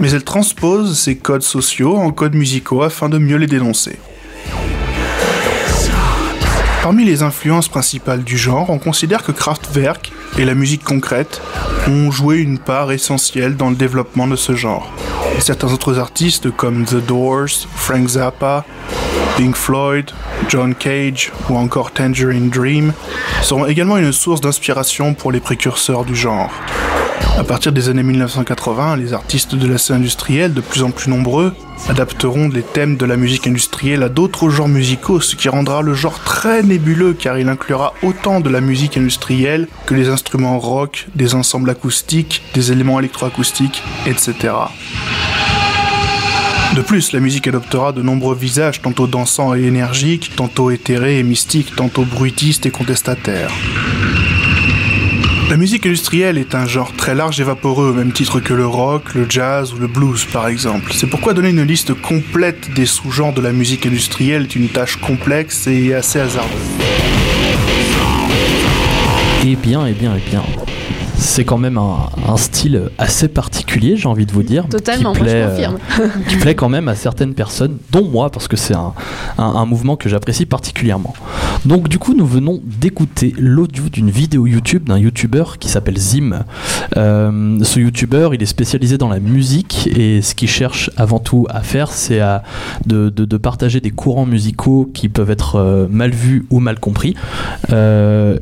Mais 0.00 0.12
elle 0.12 0.24
transpose 0.24 0.98
ces 0.98 1.18
codes 1.18 1.42
sociaux 1.42 1.98
en 1.98 2.12
codes 2.12 2.36
musicaux 2.36 2.82
afin 2.82 3.10
de 3.10 3.18
mieux 3.18 3.36
les 3.36 3.46
dénoncer. 3.46 3.98
Parmi 6.82 7.04
les 7.04 7.22
influences 7.22 7.68
principales 7.68 8.24
du 8.24 8.38
genre, 8.38 8.70
on 8.70 8.78
considère 8.78 9.22
que 9.22 9.32
Kraftwerk 9.32 10.12
et 10.38 10.44
la 10.44 10.54
musique 10.54 10.84
concrète 10.84 11.40
ont 11.88 12.10
joué 12.10 12.38
une 12.38 12.58
part 12.58 12.92
essentielle 12.92 13.56
dans 13.56 13.70
le 13.70 13.76
développement 13.76 14.26
de 14.26 14.36
ce 14.36 14.54
genre. 14.54 14.90
Certains 15.38 15.72
autres 15.72 15.98
artistes 15.98 16.50
comme 16.50 16.84
The 16.84 16.96
Doors, 16.96 17.66
Frank 17.74 18.08
Zappa, 18.08 18.64
Pink 19.36 19.56
Floyd, 19.56 20.10
John 20.48 20.74
Cage 20.74 21.32
ou 21.48 21.56
encore 21.56 21.92
Tangerine 21.92 22.50
Dream 22.50 22.92
seront 23.42 23.66
également 23.66 23.96
une 23.96 24.12
source 24.12 24.40
d'inspiration 24.40 25.14
pour 25.14 25.32
les 25.32 25.40
précurseurs 25.40 26.04
du 26.04 26.14
genre. 26.14 26.50
À 27.38 27.44
partir 27.44 27.72
des 27.72 27.88
années 27.88 28.02
1980, 28.02 28.96
les 28.96 29.12
artistes 29.12 29.54
de 29.54 29.66
la 29.66 29.78
scène 29.78 29.96
industrielle, 29.96 30.52
de 30.52 30.60
plus 30.60 30.82
en 30.82 30.90
plus 30.90 31.10
nombreux, 31.10 31.54
adapteront 31.88 32.48
les 32.48 32.62
thèmes 32.62 32.96
de 32.96 33.06
la 33.06 33.16
musique 33.16 33.46
industrielle 33.46 34.02
à 34.02 34.08
d'autres 34.08 34.50
genres 34.50 34.68
musicaux, 34.68 35.20
ce 35.20 35.36
qui 35.36 35.48
rendra 35.48 35.82
le 35.82 35.94
genre 35.94 36.18
très 36.20 36.62
nébuleux 36.62 37.14
car 37.14 37.38
il 37.38 37.48
inclura 37.48 37.94
autant 38.02 38.40
de 38.40 38.50
la 38.50 38.60
musique 38.60 38.96
industrielle 38.96 39.68
que 39.86 39.94
les 39.94 40.08
instruments 40.08 40.58
rock, 40.58 41.08
des 41.14 41.34
ensembles 41.34 41.70
acoustiques, 41.70 42.42
des 42.54 42.72
éléments 42.72 42.98
électroacoustiques, 42.98 43.82
etc. 44.06 44.52
De 46.76 46.82
plus, 46.82 47.12
la 47.12 47.20
musique 47.20 47.48
adoptera 47.48 47.92
de 47.92 48.00
nombreux 48.00 48.36
visages, 48.36 48.80
tantôt 48.80 49.08
dansants 49.08 49.56
et 49.56 49.62
énergiques, 49.62 50.32
tantôt 50.36 50.70
éthérés 50.70 51.18
et 51.18 51.22
mystiques, 51.24 51.74
tantôt 51.74 52.04
bruitistes 52.04 52.64
et 52.64 52.70
contestataires. 52.70 53.50
La 55.50 55.56
musique 55.56 55.84
industrielle 55.84 56.38
est 56.38 56.54
un 56.54 56.64
genre 56.64 56.92
très 56.92 57.12
large 57.12 57.40
et 57.40 57.42
vaporeux, 57.42 57.90
au 57.90 57.92
même 57.92 58.12
titre 58.12 58.38
que 58.38 58.54
le 58.54 58.68
rock, 58.68 59.14
le 59.14 59.26
jazz 59.28 59.74
ou 59.74 59.78
le 59.78 59.88
blues 59.88 60.24
par 60.26 60.46
exemple. 60.46 60.92
C'est 60.94 61.08
pourquoi 61.08 61.34
donner 61.34 61.50
une 61.50 61.64
liste 61.64 61.92
complète 61.92 62.72
des 62.72 62.86
sous-genres 62.86 63.32
de 63.32 63.40
la 63.40 63.50
musique 63.50 63.84
industrielle 63.84 64.44
est 64.44 64.54
une 64.54 64.68
tâche 64.68 64.94
complexe 64.94 65.66
et 65.66 65.92
assez 65.92 66.20
hasardeuse. 66.20 66.52
Eh 69.44 69.56
bien, 69.56 69.84
eh 69.88 69.92
bien, 69.92 70.14
eh 70.16 70.30
bien. 70.30 70.44
C'est 71.22 71.44
quand 71.44 71.58
même 71.58 71.76
un, 71.76 72.08
un 72.26 72.36
style 72.38 72.90
assez 72.96 73.28
particulier, 73.28 73.94
j'ai 73.96 74.08
envie 74.08 74.24
de 74.24 74.32
vous 74.32 74.42
dire. 74.42 74.66
Totalement, 74.68 75.12
qui 75.12 75.18
moi 75.20 75.28
je 75.28 75.32
plaît, 75.32 75.42
euh, 75.42 75.48
confirme. 75.50 75.78
qui 76.28 76.36
plaît 76.36 76.54
quand 76.54 76.70
même 76.70 76.88
à 76.88 76.94
certaines 76.94 77.34
personnes, 77.34 77.76
dont 77.92 78.04
moi, 78.08 78.30
parce 78.30 78.48
que 78.48 78.56
c'est 78.56 78.74
un, 78.74 78.94
un- 79.36 79.44
un 79.44 79.66
mouvement 79.66 79.96
que 79.96 80.08
j'apprécie 80.08 80.46
particulièrement. 80.46 81.12
Donc 81.66 81.88
du 81.88 81.98
coup, 81.98 82.14
nous 82.14 82.24
venons 82.26 82.58
d'écouter 82.64 83.34
l'audio 83.38 83.84
d'une 83.92 84.10
vidéo 84.10 84.46
YouTube 84.46 84.84
d'un 84.88 84.96
YouTuber 84.98 85.44
qui 85.60 85.68
s'appelle 85.68 85.98
Zim. 85.98 86.44
Euh, 86.96 87.58
ce 87.64 87.80
YouTuber, 87.80 88.30
il 88.32 88.42
est 88.42 88.46
spécialisé 88.46 88.96
dans 88.96 89.10
la 89.10 89.20
musique 89.20 89.88
et 89.94 90.22
ce 90.22 90.34
qu'il 90.34 90.48
cherche 90.48 90.90
avant 90.96 91.18
tout 91.18 91.46
à 91.50 91.60
faire, 91.60 91.92
c'est 91.92 92.20
de, 92.86 93.10
de- 93.10 93.26
de 93.26 93.36
partager 93.36 93.80
des 93.80 93.90
courants 93.90 94.24
musicaux 94.26 94.90
qui 94.94 95.10
peuvent 95.10 95.30
être 95.30 95.56
euh, 95.56 95.86
mal 95.90 96.12
vus 96.12 96.46
ou 96.48 96.60
mal 96.60 96.80
compris 96.80 97.14
euh, 97.72 98.38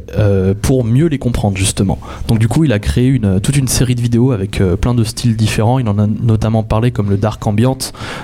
pour 0.63 0.85
mieux 0.85 1.07
les 1.07 1.19
comprendre 1.19 1.57
justement. 1.57 1.99
Donc 2.29 2.39
du 2.39 2.47
coup, 2.47 2.65
il 2.69 2.73
a 2.75 2.79
créé 2.79 3.07
une, 3.07 3.41
toute 3.41 3.57
une 3.57 3.67
série 3.67 3.95
de 3.95 4.03
vidéos 4.03 4.31
avec 4.31 4.61
euh, 4.61 4.77
plein 4.77 4.95
de 4.95 5.03
styles 5.03 5.37
différents. 5.37 5.79
Il 5.79 5.89
en 5.89 5.99
a 5.99 6.07
notamment 6.07 6.63
parlé 6.63 6.91
comme 6.91 7.09
le 7.09 7.17
dark 7.17 7.45
ambient. 7.47 7.79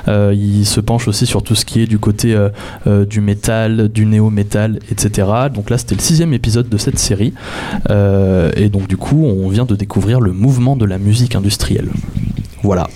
Euh, 0.07 0.35
il 0.37 0.67
se 0.67 0.81
penche 0.81 1.09
aussi 1.09 1.25
sur 1.25 1.43
tout 1.43 1.55
ce 1.55 1.65
qui 1.65 1.81
est 1.81 1.87
du 1.87 1.99
côté 1.99 2.37
euh, 2.87 3.07
du 3.07 3.23
métal, 3.23 3.89
du 3.89 4.05
néo-métal, 4.05 4.81
etc. 4.91 5.27
Donc 5.53 5.71
là, 5.71 5.79
c'était 5.79 5.95
le 5.95 6.03
sixième 6.03 6.35
épisode 6.35 6.69
de 6.69 6.77
cette 6.77 6.99
série. 6.99 7.33
Et 7.89 8.69
donc 8.69 8.87
du 8.87 8.97
coup, 8.99 9.25
on 9.25 9.49
vient 9.49 9.65
de 9.65 9.77
découvrir 9.77 10.21
le 10.21 10.33
mouvement 10.33 10.77
de 10.77 10.85
la 10.85 10.99
musique 10.99 11.35
industrielle. 11.35 11.89
Voilà. 12.63 12.89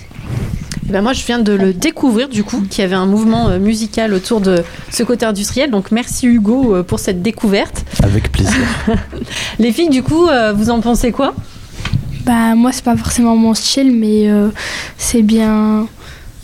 Ben 0.89 1.01
moi, 1.01 1.13
je 1.13 1.23
viens 1.25 1.39
de 1.39 1.51
le 1.53 1.73
découvrir 1.73 2.29
du 2.29 2.43
coup, 2.43 2.61
qu'il 2.61 2.81
y 2.81 2.85
avait 2.85 2.95
un 2.95 3.05
mouvement 3.05 3.49
euh, 3.49 3.59
musical 3.59 4.13
autour 4.13 4.41
de 4.41 4.63
ce 4.91 5.03
côté 5.03 5.25
industriel. 5.25 5.69
Donc 5.71 5.91
merci 5.91 6.27
Hugo 6.27 6.75
euh, 6.75 6.83
pour 6.83 6.99
cette 6.99 7.21
découverte. 7.21 7.85
Avec 8.03 8.31
plaisir. 8.31 8.55
Les 9.59 9.71
filles, 9.71 9.89
du 9.89 10.01
coup, 10.03 10.27
euh, 10.27 10.51
vous 10.53 10.69
en 10.69 10.79
pensez 10.81 11.11
quoi? 11.11 11.33
Bah 12.25 12.53
moi 12.55 12.71
c'est 12.71 12.83
pas 12.83 12.97
forcément 12.97 13.35
mon 13.35 13.53
style, 13.53 13.91
mais 13.91 14.29
euh, 14.29 14.49
c'est 14.97 15.21
bien, 15.23 15.87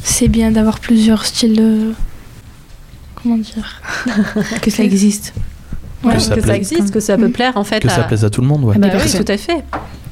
c'est 0.04 0.28
bien 0.30 0.50
d'avoir 0.52 0.80
plusieurs 0.80 1.26
styles. 1.26 1.56
De... 1.58 1.92
Comment 3.22 3.38
dire? 3.38 3.82
Que 4.62 4.72
ça 4.72 4.84
existe. 4.84 5.34
Ouais, 6.04 6.14
Que 6.14 6.18
que, 6.18 6.24
ça 6.24 6.36
plaise. 6.38 6.50
existe, 6.56 6.92
que 6.92 7.00
ça 7.00 7.18
peut 7.18 7.30
plaire 7.30 7.54
en 7.58 7.64
fait. 7.64 7.80
que 7.82 7.90
ça 7.90 8.02
à- 8.02 8.04
plaise 8.04 8.24
à 8.24 8.30
tout 8.30 8.42
le 8.42 8.48
monde, 8.48 8.64
ouais. 8.64 8.76
Ah 8.78 8.80
bah 8.80 8.90
oui, 9.04 9.12
tout 9.12 9.32
à 9.32 9.38
fait. 9.38 9.64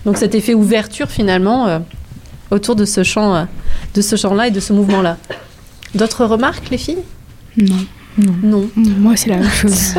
Donc 0.06 0.18
cet 0.18 0.36
effet 0.36 0.54
ouverture 0.54 1.10
finalement 1.10 1.68
euh, 1.68 1.80
autour 2.52 2.76
de 2.76 2.86
ce 2.86 3.04
champ, 3.04 3.34
euh, 3.36 3.44
de 3.94 4.02
ce 4.02 4.16
champ-là 4.16 4.48
et 4.48 4.52
de 4.52 4.60
ce 4.60 4.74
mouvement-là. 4.74 5.18
D'autres 5.96 6.26
remarques, 6.26 6.70
les 6.70 6.78
filles? 6.78 6.98
Non, 7.58 7.86
Non. 8.42 8.68
moi 8.76 9.16
c'est 9.16 9.30
la 9.30 9.38
même 9.38 9.50
chose. 9.50 9.94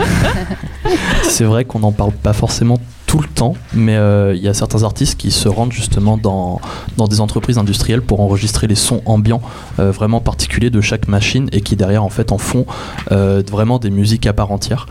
C'est 1.28 1.44
vrai 1.44 1.64
qu'on 1.64 1.80
n'en 1.80 1.92
parle 1.92 2.12
pas 2.12 2.32
forcément 2.32 2.78
tout 3.06 3.18
le 3.20 3.28
temps, 3.28 3.54
mais 3.74 3.96
euh, 3.96 4.34
il 4.34 4.42
y 4.42 4.48
a 4.48 4.54
certains 4.54 4.82
artistes 4.82 5.16
qui 5.18 5.30
se 5.30 5.48
rendent 5.48 5.72
justement 5.72 6.16
dans, 6.16 6.60
dans 6.96 7.06
des 7.06 7.20
entreprises 7.20 7.58
industrielles 7.58 8.02
pour 8.02 8.20
enregistrer 8.20 8.66
les 8.66 8.74
sons 8.74 9.02
ambiants 9.04 9.42
euh, 9.78 9.90
vraiment 9.92 10.20
particuliers 10.20 10.70
de 10.70 10.80
chaque 10.80 11.06
machine 11.08 11.48
et 11.52 11.60
qui 11.60 11.76
derrière 11.76 12.02
en 12.04 12.08
fait 12.08 12.32
en 12.32 12.38
font 12.38 12.66
euh, 13.12 13.42
vraiment 13.50 13.78
des 13.78 13.90
musiques 13.90 14.26
à 14.26 14.32
part 14.32 14.50
entière. 14.52 14.86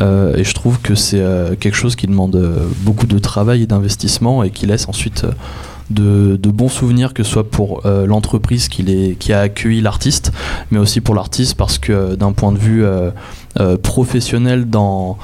Euh, 0.00 0.36
et 0.36 0.44
je 0.44 0.54
trouve 0.54 0.80
que 0.80 0.94
c'est 0.94 1.20
euh, 1.20 1.54
quelque 1.56 1.76
chose 1.76 1.94
qui 1.96 2.06
demande 2.06 2.40
beaucoup 2.82 3.06
de 3.06 3.18
travail 3.18 3.62
et 3.62 3.66
d'investissement 3.66 4.42
et 4.42 4.50
qui 4.50 4.66
laisse 4.66 4.88
ensuite 4.88 5.24
euh, 5.24 5.30
de, 5.90 6.50
bons 6.50 6.68
souvenirs, 6.68 7.14
que 7.14 7.22
ce 7.22 7.30
soit 7.30 7.50
pour 7.50 7.82
euh, 7.86 8.06
l'entreprise 8.06 8.68
qui, 8.68 9.16
qui 9.18 9.32
a 9.32 9.40
accueilli 9.40 9.80
l'artiste, 9.80 10.32
mais 10.70 10.78
aussi 10.78 11.00
pour 11.00 11.14
l'artiste 11.14 11.56
parce 11.56 11.78
que 11.78 11.92
euh, 11.92 12.16
d'un 12.16 12.32
point 12.32 12.52
de 12.52 12.58
vue 12.58 12.84
euh, 12.84 13.10
professionnel 13.82 14.68
dans, 14.68 15.18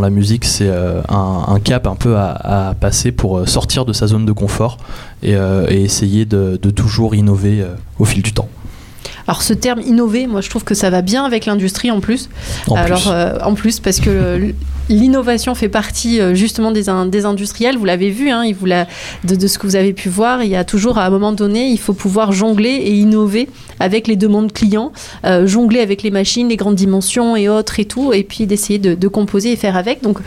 la 0.00 0.10
musique, 0.10 0.44
c'est 0.44 0.70
un, 1.08 1.58
cap 1.62 1.86
un 1.86 1.94
peu 1.94 2.16
à, 2.16 2.74
passer 2.78 3.10
pour 3.10 3.48
sortir 3.48 3.84
de 3.84 3.92
sa 3.92 4.06
zone 4.06 4.26
de 4.26 4.32
confort 4.32 4.76
et, 5.22 5.34
essayer 5.70 6.26
de, 6.26 6.56
toujours 6.56 7.14
innover 7.14 7.64
au 7.98 8.04
fil 8.04 8.22
du 8.22 8.32
temps. 8.32 8.48
Alors 9.28 9.42
ce 9.42 9.52
terme 9.52 9.80
innover, 9.82 10.26
moi 10.26 10.40
je 10.40 10.48
trouve 10.48 10.64
que 10.64 10.72
ça 10.74 10.88
va 10.88 11.02
bien 11.02 11.22
avec 11.24 11.44
l'industrie 11.44 11.90
en 11.90 12.00
plus. 12.00 12.28
En 12.66 12.76
Alors 12.76 13.02
plus. 13.02 13.10
euh, 13.12 13.38
en 13.44 13.52
plus 13.54 13.78
parce 13.78 14.00
que 14.00 14.08
euh, 14.08 14.52
l'innovation 14.88 15.54
fait 15.54 15.68
partie 15.68 16.18
euh, 16.18 16.34
justement 16.34 16.70
des, 16.72 16.88
in- 16.88 17.04
des 17.04 17.26
industriels. 17.26 17.76
Vous 17.76 17.84
l'avez 17.84 18.08
vu, 18.08 18.30
hein, 18.30 18.42
il 18.46 18.54
vous 18.54 18.64
l'a- 18.64 18.86
de, 19.24 19.36
de 19.36 19.46
ce 19.46 19.58
que 19.58 19.66
vous 19.66 19.76
avez 19.76 19.92
pu 19.92 20.08
voir, 20.08 20.42
il 20.42 20.48
y 20.48 20.56
a 20.56 20.64
toujours 20.64 20.96
à 20.96 21.04
un 21.04 21.10
moment 21.10 21.32
donné, 21.32 21.66
il 21.68 21.78
faut 21.78 21.92
pouvoir 21.92 22.32
jongler 22.32 22.70
et 22.70 22.92
innover 22.94 23.50
avec 23.80 24.06
les 24.08 24.16
demandes 24.16 24.50
clients, 24.50 24.92
euh, 25.26 25.46
jongler 25.46 25.80
avec 25.80 26.02
les 26.02 26.10
machines, 26.10 26.48
les 26.48 26.56
grandes 26.56 26.76
dimensions 26.76 27.36
et 27.36 27.50
autres 27.50 27.78
et 27.80 27.84
tout, 27.84 28.14
et 28.14 28.24
puis 28.24 28.46
d'essayer 28.46 28.78
de, 28.78 28.94
de 28.94 29.08
composer 29.08 29.52
et 29.52 29.56
faire 29.56 29.76
avec. 29.76 30.02
Donc 30.02 30.20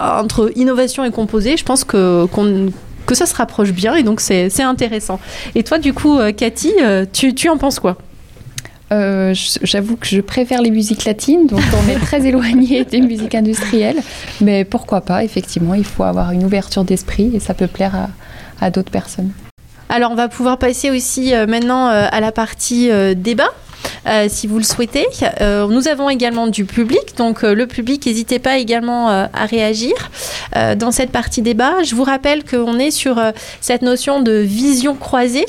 entre 0.00 0.52
innovation 0.54 1.04
et 1.04 1.10
composer, 1.10 1.56
je 1.56 1.64
pense 1.64 1.82
que 1.82 2.26
qu'on- 2.26 2.68
que 3.06 3.14
ça 3.16 3.26
se 3.26 3.34
rapproche 3.34 3.72
bien 3.72 3.96
et 3.96 4.04
donc 4.04 4.20
c'est 4.20 4.62
intéressant. 4.62 5.18
Et 5.56 5.64
toi, 5.64 5.78
du 5.78 5.92
coup, 5.92 6.18
Cathy, 6.36 6.72
tu, 7.12 7.34
tu 7.34 7.48
en 7.48 7.56
penses 7.56 7.80
quoi? 7.80 7.96
Euh, 8.92 9.34
J'avoue 9.62 9.96
que 9.96 10.06
je 10.06 10.20
préfère 10.20 10.62
les 10.62 10.70
musiques 10.70 11.04
latines, 11.04 11.46
donc 11.46 11.60
on 11.84 11.88
est 11.90 11.98
très 11.98 12.24
éloigné 12.26 12.84
des 12.84 13.00
musiques 13.00 13.34
industrielles. 13.34 13.98
Mais 14.40 14.64
pourquoi 14.64 15.00
pas, 15.00 15.24
effectivement, 15.24 15.74
il 15.74 15.84
faut 15.84 16.04
avoir 16.04 16.30
une 16.32 16.44
ouverture 16.44 16.84
d'esprit 16.84 17.32
et 17.34 17.40
ça 17.40 17.54
peut 17.54 17.66
plaire 17.66 17.94
à, 17.94 18.64
à 18.64 18.70
d'autres 18.70 18.92
personnes. 18.92 19.30
Alors, 19.88 20.10
on 20.10 20.16
va 20.16 20.28
pouvoir 20.28 20.58
passer 20.58 20.90
aussi 20.90 21.34
euh, 21.34 21.46
maintenant 21.46 21.88
euh, 21.88 22.06
à 22.10 22.20
la 22.20 22.32
partie 22.32 22.90
débat. 23.16 23.50
Euh, 24.06 24.26
si 24.28 24.46
vous 24.46 24.58
le 24.58 24.64
souhaitez. 24.64 25.06
Euh, 25.40 25.66
nous 25.66 25.88
avons 25.88 26.08
également 26.08 26.46
du 26.46 26.64
public, 26.64 27.16
donc 27.16 27.42
euh, 27.42 27.54
le 27.54 27.66
public, 27.66 28.06
n'hésitez 28.06 28.38
pas 28.38 28.58
également 28.58 29.08
à 29.08 29.46
réagir 29.46 29.92
dans 30.76 30.90
cette 30.90 31.10
partie 31.10 31.42
débat. 31.42 31.82
Je 31.82 31.94
vous 31.94 32.04
rappelle 32.04 32.44
qu'on 32.44 32.78
est 32.78 32.90
sur 32.90 33.20
cette 33.60 33.82
notion 33.82 34.20
de 34.20 34.32
vision 34.32 34.94
croisée 34.94 35.46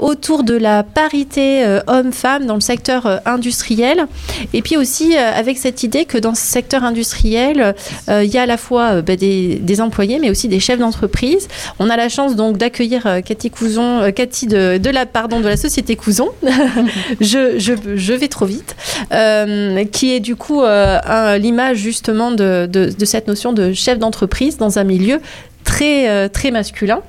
autour 0.00 0.44
de 0.44 0.54
la 0.54 0.82
parité 0.82 1.64
homme-femme 1.86 2.46
dans 2.46 2.54
le 2.54 2.60
secteur 2.60 3.20
industriel, 3.26 4.06
et 4.52 4.62
puis 4.62 4.76
aussi 4.76 5.16
avec 5.16 5.58
cette 5.58 5.82
idée 5.82 6.04
que 6.04 6.18
dans 6.18 6.34
ce 6.34 6.42
secteur 6.42 6.84
industriel, 6.84 7.74
il 8.08 8.24
y 8.24 8.38
a 8.38 8.42
à 8.42 8.46
la 8.46 8.56
fois 8.56 9.02
bah, 9.02 9.16
des, 9.16 9.80
employés, 9.80 10.18
mais 10.18 10.30
aussi 10.30 10.48
des 10.48 10.60
chefs 10.60 10.78
d'entreprise. 10.78 11.48
On 11.78 11.90
a 11.90 11.96
la 11.96 12.08
chance 12.08 12.36
donc 12.36 12.56
d'accueillir 12.56 13.02
Cathy 13.24 13.50
Couzon, 13.50 14.12
Cathy 14.14 14.46
de, 14.46 14.78
de 14.78 14.90
la 14.90 15.06
pardon 15.06 15.40
de 15.40 15.48
la 15.48 15.56
société 15.56 15.96
Couzon. 15.96 16.30
je, 17.20 17.58
je, 17.58 17.71
je 17.96 18.12
vais 18.12 18.28
trop 18.28 18.46
vite, 18.46 18.76
euh, 19.12 19.84
qui 19.84 20.14
est 20.14 20.20
du 20.20 20.36
coup 20.36 20.62
euh, 20.62 21.38
l'image 21.38 21.78
justement 21.78 22.30
de, 22.30 22.68
de, 22.70 22.90
de 22.96 23.04
cette 23.04 23.28
notion 23.28 23.52
de 23.52 23.72
chef 23.72 23.98
d'entreprise 23.98 24.56
dans 24.56 24.78
un 24.78 24.84
milieu 24.84 25.20
très 25.64 26.08
euh, 26.08 26.28
très 26.28 26.50
masculin. 26.50 27.00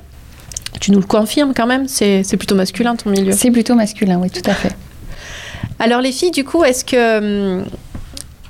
Tu 0.80 0.91
nous 0.91 0.99
le 0.99 1.06
confirmes 1.06 1.54
quand 1.56 1.67
même, 1.67 1.88
c'est 1.88 2.23
c'est 2.23 2.38
plutôt 2.38 2.56
masculin 2.56 2.95
ton 2.95 3.10
milieu. 3.10 3.32
C'est 3.32 3.52
plutôt 3.52 3.76
masculin, 3.76 4.19
oui, 4.21 4.30
tout 4.30 4.49
à 4.49 4.54
fait. 4.54 4.76
Alors 5.80 6.02
les 6.02 6.12
filles, 6.12 6.32
du 6.32 6.43
coup, 6.43 6.63
est-ce 6.63 6.84
que 6.86 7.60
hum, 7.60 7.65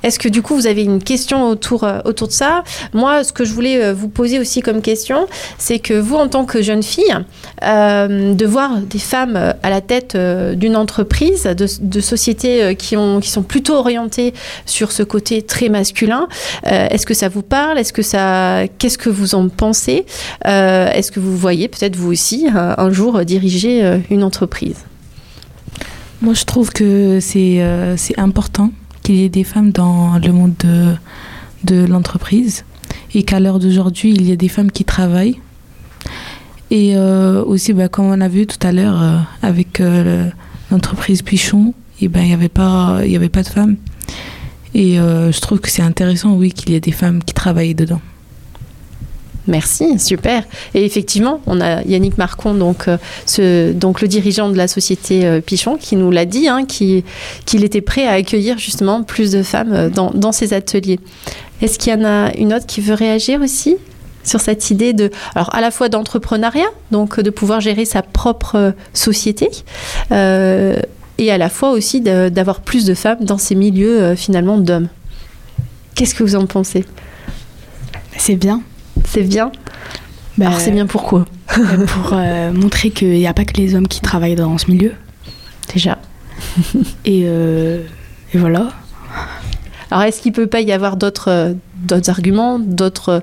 est-ce 0.04 0.18
que 0.18 0.28
du 0.28 0.42
coup 0.42 0.54
vous 0.54 0.66
avez 0.66 0.84
une 0.84 1.02
question 1.02 1.48
autour 1.48 1.84
euh, 1.84 2.00
autour 2.04 2.28
de 2.28 2.32
ça? 2.32 2.62
Moi, 2.92 3.24
ce 3.24 3.32
que 3.32 3.44
je 3.44 3.54
voulais 3.54 3.82
euh, 3.82 3.94
vous 3.94 4.08
poser 4.08 4.38
aussi 4.38 4.60
comme 4.60 4.82
question, 4.82 5.26
c'est 5.56 5.78
que 5.78 5.94
vous, 5.94 6.16
en 6.16 6.28
tant 6.28 6.44
que 6.44 6.60
jeune 6.60 6.82
fille, 6.82 7.16
euh, 7.62 8.34
de 8.34 8.46
voir 8.46 8.80
des 8.80 8.98
femmes 8.98 9.54
à 9.62 9.70
la 9.70 9.80
tête 9.80 10.16
d'une 10.16 10.76
entreprise, 10.76 11.44
de, 11.44 12.00
sociétés 12.00 12.76
qui 12.76 12.96
ont 12.98 13.20
qui 13.20 13.30
sont 13.30 13.42
plutôt 13.42 13.74
orientées 13.74 14.34
sur 14.66 14.92
ce 14.92 15.02
côté 15.02 15.40
très 15.40 15.70
masculin, 15.70 16.28
est-ce 16.64 17.06
que 17.06 17.14
ça 17.14 17.28
vous 17.30 17.42
parle? 17.42 17.78
Est-ce 17.78 17.94
que 17.94 18.02
ça 18.02 18.64
Qu'est-ce 18.78 18.98
que 18.98 19.08
vous 19.08 19.34
en 19.34 19.48
pensez? 19.48 20.04
Est-ce 20.44 21.10
que 21.10 21.20
vous 21.20 21.36
voyez 21.36 21.68
peut-être 21.68 21.96
vous 21.96 22.12
aussi 22.12 22.46
un 22.52 22.90
jour 22.90 23.24
diriger 23.24 24.00
une 24.10 24.22
entreprise? 24.22 24.76
Moi, 26.20 26.34
je 26.34 26.44
trouve 26.44 26.70
que 26.70 27.20
c'est 27.20 27.62
important 28.18 28.70
qu'il 29.04 29.14
y 29.16 29.24
ait 29.24 29.28
des 29.28 29.44
femmes 29.44 29.70
dans 29.70 30.18
le 30.18 30.32
monde 30.32 30.54
de, 30.64 30.94
de 31.62 31.84
l'entreprise 31.86 32.64
et 33.14 33.22
qu'à 33.22 33.38
l'heure 33.38 33.60
d'aujourd'hui, 33.60 34.10
il 34.12 34.28
y 34.28 34.32
a 34.32 34.36
des 34.36 34.48
femmes 34.48 34.72
qui 34.72 34.84
travaillent. 34.84 35.38
Et 36.72 36.96
euh, 36.96 37.44
aussi, 37.44 37.72
bah, 37.72 37.88
comme 37.88 38.06
on 38.06 38.20
a 38.20 38.26
vu 38.28 38.46
tout 38.48 38.58
à 38.66 38.72
l'heure 38.72 39.00
euh, 39.00 39.18
avec 39.42 39.80
euh, 39.80 40.24
le- 40.26 40.32
l'entreprise 40.72 41.22
Pichon, 41.22 41.74
et 42.00 42.08
ben, 42.08 42.22
il 42.22 42.26
n'y 42.28 42.32
avait, 42.34 42.48
pas- 42.48 42.96
avait 42.96 43.28
pas 43.28 43.44
de 43.44 43.48
femmes. 43.48 43.76
Et 44.74 44.96
je 44.96 45.40
trouve 45.40 45.60
que 45.60 45.70
c'est 45.70 45.82
intéressant, 45.82 46.32
oui, 46.34 46.50
qu'il 46.50 46.70
y 46.70 46.74
ait 46.74 46.80
des 46.80 46.90
femmes 46.90 47.22
qui 47.22 47.32
travaillent 47.32 47.76
dedans. 47.76 48.00
Merci, 49.46 49.98
super. 49.98 50.42
Et 50.74 50.84
effectivement, 50.86 51.40
on 51.46 51.60
a 51.60 51.82
Yannick 51.82 52.16
Marcon, 52.16 52.54
donc, 52.54 52.88
euh, 52.88 52.96
le 53.38 54.06
dirigeant 54.06 54.48
de 54.48 54.56
la 54.56 54.68
société 54.68 55.26
euh, 55.26 55.40
Pichon, 55.40 55.76
qui 55.76 55.96
nous 55.96 56.10
l'a 56.10 56.24
dit, 56.24 56.48
hein, 56.48 56.64
qui- 56.64 57.04
qu'il 57.44 57.62
était 57.62 57.82
prêt 57.82 58.06
à 58.06 58.12
accueillir 58.12 58.56
justement 58.58 59.02
plus 59.02 59.32
de 59.32 59.42
femmes 59.42 59.72
euh, 59.74 59.90
dans, 59.90 60.32
ses 60.32 60.54
ateliers. 60.54 60.98
Est-ce 61.60 61.78
qu'il 61.78 61.92
y 61.92 61.96
en 61.96 62.04
a 62.04 62.32
une 62.36 62.54
autre 62.54 62.66
qui 62.66 62.80
veut 62.80 62.94
réagir 62.94 63.40
aussi 63.42 63.76
sur 64.24 64.40
cette 64.40 64.70
idée 64.70 64.94
de, 64.94 65.10
alors 65.34 65.54
à 65.54 65.60
la 65.60 65.70
fois 65.70 65.90
d'entrepreneuriat, 65.90 66.64
donc 66.90 67.20
de 67.20 67.28
pouvoir 67.30 67.60
gérer 67.60 67.84
sa 67.84 68.00
propre 68.00 68.72
société, 68.94 69.50
et 70.10 71.30
à 71.30 71.38
la 71.38 71.48
fois 71.50 71.70
aussi 71.70 72.00
d'avoir 72.00 72.60
plus 72.60 72.86
de 72.86 72.94
femmes 72.94 73.22
dans 73.24 73.38
ces 73.38 73.54
milieux 73.54 74.14
finalement 74.16 74.56
d'hommes? 74.58 74.88
Qu'est-ce 75.94 76.14
que 76.14 76.24
vous 76.24 76.34
en 76.36 76.46
pensez? 76.46 76.84
C'est 78.16 78.36
bien. 78.36 78.62
C'est 79.14 79.22
bien 79.22 79.52
Bah, 80.38 80.48
Alors 80.48 80.58
c'est 80.58 80.72
bien 80.72 80.86
pourquoi 80.86 81.24
Pour 81.46 82.14
euh, 82.14 82.52
montrer 82.52 82.90
qu'il 82.90 83.10
n'y 83.10 83.28
a 83.28 83.32
pas 83.32 83.44
que 83.44 83.56
les 83.56 83.76
hommes 83.76 83.86
qui 83.86 84.00
travaillent 84.00 84.34
dans 84.34 84.58
ce 84.58 84.68
milieu. 84.68 84.90
Déjà. 85.72 85.98
Et, 87.04 87.22
euh, 87.26 87.84
et 88.32 88.38
voilà. 88.38 88.72
Alors, 89.92 90.02
est-ce 90.02 90.20
qu'il 90.20 90.32
peut 90.32 90.48
pas 90.48 90.62
y 90.62 90.72
avoir 90.72 90.96
d'autres 90.96 91.30
euh, 91.30 91.54
d'autres 91.76 92.10
arguments, 92.10 92.58
d'autres 92.58 93.22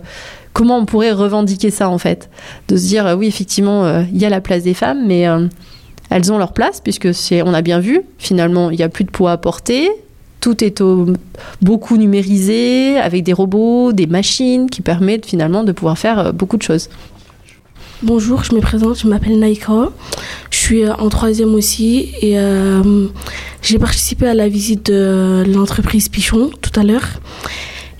comment 0.53 0.77
on 0.77 0.85
pourrait 0.85 1.11
revendiquer 1.11 1.71
ça 1.71 1.89
en 1.89 1.97
fait, 1.97 2.29
de 2.69 2.77
se 2.77 2.87
dire 2.87 3.13
oui 3.17 3.27
effectivement 3.27 3.83
euh, 3.83 4.03
il 4.13 4.17
y 4.17 4.25
a 4.25 4.29
la 4.29 4.39
place 4.39 4.63
des 4.63 4.73
femmes, 4.73 5.05
mais 5.05 5.25
elles 6.09 6.31
ont 6.31 6.37
leur 6.37 6.53
place 6.53 6.79
puisque 6.79 7.13
c'est 7.13 7.41
on 7.41 7.53
a 7.53 7.61
bien 7.61 7.79
vu 7.79 8.01
finalement 8.17 8.71
il 8.71 8.79
y 8.79 8.83
a 8.83 8.87
plus 8.89 9.03
de 9.03 9.11
poids 9.11 9.33
à 9.33 9.37
porter. 9.37 9.89
Tout 10.41 10.63
est 10.63 10.81
au- 10.81 11.13
beaucoup 11.61 11.97
numérisé, 11.97 12.97
avec 12.97 13.23
des 13.23 13.31
robots, 13.33 13.93
des 13.93 14.07
machines 14.07 14.69
qui 14.69 14.81
permettent 14.81 15.25
finalement 15.27 15.63
de 15.63 15.71
pouvoir 15.71 15.97
faire 15.97 16.19
euh, 16.19 16.31
beaucoup 16.31 16.57
de 16.57 16.63
choses. 16.63 16.89
Bonjour, 18.01 18.43
je 18.43 18.55
me 18.55 18.59
présente, 18.61 18.97
je 18.99 19.07
m'appelle 19.07 19.37
Naika. 19.37 19.89
Je 20.49 20.57
suis 20.57 20.83
euh, 20.83 20.93
en 20.95 21.09
troisième 21.09 21.53
aussi 21.53 22.09
et 22.21 22.39
euh, 22.39 23.05
j'ai 23.61 23.77
participé 23.77 24.25
à 24.27 24.33
la 24.33 24.49
visite 24.49 24.87
de 24.87 25.43
l'entreprise 25.47 26.09
Pichon 26.09 26.49
tout 26.59 26.77
à 26.79 26.83
l'heure. 26.83 27.07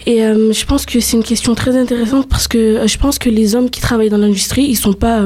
Et 0.08 0.18
je 0.22 0.66
pense 0.66 0.88
que 0.88 1.00
c'est 1.00 1.16
une 1.16 1.24
question 1.24 1.54
très 1.54 1.78
intéressante 1.78 2.28
parce 2.28 2.48
que 2.48 2.88
je 2.88 2.98
pense 2.98 3.20
que 3.20 3.30
les 3.30 3.54
hommes 3.54 3.70
qui 3.70 3.82
travaillent 3.82 4.10
dans 4.10 4.18
l'industrie, 4.18 4.64
ils 4.64 4.76
sont 4.76 4.94
pas 4.94 5.22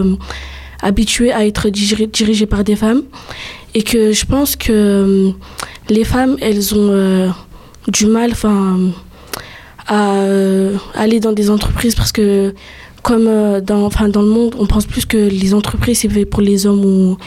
habitués 0.82 1.32
à 1.32 1.46
être 1.46 1.70
dirigés 1.70 2.46
par 2.46 2.66
des 2.66 2.76
femmes 2.76 3.04
et 3.76 3.84
que 3.84 4.12
je 4.12 4.26
pense 4.26 4.56
que 4.56 5.32
les 5.90 6.04
femmes, 6.04 6.38
elles 6.42 6.74
ont 6.74 7.32
du 7.88 8.08
mal 8.08 8.34
à 9.88 10.24
aller 10.96 11.20
dans 11.20 11.34
des 11.34 11.50
entreprises 11.52 11.94
parce 11.94 12.12
que 12.12 12.56
comme 13.04 13.26
dans, 13.62 13.90
dans 13.90 14.22
le 14.22 14.28
monde, 14.28 14.56
on 14.58 14.66
pense 14.66 14.88
plus 14.88 15.06
que 15.06 15.18
les 15.18 15.54
entreprises, 15.54 16.00
c'est 16.00 16.10
fait 16.10 16.26
pour 16.26 16.42
les 16.42 16.66
hommes 16.66 16.84
ou, 16.84 17.18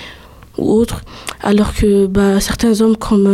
ou 0.56 0.72
autres, 0.72 1.02
alors 1.40 1.72
que 1.72 2.06
bah, 2.06 2.40
certains 2.40 2.80
hommes, 2.80 2.96
comme 2.96 3.28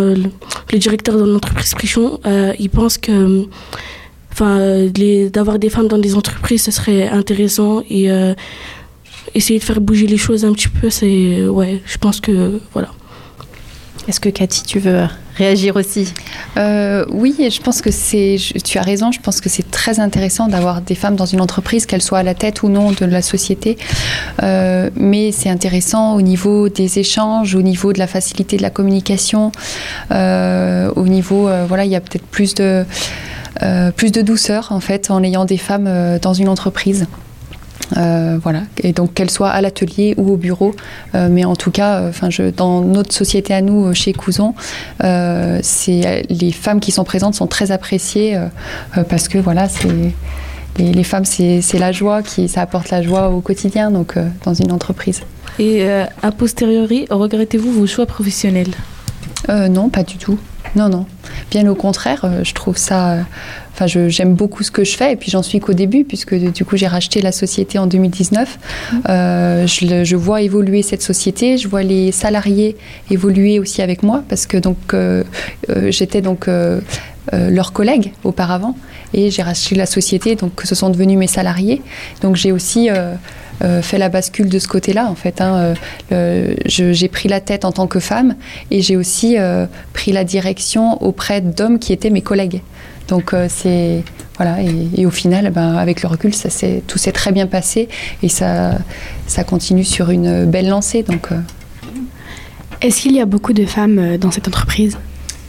le, 0.71 0.79
directeur 0.79 1.17
de 1.17 1.25
l'entreprise 1.25 1.73
Prichon, 1.75 2.21
ils 2.59 2.69
pensent 2.69 2.99
que 2.99 3.47
enfin, 4.35 4.89
d'avoir 5.33 5.59
des 5.59 5.71
femmes 5.71 5.89
dans 5.89 5.99
des 5.99 6.15
entreprises, 6.17 6.65
ce 6.65 6.71
serait 6.73 7.09
intéressant 7.09 7.83
et 7.89 8.11
euh, 8.11 8.35
essayer 9.35 9.59
de 9.59 9.65
faire 9.65 9.81
bouger 9.81 10.07
les 10.07 10.17
choses 10.17 10.45
un 10.45 10.53
petit 10.53 10.69
peu, 10.69 10.91
c'est 10.91 11.47
ouais, 11.47 11.81
je 11.87 11.99
pense 11.99 12.21
que 12.21 12.61
voilà. 12.73 12.91
Est-ce 14.09 14.21
que 14.21 14.29
Cathy, 14.29 14.63
tu 14.65 14.79
veux 14.79 15.07
réagir 15.37 15.77
aussi 15.77 16.13
euh, 16.57 17.05
Oui, 17.09 17.35
je 17.39 17.61
pense 17.61 17.81
que 17.81 17.91
c'est, 17.91 18.37
tu 18.65 18.79
as 18.79 18.83
raison, 18.83 19.11
je 19.11 19.21
pense 19.21 19.41
que 19.41 19.49
c'est 19.49 19.71
très 19.71 19.99
intéressant 19.99 20.47
d'avoir 20.47 20.81
des 20.81 20.95
femmes 20.95 21.17
dans 21.17 21.27
une 21.27 21.41
entreprise, 21.41 21.87
qu'elles 21.87 22.03
soient 22.03 22.19
à 22.19 22.23
la 22.23 22.35
tête 22.35 22.63
ou 22.63 22.69
non 22.69 22.93
de 22.93 23.05
la 23.07 23.23
société. 23.23 23.79
Euh, 24.43 24.91
mais 24.95 25.33
c'est 25.33 25.49
intéressant 25.49 26.15
au 26.15 26.23
niveau 26.23 26.69
des 26.69 26.99
échanges, 26.99 27.55
au 27.55 27.63
niveau 27.63 27.93
de 27.93 27.99
la 27.99 28.07
facilité 28.07 28.57
de 28.57 28.63
la 28.63 28.71
communication, 28.71 29.53
au 30.11 31.09
niveau, 31.09 31.49
voilà, 31.69 31.85
il 31.85 31.91
y 31.91 31.97
a 31.97 32.01
peut-être 32.01 32.27
plus 32.27 32.55
de 32.55 32.85
euh, 33.63 33.93
plus 33.93 34.11
de 34.11 34.21
douceur 34.21 34.73
en 34.73 34.81
fait 34.81 35.11
en 35.11 35.23
ayant 35.23 35.45
des 35.45 35.59
femmes 35.59 35.87
euh, 35.87 36.19
dans 36.19 36.35
une 36.35 36.49
entreprise. 36.49 37.07
Euh, 37.97 38.39
voilà, 38.43 38.63
et 38.83 38.93
donc 38.93 39.15
qu'elles 39.15 39.31
soient 39.31 39.51
à 39.51 39.61
l'atelier 39.61 40.15
ou 40.17 40.33
au 40.33 40.37
bureau, 40.37 40.75
mais 41.13 41.45
en 41.45 41.55
tout 41.55 41.71
cas, 41.71 42.09
enfin, 42.09 42.29
dans 42.57 42.81
notre 42.81 43.13
société 43.13 43.53
à 43.53 43.61
nous, 43.61 43.93
chez 43.95 44.13
Couson, 44.13 44.55
c'est 45.01 46.27
les 46.29 46.53
femmes 46.53 46.81
qui 46.81 46.93
sont 46.93 47.05
présentes 47.05 47.35
sont 47.35 47.47
très 47.47 47.73
appréciées 47.73 48.39
parce 49.09 49.29
que 49.29 49.39
voilà, 49.39 49.69
c'est 49.69 49.89
les, 50.79 51.05
femmes, 51.05 51.25
c'est 51.25 51.79
la 51.79 51.93
joie 51.93 52.23
qui, 52.23 52.49
ça 52.49 52.63
apporte 52.63 52.91
la 52.91 53.03
joie 53.03 53.29
au 53.29 53.41
quotidien, 53.41 53.91
donc 53.91 54.15
dans 54.45 54.55
une 54.55 54.73
entreprise. 54.73 55.21
Et 55.59 55.87
a 55.87 56.33
posteriori, 56.33 57.07
regrettez-vous 57.11 57.71
vos 57.71 57.87
choix 57.87 58.07
professionnels? 58.07 58.75
Non, 59.49 59.89
pas 59.89 60.03
du 60.03 60.17
tout. 60.17 60.39
Non, 60.77 60.89
non. 60.89 61.07
Bien 61.51 61.69
au 61.69 61.75
contraire, 61.75 62.23
euh, 62.25 62.43
je 62.43 62.53
trouve 62.53 62.77
ça. 62.77 63.13
Euh, 63.13 63.23
enfin, 63.73 63.87
j'aime 63.87 64.35
beaucoup 64.35 64.63
ce 64.63 64.71
que 64.71 64.83
je 64.83 64.97
fais 64.97 65.13
et 65.13 65.17
puis 65.17 65.31
j'en 65.31 65.43
suis 65.43 65.61
qu'au 65.61 65.73
début 65.73 66.05
puisque 66.05 66.35
du 66.35 66.65
coup 66.65 66.77
j'ai 66.77 66.87
racheté 66.87 67.21
la 67.23 67.33
société 67.33 67.79
en 67.79 67.87
2019. 67.87 68.59
Mmh. 68.59 68.97
Euh, 69.09 69.67
je, 69.67 70.17
vois 70.17 70.43
évoluer 70.43 70.83
cette 70.83 71.03
société, 71.03 71.59
je 71.59 71.69
vois 71.69 71.83
les 71.83 72.13
salariés 72.13 72.77
évoluer 73.11 73.59
aussi 73.59 73.83
avec 73.83 74.03
moi 74.03 74.25
parce 74.29 74.47
que 74.47 74.57
donc 74.57 74.95
j'étais 75.89 76.23
donc 76.23 76.49
leurs 77.33 77.73
collègues 77.73 78.13
auparavant 78.23 78.77
et 79.13 79.31
j'ai 79.31 79.43
racheté 79.43 79.75
la 79.75 79.87
société 79.87 80.37
donc 80.37 80.63
ce 80.65 80.75
sont 80.75 80.91
devenus 80.91 81.19
mes 81.19 81.27
salariés. 81.27 81.83
Donc 82.23 82.37
j'ai 82.37 82.53
aussi 82.53 82.89
euh, 83.63 83.83
fait 83.83 83.99
la 83.99 84.09
bascule 84.09 84.49
de 84.49 84.59
ce 84.59 84.67
côté-là, 84.67 85.07
en 85.09 85.15
fait. 85.15 85.41
Hein. 85.41 85.75
Euh, 86.13 86.55
j'ai 86.67 87.09
pris 87.09 87.29
la 87.29 87.41
tête 87.41 87.65
en 87.65 87.73
tant 87.73 87.87
que 87.87 88.01
femme 88.01 88.35
et 88.71 88.83
j'ai 88.83 88.97
aussi 88.97 89.37
euh, 89.39 89.67
pris 89.93 90.13
la 90.13 90.25
direction 90.25 91.03
auprès 91.03 91.41
d'hommes 91.41 91.79
qui 91.79 91.93
étaient 91.93 92.11
mes 92.11 92.23
collègues. 92.23 92.63
Donc 93.07 93.35
c'est 93.49 94.03
voilà 94.39 94.57
et, 94.97 95.05
au 95.05 95.11
final, 95.11 95.51
ben, 95.51 95.77
avec 95.77 96.03
le 96.03 96.09
recul, 96.09 96.35
ça 96.35 96.49
tout 96.87 96.97
s'est 96.97 97.13
très 97.13 97.33
bien 97.33 97.47
passé 97.47 97.91
et 98.23 98.31
ça 98.31 98.79
ça 99.27 99.45
continue 99.45 99.85
sur 99.85 100.09
une 100.09 100.47
belle 100.47 100.69
lancée. 100.69 101.03
Donc 101.03 101.29
est-ce 102.81 103.03
qu'il 103.03 103.13
y 103.13 103.21
a 103.21 103.27
beaucoup 103.27 103.53
de 103.53 103.67
femmes 103.67 104.17
dans 104.17 104.31
cette 104.31 104.49
entreprise? 104.49 104.97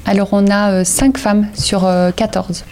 Alors 0.06 0.30
on 0.34 0.48
a 0.52 0.84
5 0.84 1.18
femmes 1.18 1.48
sur 1.54 1.90
14 2.18 2.66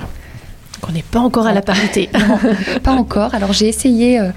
on 0.87 0.91
n'est 0.91 1.03
pas 1.03 1.19
encore 1.19 1.47
à 1.47 1.53
la 1.53 1.61
parité. 1.61 2.09
pas 2.83 2.91
encore. 2.91 3.33
Alors 3.33 3.53
j'ai 3.53 3.67
essayé, 3.67 4.19
euh, 4.19 4.29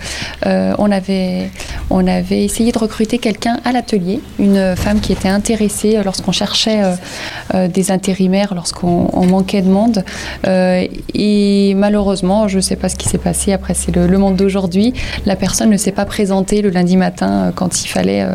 euh, 0.47 0.75
on, 0.79 0.91
avait, 0.91 1.51
on 1.91 2.07
avait 2.07 2.45
essayé 2.45 2.73
de 2.73 2.79
recruter 2.79 3.19
quelqu'un 3.19 3.59
à 3.65 3.73
l'atelier, 3.73 4.21
une 4.39 4.77
femme 4.77 5.01
qui 5.01 5.13
était 5.13 5.29
intéressée 5.29 6.01
lorsqu'on 6.05 6.33
cherchait 6.33 6.83
euh, 7.55 7.69
des 7.69 7.91
intérimaires, 7.91 8.55
lorsqu'on 8.55 9.27
manquait 9.27 9.63
de 9.63 9.69
monde. 9.69 10.05
et 10.45 11.75
malheureusement, 11.77 12.49
je 12.49 12.57
ne 12.57 12.63
sais 12.63 12.77
pas 12.77 12.89
ce 12.89 12.97
qui 12.97 13.09
s'est 13.09 13.19
passé, 13.19 13.53
après 13.53 13.75
c'est 13.75 13.95
le, 13.95 14.19
monde 14.19 14.37
d'aujourd'hui, 14.37 14.95
la 15.27 15.37
personne 15.37 15.71
ne 15.71 15.77
s'est 15.77 15.93
pas 15.93 16.05
présentée 16.05 16.63
le 16.63 16.71
lundi 16.71 16.97
matin 16.97 17.53
quand 17.55 17.85
il 17.85 17.89
fallait 17.89 18.27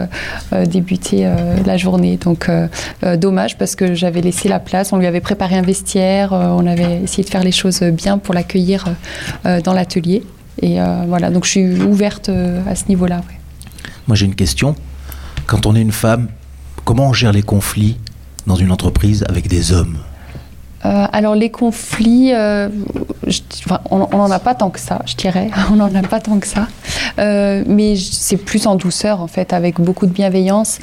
débuter 0.66 1.28
la 1.66 1.78
journée. 1.78 2.18
Donc 2.18 2.50
dommage 3.18 3.58
parce 3.58 3.76
que 3.76 3.94
j'avais 3.94 4.22
laissé 4.22 4.48
la 4.48 4.60
place, 4.60 4.94
on 4.94 4.98
lui 4.98 5.08
avait 5.08 5.22
préparé 5.22 5.58
un 5.58 5.62
vestiaire, 5.62 6.34
on 6.34 6.66
avait 6.68 7.02
essayé 7.04 7.24
de 7.24 7.30
faire 7.30 7.44
les 7.44 7.52
choses 7.52 7.82
bien 7.82 8.01
pour 8.24 8.34
l'accueillir 8.34 8.86
euh, 8.88 8.92
euh, 9.46 9.62
dans 9.62 9.74
l'atelier. 9.74 10.24
Et 10.62 10.82
euh, 10.82 11.04
voilà, 11.08 11.30
donc 11.30 11.46
je 11.46 11.52
suis 11.52 11.82
ouverte 11.82 12.30
à 12.30 12.76
ce 12.76 12.86
niveau-là. 12.90 13.22
Moi 14.08 14.16
j'ai 14.16 14.26
une 14.26 14.36
question. 14.36 14.76
Quand 15.46 15.66
on 15.66 15.76
est 15.76 15.82
une 15.82 15.92
femme, 15.92 16.28
comment 16.86 17.08
on 17.08 17.14
gère 17.14 17.32
les 17.32 17.42
conflits 17.42 17.98
dans 18.48 18.56
une 18.56 18.72
entreprise 18.72 19.24
avec 19.28 19.48
des 19.48 19.72
hommes? 19.72 19.98
Alors 20.84 21.36
les 21.36 21.52
conflits, 21.52 22.34
on 23.92 23.98
n'en 23.98 24.32
a 24.32 24.40
pas 24.40 24.56
tant 24.56 24.72
que 24.72 24.80
ça, 24.80 25.04
je 25.06 25.16
dirais. 25.16 25.52
On 25.72 25.76
n'en 25.76 25.94
a 25.94 26.02
pas 26.02 26.20
tant 26.20 26.40
que 26.40 26.48
ça. 26.48 26.68
mais 27.20 27.96
c'est 27.96 28.38
plus 28.38 28.66
en 28.66 28.76
douceur, 28.76 29.22
en 29.22 29.28
fait, 29.28 29.54
avec 29.54 29.80
beaucoup 29.80 30.08
de 30.08 30.12
bienveillance. 30.12 30.80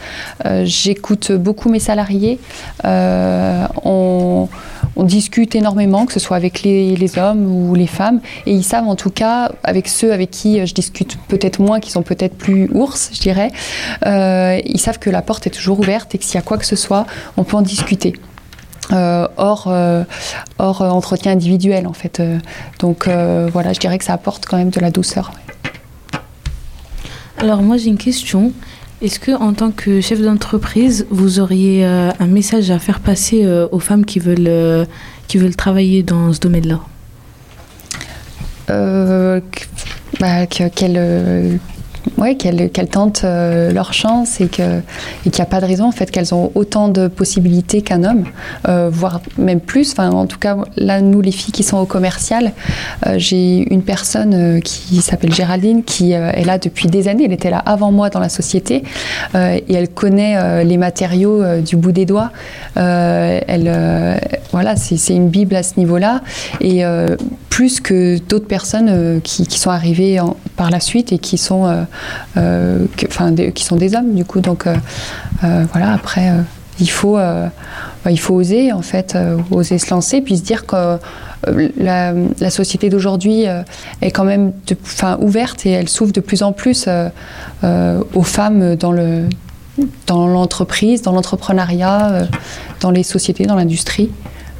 J'écoute 0.62 1.32
beaucoup 1.32 1.68
mes 1.68 1.80
salariés. 1.80 2.38
on 2.84 4.48
on 4.98 5.04
discute 5.04 5.54
énormément, 5.54 6.04
que 6.04 6.12
ce 6.12 6.20
soit 6.20 6.36
avec 6.36 6.62
les, 6.62 7.18
hommes 7.18 7.46
ou 7.46 7.74
les 7.74 7.86
femmes, 7.86 8.20
et 8.46 8.52
ils 8.52 8.64
savent 8.64 8.88
en 8.88 8.96
tout 8.96 9.10
cas, 9.10 9.52
avec 9.62 9.88
ceux 9.88 10.12
avec 10.12 10.30
qui 10.30 10.66
je 10.66 10.74
discute 10.74 11.16
peut-être 11.28 11.60
moins, 11.60 11.80
qui 11.80 11.92
sont 11.92 12.02
peut-être 12.02 12.36
plus 12.36 12.68
ours, 12.74 13.10
je 13.14 13.20
dirais, 13.20 13.50
euh, 14.04 14.60
ils 14.66 14.80
savent 14.80 14.98
que 14.98 15.08
la 15.08 15.22
porte 15.22 15.46
est 15.46 15.50
toujours 15.50 15.78
ouverte 15.78 16.14
et 16.14 16.18
que 16.18 16.24
s'il 16.24 16.34
y 16.34 16.38
a 16.38 16.42
quoi 16.42 16.58
que 16.58 16.66
ce 16.66 16.76
soit, 16.76 17.06
on 17.36 17.44
peut 17.44 17.56
en 17.56 17.62
discuter. 17.62 18.12
Euh, 18.92 19.28
hors, 19.36 19.66
euh, 19.68 20.02
hors 20.58 20.80
entretien 20.80 21.32
individuel 21.32 21.86
en 21.86 21.92
fait. 21.92 22.20
donc 22.80 23.08
voilà, 23.08 23.72
je 23.72 23.78
dirais 23.78 23.98
que 23.98 24.04
ça 24.04 24.14
apporte 24.14 24.46
quand 24.46 24.56
même 24.56 24.70
de 24.70 24.80
la 24.80 24.90
douceur. 24.90 25.30
Alors 27.38 27.62
moi 27.62 27.76
j'ai 27.76 27.88
une 27.88 27.98
question. 27.98 28.52
Est-ce 29.00 29.20
que, 29.20 29.30
en 29.30 29.52
tant 29.52 29.70
que 29.70 30.00
chef 30.00 30.20
d'entreprise, 30.20 31.06
vous 31.10 31.38
auriez 31.38 31.86
euh, 31.86 32.10
un 32.18 32.26
message 32.26 32.72
à 32.72 32.80
faire 32.80 32.98
passer 32.98 33.44
euh, 33.44 33.68
aux 33.70 33.78
femmes 33.78 34.04
qui 34.04 34.18
veulent, 34.18 34.48
euh, 34.48 34.84
qui 35.28 35.38
veulent 35.38 35.54
travailler 35.54 36.02
dans 36.02 36.32
ce 36.32 36.40
domaine-là? 36.40 36.80
Bah, 40.18 40.46
ouais, 42.16 42.36
qu'elles 42.36 42.70
tentent 42.88 43.22
euh, 43.24 43.72
leur 43.72 43.92
chance 43.92 44.40
et 44.40 44.48
qu'il 44.48 44.82
n'y 45.26 45.40
a 45.40 45.44
pas 45.44 45.60
de 45.60 45.66
raison 45.66 45.86
en 45.86 45.92
fait 45.92 46.10
qu'elles 46.10 46.34
ont 46.34 46.50
autant 46.54 46.88
de 46.88 47.08
possibilités 47.08 47.82
qu'un 47.82 48.04
homme, 48.04 48.24
euh, 48.68 48.88
voire 48.90 49.20
même 49.36 49.60
plus. 49.60 49.94
En 49.98 50.26
tout 50.26 50.38
cas, 50.38 50.56
là, 50.76 51.00
nous, 51.00 51.20
les 51.20 51.32
filles 51.32 51.52
qui 51.52 51.62
sont 51.62 51.78
au 51.78 51.86
commercial, 51.86 52.52
euh, 53.06 53.14
j'ai 53.18 53.72
une 53.72 53.82
personne 53.82 54.60
qui 54.62 55.02
s'appelle 55.02 55.34
Géraldine 55.34 55.82
qui 55.82 56.12
est 56.12 56.44
là 56.44 56.58
depuis 56.58 56.88
des 56.88 57.08
années. 57.08 57.24
Elle 57.24 57.32
était 57.32 57.50
là 57.50 57.58
avant 57.58 57.92
moi 57.92 58.10
dans 58.10 58.20
la 58.20 58.28
société 58.28 58.84
et 59.34 59.74
elle 59.74 59.88
connaît 59.88 60.64
les 60.64 60.76
matériaux 60.76 61.60
du 61.60 61.76
bout 61.76 61.92
des 61.92 62.06
doigts. 62.06 62.30
voilà, 62.76 64.76
c'est 64.76 65.14
une 65.14 65.28
bible 65.28 65.56
à 65.56 65.62
ce 65.62 65.74
niveau-là 65.76 66.20
et 66.60 66.82
plus 67.50 67.80
que 67.80 68.18
d'autres 68.18 68.46
personnes 68.46 69.20
qui, 69.22 69.46
sont 69.58 69.70
arrivées 69.70 70.20
par 70.56 70.70
la 70.70 70.80
suite 70.80 71.12
et 71.12 71.18
qui 71.18 71.38
sont 71.38 71.86
euh, 72.36 72.86
qui 73.54 73.64
sont 73.64 73.76
des 73.76 73.94
hommes 73.94 74.14
du 74.14 74.24
coup. 74.24 74.40
Donc 74.40 74.66
euh, 74.66 74.74
euh, 75.44 75.64
voilà, 75.72 75.92
après 75.92 76.32
il 76.80 76.90
faut, 76.90 77.16
bah, 77.16 77.50
il 78.10 78.20
faut 78.20 78.34
oser 78.34 78.72
en 78.72 78.82
fait, 78.82 79.16
oser 79.50 79.78
se 79.78 79.90
lancer, 79.90 80.20
puis 80.20 80.36
se 80.36 80.42
dire 80.42 80.64
que 80.66 80.98
la, 81.76 82.14
société 82.50 82.88
d'aujourd'hui 82.88 83.46
est 84.00 84.10
quand 84.10 84.24
même 84.24 84.52
de, 84.66 84.76
ouverte 85.20 85.66
et 85.66 85.70
elle 85.70 85.88
s'ouvre 85.88 86.12
de 86.12 86.20
plus 86.20 86.42
en 86.42 86.52
plus 86.52 86.88
aux 87.62 88.22
femmes 88.22 88.76
dans 88.76 88.92
le 88.92 89.28
dans 90.08 90.26
l'entreprise, 90.26 91.02
dans 91.02 91.12
l'entrepreneuriat, 91.12 92.26
dans 92.80 92.90
les 92.90 93.02
sociétés, 93.02 93.44
dans 93.44 93.56
l'industrie. 93.56 94.10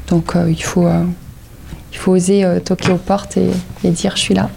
Donc 0.09 0.35
il 0.49 0.63
faut 0.63 0.89
il 1.93 1.99
faut 1.99 2.13
oser 2.13 2.45
toquer 2.65 2.91
aux 2.91 2.97
portes 2.97 3.37
et, 3.37 3.91
dire 3.91 4.17
je 4.17 4.23
suis 4.23 4.35
là. 4.35 4.51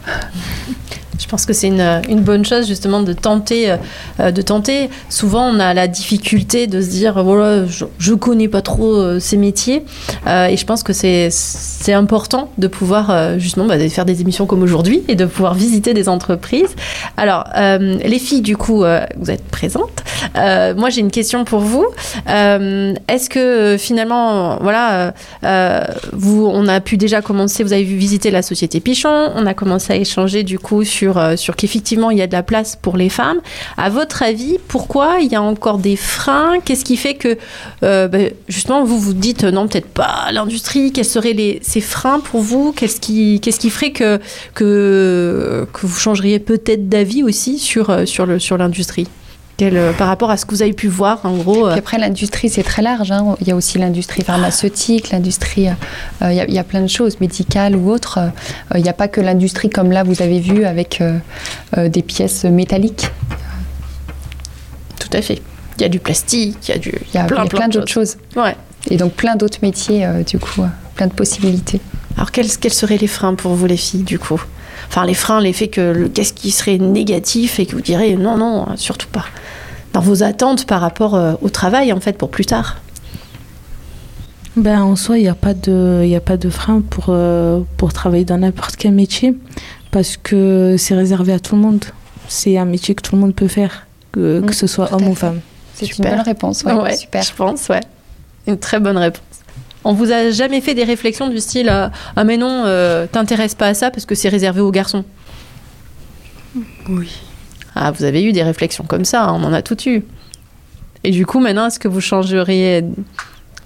Je 1.22 1.28
pense 1.28 1.46
que 1.46 1.54
c'est 1.54 1.68
une, 1.68 2.02
une, 2.10 2.22
bonne 2.22 2.44
chose 2.44 2.68
justement 2.68 3.04
de 3.04 3.14
tenter, 3.14 3.76
euh, 4.20 4.32
de 4.32 4.42
tenter. 4.42 4.90
Souvent, 5.10 5.48
on 5.48 5.60
a 5.60 5.74
la 5.74 5.88
difficulté 5.88 6.66
de 6.66 6.82
se 6.82 6.90
dire 6.90 7.24
voilà, 7.24 7.66
je, 7.68 8.12
ne 8.12 8.16
connais 8.16 8.48
pas 8.48 8.62
trop 8.62 8.96
euh, 8.96 9.20
ces 9.20 9.38
métiers, 9.38 9.86
euh, 10.26 10.48
et 10.48 10.58
je 10.58 10.66
pense 10.66 10.82
que 10.82 10.94
c'est 10.94 11.94
important 11.94 12.50
de 12.58 12.68
pouvoir 12.68 13.40
justement 13.40 13.66
bah, 13.66 13.78
faire 13.90 14.06
des 14.06 14.22
émissions 14.22 14.46
comme 14.46 14.64
aujourd'hui 14.64 15.04
et 15.08 15.16
de 15.16 15.26
pouvoir 15.26 15.54
visiter 15.54 15.94
des 15.94 16.10
entreprises. 16.10 16.76
Alors, 17.18 17.46
les 17.56 18.20
filles, 18.20 18.42
du 18.42 18.58
coup, 18.58 18.84
vous 19.18 19.32
êtes 19.32 19.44
présentes. 19.44 20.04
moi, 20.36 20.90
j'ai 20.90 21.02
une 21.02 21.12
question 21.12 21.46
pour 21.46 21.60
vous. 21.60 21.86
Est-ce 22.28 23.30
que 23.30 23.76
finalement, 23.78 24.58
voilà, 24.62 25.14
vous, 26.14 26.50
on 26.52 26.68
a 26.68 26.80
pu 26.80 26.98
déjà 26.98 27.22
commencer. 27.22 27.64
Vous 27.64 27.74
avez 27.74 27.84
vu 27.84 27.96
visiter 27.96 28.32
la 28.32 28.42
société 28.42 28.80
Pichon. 28.80 29.32
On 29.36 29.46
a 29.46 29.54
commencé 29.54 29.94
à 29.94 29.96
échanger 29.96 30.44
du 30.44 30.60
coup 30.60 30.84
sur 30.84 31.11
euh, 31.18 31.36
sur, 31.36 31.56
qu'effectivement 31.56 32.12
il 32.12 32.18
y 32.18 32.22
a 32.22 32.28
de 32.28 32.34
la 32.34 32.44
place 32.44 32.76
pour 32.76 32.98
les 32.98 33.10
femmes. 33.10 33.40
À 33.78 33.90
votre 33.90 34.24
avis, 34.24 34.58
pourquoi 34.68 35.20
il 35.22 35.32
y 35.32 35.36
a 35.36 35.42
encore 35.42 35.78
des 35.78 35.96
freins? 35.96 36.60
Qu'est-ce 36.64 36.86
qui 36.86 36.98
fait 36.98 37.16
que 37.16 37.38
euh, 37.84 38.08
ben, 38.08 38.32
justement 38.48 38.84
vous 38.84 39.00
vous 39.00 39.14
dites 39.14 39.44
non 39.44 39.68
peut-être 39.68 39.88
pas 39.88 40.32
l'industrie? 40.32 40.92
Quels 40.92 41.06
seraient 41.06 41.34
les, 41.34 41.60
ces 41.62 41.82
freins 41.82 42.20
pour 42.20 42.42
vous? 42.42 42.72
Qu'est-ce 42.72 43.00
qui, 43.00 43.40
qu'est-ce 43.40 43.60
qui 43.60 43.70
ferait 43.70 43.92
que, 43.92 44.20
que, 44.54 45.68
que 45.74 45.86
vous 45.86 45.98
changeriez 46.00 46.40
peut-être 46.40 46.90
d'avis 46.90 47.24
aussi 47.24 47.60
sur, 47.60 47.90
euh, 47.90 48.06
sur, 48.06 48.26
le, 48.26 48.40
sur 48.40 48.58
l'industrie? 48.58 49.08
Euh, 49.62 49.94
par 49.94 50.08
rapport 50.08 50.32
à 50.32 50.38
ce 50.38 50.46
que 50.46 50.56
vous 50.56 50.62
avez 50.62 50.74
pu 50.74 50.88
voir, 50.88 51.20
en 51.24 51.36
gros. 51.36 51.68
Euh. 51.68 51.76
après, 51.76 51.98
l'industrie, 51.98 52.50
c'est 52.50 52.64
très 52.64 52.82
large. 52.82 53.12
Hein. 53.12 53.36
Il 53.42 53.48
y 53.48 53.52
a 53.52 53.56
aussi 53.56 53.78
l'industrie 53.78 54.24
pharmaceutique, 54.24 55.12
l'industrie, 55.12 55.68
euh, 56.22 56.32
il, 56.32 56.54
y 56.54 56.60
a, 56.60 56.64
plein 56.64 56.82
de 56.82 56.88
choses, 56.88 57.20
médicales 57.20 57.76
ou 57.76 57.92
autres. 57.92 58.20
il 58.76 58.82
n'y 58.82 58.90
a 58.90 58.94
pas 58.94 59.08
que 59.08 59.22
l'industrie 59.22 59.70
comme 59.70 59.92
là, 59.92 60.04
vous 60.04 60.22
avez 60.22 60.40
vu, 60.40 60.66
avec 60.66 61.04
des 61.78 62.02
pièces 62.02 62.44
métalliques. 62.46 63.08
Tout 65.00 65.18
à 65.18 65.22
fait. 65.22 65.42
Il 65.78 65.82
y 65.82 65.86
a 65.86 65.90
du 65.90 66.00
plastique, 66.00 66.58
il 66.68 66.72
y 66.72 66.74
a, 66.74 66.78
du, 66.78 66.94
il 67.14 67.16
y 67.16 67.18
a 67.18 67.26
plein, 67.26 67.68
d'autres 67.68 67.92
choses. 67.92 68.18
Ouais. 68.36 68.56
Et 68.90 68.98
donc 68.98 69.14
plein 69.14 69.36
d'autres 69.36 69.60
métiers, 69.62 70.08
du 70.28 70.40
coup, 70.40 70.62
plein 70.96 71.08
de 71.08 71.14
possibilités. 71.14 71.82
Alors, 72.18 72.32
quels, 72.32 72.50
quels 72.58 72.74
seraient 72.74 72.98
les 72.98 73.08
freins 73.08 73.36
pour 73.36 73.54
vous, 73.54 73.66
les 73.66 73.78
filles, 73.78 74.04
du 74.04 74.20
coup? 74.20 74.42
Enfin, 74.88 75.06
les 75.06 75.14
freins, 75.14 75.40
l'effet 75.40 75.70
que 75.70 76.08
qu'est-ce 76.08 76.34
qui 76.34 76.52
serait 76.52 76.78
négatif 76.78 77.60
et 77.60 77.66
que 77.66 77.76
vous 77.76 77.82
direz 77.82 78.16
non, 78.16 78.38
non, 78.38 78.68
surtout 78.76 79.08
pas 79.08 79.26
dans 79.94 80.02
vos 80.02 80.24
attentes 80.24 80.66
par 80.66 80.82
rapport 80.82 81.16
euh, 81.16 81.34
au 81.42 81.50
travail, 81.50 81.92
en 81.94 82.00
fait, 82.00 82.18
pour 82.18 82.30
plus 82.30 82.46
tard? 82.46 82.78
Ben, 84.56 84.82
En 84.82 84.96
soi, 84.96 85.18
il 85.18 85.24
n'y 85.24 85.30
a, 85.30 85.36
pas 85.36 85.54
de, 85.54 86.10
a 86.16 86.20
pas 86.20 86.38
de 86.38 86.50
frein 86.50 86.82
pour, 86.82 87.06
euh, 87.10 87.62
pour 87.78 87.94
travailler 87.94 88.26
dans 88.26 88.38
n'importe 88.38 88.76
quel 88.76 88.92
métier 88.94 89.34
parce 89.92 90.18
que 90.18 90.76
c'est 90.78 90.96
réservé 90.96 91.34
à 91.34 91.40
tout 91.40 91.56
le 91.56 91.62
monde. 91.62 91.86
C'est 92.28 92.58
un 92.58 92.66
métier 92.66 92.96
que 92.96 93.02
tout 93.02 93.16
le 93.16 93.22
monde 93.22 93.36
peut 93.36 93.48
faire, 93.48 93.88
que, 94.12 94.40
que 94.42 94.52
mm, 94.52 94.54
ce 94.54 94.68
soit 94.68 94.94
homme 94.94 95.08
ou 95.08 95.16
femme. 95.16 95.42
C'est 95.74 95.98
une 95.98 96.04
bonne 96.04 96.22
réponse, 96.22 96.64
ouais, 96.64 96.96
super. 96.96 97.24
Je 97.24 97.34
pense, 97.34 97.68
ouais. 97.70 97.82
Une 98.48 98.58
très 98.58 98.80
bonne 98.80 98.98
réponse. 98.98 99.22
On 99.84 99.94
vous 99.94 100.12
a 100.12 100.30
jamais 100.30 100.62
fait 100.62 100.76
des 100.76 100.84
réflexions 100.84 101.28
du 101.28 101.40
style 101.40 101.68
euh, 101.70 101.90
Ah, 102.16 102.24
mais 102.24 102.38
non, 102.38 102.66
t'intéresses 103.12 103.56
pas 103.56 103.68
à 103.68 103.74
ça 103.74 103.90
parce 103.90 104.06
que 104.06 104.16
c'est 104.16 104.30
réservé 104.30 104.62
aux 104.62 104.72
garçons? 104.72 105.04
Oui. 106.90 107.10
Ah, 107.84 107.90
vous 107.90 108.04
avez 108.04 108.24
eu 108.24 108.32
des 108.32 108.44
réflexions 108.44 108.84
comme 108.84 109.06
ça, 109.06 109.24
hein, 109.24 109.34
on 109.34 109.44
en 109.44 109.54
a 109.54 109.64
tout 109.64 109.90
eu. 109.90 110.04
Et 111.04 111.10
du 111.10 111.26
coup, 111.26 111.40
maintenant, 111.40 111.66
est-ce 111.66 111.80
que 111.80 111.88
vous 111.88 112.00
changeriez 112.00 112.86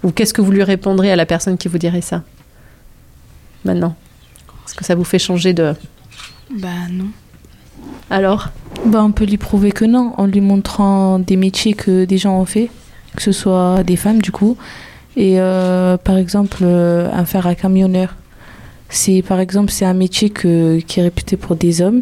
ou 0.02 0.10
qu'est-ce 0.10 0.32
que 0.32 0.40
vous 0.40 0.52
lui 0.52 0.62
répondriez 0.62 1.12
à 1.12 1.16
la 1.16 1.26
personne 1.26 1.58
qui 1.58 1.68
vous 1.68 1.76
dirait 1.76 2.00
ça 2.00 2.22
Maintenant? 3.66 3.94
Est-ce 4.64 4.74
que 4.74 4.86
ça 4.86 4.94
vous 4.94 5.04
fait 5.04 5.18
changer 5.18 5.52
de 5.52 5.74
Bah 6.50 6.68
non. 6.90 7.08
Alors? 8.08 8.48
Bah, 8.86 9.04
on 9.04 9.12
peut 9.12 9.26
lui 9.26 9.36
prouver 9.36 9.70
que 9.70 9.84
non, 9.84 10.14
en 10.16 10.24
lui 10.24 10.40
montrant 10.40 11.18
des 11.18 11.36
métiers 11.36 11.74
que 11.74 12.06
des 12.06 12.16
gens 12.16 12.40
ont 12.40 12.46
fait, 12.46 12.70
que 13.16 13.22
ce 13.22 13.32
soit 13.32 13.82
des 13.84 13.96
femmes 13.96 14.22
du 14.22 14.32
coup. 14.32 14.56
Et 15.18 15.40
euh, 15.40 15.98
par 15.98 16.16
exemple, 16.16 16.60
euh, 16.62 17.10
un 17.12 17.26
fer 17.26 17.46
à 17.46 17.54
camionneur, 17.54 18.14
c'est 18.88 19.20
par 19.20 19.40
exemple 19.40 19.70
c'est 19.70 19.84
un 19.84 19.94
métier 19.94 20.30
que, 20.30 20.78
qui 20.80 21.00
est 21.00 21.02
réputé 21.02 21.36
pour 21.36 21.54
des 21.54 21.82
hommes. 21.82 22.00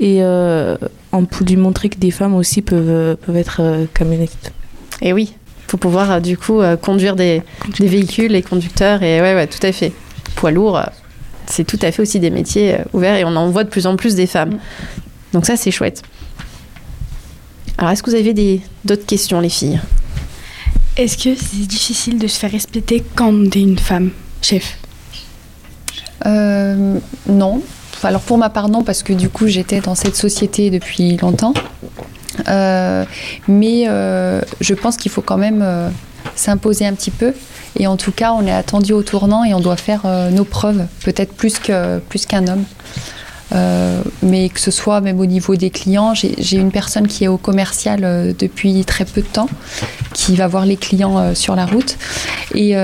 Et 0.00 0.18
euh, 0.22 0.76
on 1.12 1.24
peut 1.24 1.44
lui 1.44 1.56
montrer 1.56 1.88
que 1.88 1.98
des 1.98 2.10
femmes 2.10 2.34
aussi 2.34 2.62
peuvent, 2.62 3.16
peuvent 3.16 3.36
être 3.36 3.60
euh, 3.60 3.86
camionnettes. 3.92 4.52
Et 5.02 5.12
oui, 5.12 5.32
il 5.32 5.70
faut 5.70 5.76
pouvoir 5.76 6.10
euh, 6.10 6.20
du 6.20 6.36
coup 6.36 6.60
euh, 6.60 6.76
conduire 6.76 7.16
des, 7.16 7.42
des, 7.78 7.86
véhicules, 7.86 8.32
les 8.32 8.42
conducteurs, 8.42 9.02
et 9.02 9.20
ouais, 9.20 9.34
ouais, 9.34 9.46
tout 9.46 9.64
à 9.66 9.72
fait. 9.72 9.92
Poids 10.36 10.50
lourd, 10.50 10.80
c'est 11.46 11.64
tout 11.64 11.78
à 11.82 11.90
fait 11.90 12.02
aussi 12.02 12.20
des 12.20 12.30
métiers 12.30 12.76
ouverts 12.92 13.16
et 13.16 13.24
on 13.24 13.34
en 13.34 13.50
voit 13.50 13.64
de 13.64 13.68
plus 13.68 13.86
en 13.86 13.96
plus 13.96 14.14
des 14.14 14.26
femmes. 14.26 14.58
Donc 15.32 15.46
ça, 15.46 15.56
c'est 15.56 15.70
chouette. 15.70 16.02
Alors, 17.78 17.90
est-ce 17.90 18.02
que 18.02 18.10
vous 18.10 18.16
avez 18.16 18.62
d'autres 18.84 19.06
questions, 19.06 19.40
les 19.40 19.48
filles? 19.48 19.80
Est-ce 20.96 21.16
que 21.16 21.34
c'est 21.34 21.66
difficile 21.66 22.18
de 22.18 22.26
se 22.26 22.38
faire 22.38 22.50
respecter 22.50 23.02
quand 23.14 23.28
on 23.28 23.44
est 23.44 23.56
une 23.56 23.78
femme 23.78 24.10
chef? 24.42 24.78
Euh, 26.26 26.98
Non, 27.26 27.62
alors 28.02 28.20
pour 28.22 28.38
ma 28.38 28.50
part, 28.50 28.68
non, 28.68 28.82
parce 28.82 29.02
que 29.02 29.12
du 29.12 29.28
coup, 29.28 29.46
j'étais 29.46 29.80
dans 29.80 29.94
cette 29.94 30.16
société 30.16 30.70
depuis 30.70 31.16
longtemps. 31.18 31.54
Euh, 32.48 33.04
mais 33.48 33.84
euh, 33.88 34.40
je 34.60 34.74
pense 34.74 34.96
qu'il 34.96 35.10
faut 35.10 35.22
quand 35.22 35.36
même 35.36 35.60
euh, 35.62 35.88
s'imposer 36.34 36.86
un 36.86 36.94
petit 36.94 37.10
peu. 37.10 37.34
Et 37.78 37.86
en 37.86 37.96
tout 37.96 38.12
cas, 38.12 38.32
on 38.32 38.46
est 38.46 38.52
attendu 38.52 38.92
au 38.92 39.02
tournant 39.02 39.44
et 39.44 39.54
on 39.54 39.60
doit 39.60 39.76
faire 39.76 40.02
nos 40.32 40.42
preuves, 40.44 40.86
peut-être 41.04 41.32
plus 41.32 41.60
qu'un 41.60 42.00
plus 42.08 42.26
qu'un 42.26 42.48
homme. 42.48 42.64
Euh, 43.52 44.02
mais 44.22 44.48
que 44.48 44.60
ce 44.60 44.70
soit 44.70 45.00
même 45.00 45.18
au 45.20 45.26
niveau 45.26 45.56
des 45.56 45.70
clients, 45.70 46.14
j'ai 46.14 46.56
une 46.56 46.70
personne 46.70 47.06
qui 47.08 47.24
est 47.24 47.28
au 47.28 47.36
commercial 47.36 48.00
euh, 48.04 48.32
depuis 48.38 48.84
très 48.84 49.04
peu 49.04 49.22
de 49.22 49.26
temps, 49.26 49.48
qui 50.12 50.36
va 50.36 50.46
voir 50.46 50.66
les 50.66 50.76
clients 50.76 51.18
euh, 51.18 51.34
sur 51.34 51.56
la 51.56 51.66
route. 51.66 51.96
Et, 52.54 52.74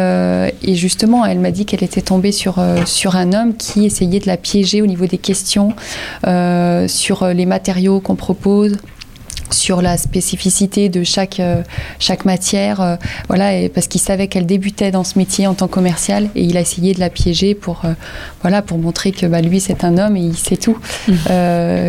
justement, 0.75 1.25
elle 1.25 1.39
m'a 1.39 1.51
dit 1.51 1.65
qu'elle 1.65 1.85
était 1.85 2.03
tombée 2.03 2.33
sur 2.33 2.59
un 2.59 3.33
homme 3.33 3.57
qui 3.57 3.85
essayait 3.87 4.21
de 4.21 4.27
la 4.27 4.37
piéger 4.37 4.83
au 4.83 4.87
niveau 4.87 5.07
des 5.07 5.19
questions, 5.19 5.75
sur 6.87 7.27
les 7.27 7.47
matériaux 7.47 8.01
qu'on 8.01 8.17
propose 8.17 8.77
sur 9.51 9.83
la 9.83 9.97
spécificité 9.97 10.89
de 10.89 11.05
chaque, 11.05 11.41
euh, 11.41 11.63
chaque 11.99 12.25
matière, 12.25 12.81
euh, 12.81 12.97
voilà, 13.29 13.57
et 13.57 13.69
parce 13.69 13.87
qu'il 13.87 14.01
savait 14.01 14.27
qu'elle 14.27 14.47
débutait 14.47 14.91
dans 14.91 15.05
ce 15.05 15.19
métier 15.19 15.47
en 15.47 15.55
tant 15.55 15.69
que 15.69 15.75
commercial 15.75 16.29
et 16.35 16.43
il 16.43 16.57
a 16.57 16.61
essayé 16.61 16.95
de 16.95 17.01
la 17.01 17.11
piéger 17.11 17.55
pour, 17.55 17.83
euh, 17.85 17.93
voilà, 18.43 18.63
pour 18.63 18.79
montrer 18.79 19.13
que 19.13 19.27
bah, 19.27 19.41
lui 19.41 19.61
c'est 19.61 19.85
un 19.85 19.99
homme 19.99 20.17
et 20.17 20.21
il 20.21 20.37
sait 20.37 20.57
tout 20.57 20.79
mmh. 21.09 21.13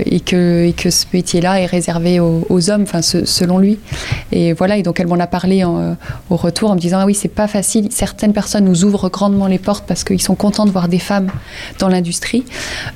et, 0.06 0.20
que, 0.20 0.66
et 0.66 0.74
que 0.74 0.90
ce 0.90 1.06
métier-là 1.14 1.62
est 1.62 1.66
réservé 1.66 2.20
aux, 2.20 2.70
hommes, 2.70 2.84
enfin 2.84 3.02
selon 3.02 3.60
lui. 3.60 3.80
Et 4.32 4.54
voilà, 4.54 4.78
et 4.78 4.84
donc 4.84 5.00
elle 5.00 5.08
m'en 5.08 5.20
a 5.20 5.28
parlé 5.28 5.64
au 5.64 6.36
retour 6.36 6.72
en 6.72 6.76
me 6.76 6.80
disant 6.80 7.00
ah 7.00 7.06
oui 7.06 7.14
c'est 7.14 7.28
pas 7.28 7.48
facile, 7.48 7.88
certaines 7.92 8.34
personnes 8.34 8.66
nous 8.66 8.84
ouvrent 8.84 9.10
grandement 9.10 9.48
les 9.48 9.60
portes 9.60 9.86
parce 9.88 10.04
qu'ils 10.04 10.22
sont 10.22 10.36
contents 10.36 10.66
de 10.66 10.72
voir 10.72 10.88
des 10.88 11.00
femmes 11.00 11.30
dans 11.80 11.88
l'industrie, 11.88 12.44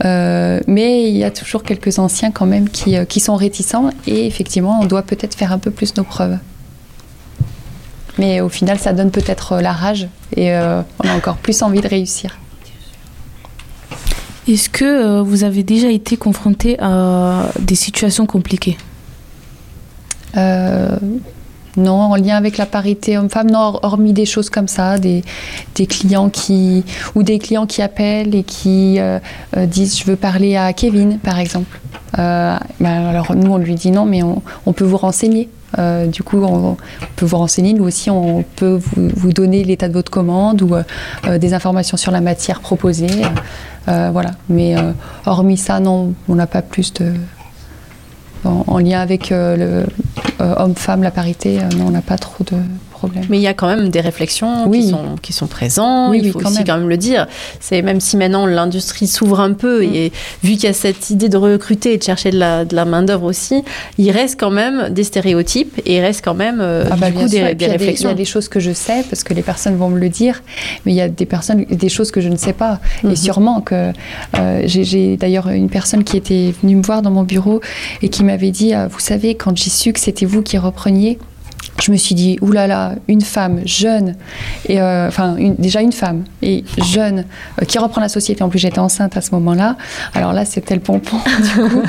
mais 0.03 1.09
il 1.09 1.17
y 1.17 1.23
a 1.23 1.31
toujours 1.31 1.63
quelques 1.63 1.99
anciens 1.99 2.31
quand 2.31 2.45
même 2.45 2.69
qui, 2.69 2.95
qui 3.07 3.19
sont 3.19 3.35
réticents 3.35 3.89
et 4.07 4.25
effectivement 4.25 4.50
on 4.59 4.85
doit 4.85 5.03
peut-être 5.03 5.35
faire 5.35 5.51
un 5.51 5.59
peu 5.59 5.71
plus 5.71 5.95
nos 5.95 6.03
preuves. 6.03 6.37
Mais 8.17 8.41
au 8.41 8.49
final, 8.49 8.77
ça 8.77 8.93
donne 8.93 9.11
peut-être 9.11 9.53
euh, 9.53 9.61
la 9.61 9.71
rage 9.71 10.07
et 10.35 10.53
euh, 10.53 10.81
on 11.03 11.07
a 11.07 11.15
encore 11.15 11.37
plus 11.37 11.61
envie 11.61 11.81
de 11.81 11.87
réussir. 11.87 12.37
Est-ce 14.47 14.69
que 14.69 14.85
euh, 14.85 15.21
vous 15.21 15.43
avez 15.43 15.63
déjà 15.63 15.89
été 15.89 16.17
confronté 16.17 16.77
à 16.79 17.45
des 17.59 17.75
situations 17.75 18.25
compliquées? 18.25 18.77
Non, 21.77 22.11
en 22.11 22.15
lien 22.15 22.35
avec 22.35 22.57
la 22.57 22.65
parité 22.65 23.17
homme-femme, 23.17 23.49
non, 23.49 23.79
hormis 23.81 24.13
des 24.13 24.25
choses 24.25 24.49
comme 24.49 24.67
ça, 24.67 24.99
des, 24.99 25.23
clients 25.87 26.29
qui 26.29 26.83
ou 27.15 27.23
des 27.23 27.39
clients 27.39 27.65
qui 27.65 27.81
appellent 27.81 28.35
et 28.35 28.43
qui 28.43 28.99
disent 29.55 29.97
je 29.97 30.05
veux 30.05 30.15
parler 30.15 30.57
à 30.57 30.73
Kevin, 30.73 31.19
par 31.19 31.39
exemple. 31.39 31.79
Euh, 32.19 32.57
bah, 32.79 33.09
alors 33.09 33.35
nous, 33.35 33.51
on 33.51 33.57
lui 33.57 33.75
dit 33.75 33.91
non, 33.91 34.05
mais 34.05 34.21
on, 34.23 34.73
peut 34.73 34.83
vous 34.83 34.97
renseigner. 34.97 35.49
Euh, 35.79 36.07
du 36.07 36.23
coup, 36.23 36.43
on, 36.43 36.75
peut 37.15 37.25
vous 37.25 37.37
renseigner. 37.37 37.73
Nous 37.73 37.85
aussi, 37.85 38.09
on 38.09 38.43
peut 38.55 38.79
vous, 38.95 39.33
donner 39.33 39.63
l'état 39.63 39.87
de 39.87 39.93
votre 39.93 40.11
commande 40.11 40.61
ou 40.61 40.75
euh, 40.75 41.37
des 41.37 41.53
informations 41.53 41.97
sur 41.97 42.11
la 42.11 42.21
matière 42.21 42.59
proposée. 42.59 43.07
voilà. 43.87 44.31
Mais 44.49 44.75
hormis 45.25 45.57
ça, 45.57 45.79
non, 45.79 46.13
on 46.27 46.35
n'a 46.35 46.47
pas 46.47 46.61
plus 46.61 46.93
de. 46.93 47.13
En, 48.43 48.79
lien 48.79 48.99
avec 48.99 49.29
le 49.29 49.85
homme-femme, 50.41 51.03
la 51.03 51.11
parité, 51.11 51.59
non, 51.77 51.87
on 51.87 51.91
n'a 51.91 52.01
pas 52.01 52.17
trop 52.17 52.43
de 52.43 52.57
problème. 53.01 53.25
Mais 53.29 53.37
il 53.37 53.41
y 53.41 53.47
a 53.47 53.53
quand 53.53 53.67
même 53.67 53.89
des 53.89 54.01
réflexions 54.01 54.67
Oui. 54.67 54.81
qui, 54.81 54.89
sont, 54.89 55.15
qui 55.21 55.33
sont 55.33 55.47
présentes, 55.47 56.11
Oui, 56.11 56.19
il 56.19 56.25
oui, 56.25 56.31
faut 56.31 56.39
quand 56.39 56.49
aussi 56.49 56.57
même. 56.59 56.67
quand 56.67 56.77
même 56.77 56.89
le 56.89 56.97
dire. 56.97 57.27
C'est 57.59 57.81
même 57.81 57.99
si 57.99 58.15
maintenant 58.17 58.45
l'industrie 58.45 59.07
s'ouvre 59.07 59.39
un 59.39 59.53
peu 59.53 59.81
Mm. 59.85 59.93
et 59.95 60.11
vu 60.43 60.51
qu'il 60.53 60.65
y 60.65 60.67
a 60.67 60.73
cette 60.73 61.09
idée 61.09 61.29
de 61.29 61.37
recruter 61.37 61.93
et 61.93 61.97
de 61.97 62.03
chercher 62.03 62.31
de 62.31 62.37
la, 62.37 62.65
de 62.65 62.75
la 62.75 62.85
main-d'œuvre 62.85 63.25
aussi, 63.25 63.63
il 63.97 64.11
reste 64.11 64.39
quand 64.39 64.51
même 64.51 64.89
des 64.89 65.03
stéréotypes 65.03 65.79
et 65.85 65.97
il 65.97 66.01
reste 66.01 66.21
quand 66.23 66.33
même 66.35 66.59
euh, 66.61 66.85
Ah 66.91 66.95
bah, 66.97 67.09
du 67.11 67.17
coup 67.17 67.27
des, 67.27 67.29
des 67.29 67.35
il 67.37 67.41
y 67.41 67.45
a 67.45 67.53
des- 67.53 67.65
Il 67.65 67.67
y 67.67 67.71
réflexions. 67.71 68.09
a 68.09 68.13
des 68.13 68.25
choses 68.25 68.47
que 68.47 68.59
je 68.59 68.71
sais 68.73 69.03
parce 69.09 69.23
que 69.23 69.33
les 69.33 69.41
personnes 69.41 69.75
vont 69.77 69.89
me 69.89 69.99
le 69.99 70.09
dire, 70.09 70.41
mais 70.85 70.91
il 70.93 70.95
y 70.95 71.01
a 71.01 71.09
des 71.09 71.25
personnes, 71.25 71.65
des 71.65 71.89
choses 71.89 72.11
que 72.11 72.21
je 72.21 72.29
ne 72.29 72.37
sais 72.37 72.53
pas. 72.53 72.79
Mhm. 73.03 73.11
Et 73.11 73.15
sûrement 73.15 73.61
que 73.61 73.91
euh, 74.37 74.61
j'ai- 74.65 75.17
d'ailleurs 75.17 75.47
une 75.49 75.69
personne 75.69 76.03
qui 76.03 76.17
était 76.17 76.53
venue 76.61 76.75
me 76.75 76.83
voir 76.83 77.01
dans 77.01 77.11
mon 77.11 77.23
bureau 77.23 77.61
et 78.01 78.09
qui 78.09 78.23
m'avait 78.23 78.51
dit, 78.51 78.73
ah, 78.73 78.87
vous 78.87 78.99
savez, 78.99 79.35
quand 79.35 79.55
j'ai 79.57 79.69
su 79.69 79.93
que 79.93 79.99
c'était 79.99 80.25
vous 80.25 80.41
qui 80.41 80.57
repreniez. 80.57 81.17
Je 81.81 81.91
me 81.91 81.97
suis 81.97 82.13
dit, 82.13 82.37
oulala, 82.41 82.95
une 83.07 83.21
femme 83.21 83.61
jeune, 83.65 84.15
et 84.67 84.79
euh, 84.79 85.07
enfin 85.07 85.35
déjà 85.57 85.81
une 85.81 85.91
femme 85.91 86.25
et 86.43 86.63
jeune 86.77 87.25
euh, 87.59 87.65
qui 87.65 87.79
reprend 87.79 88.01
la 88.01 88.09
société. 88.09 88.43
En 88.43 88.49
plus, 88.49 88.59
j'étais 88.59 88.79
enceinte 88.79 89.17
à 89.17 89.21
ce 89.21 89.31
moment-là. 89.31 89.77
Alors 90.13 90.31
là, 90.31 90.45
c'était 90.45 90.75
le 90.75 90.81
pompon 90.81 91.17
du 91.55 91.69
coup. 91.69 91.81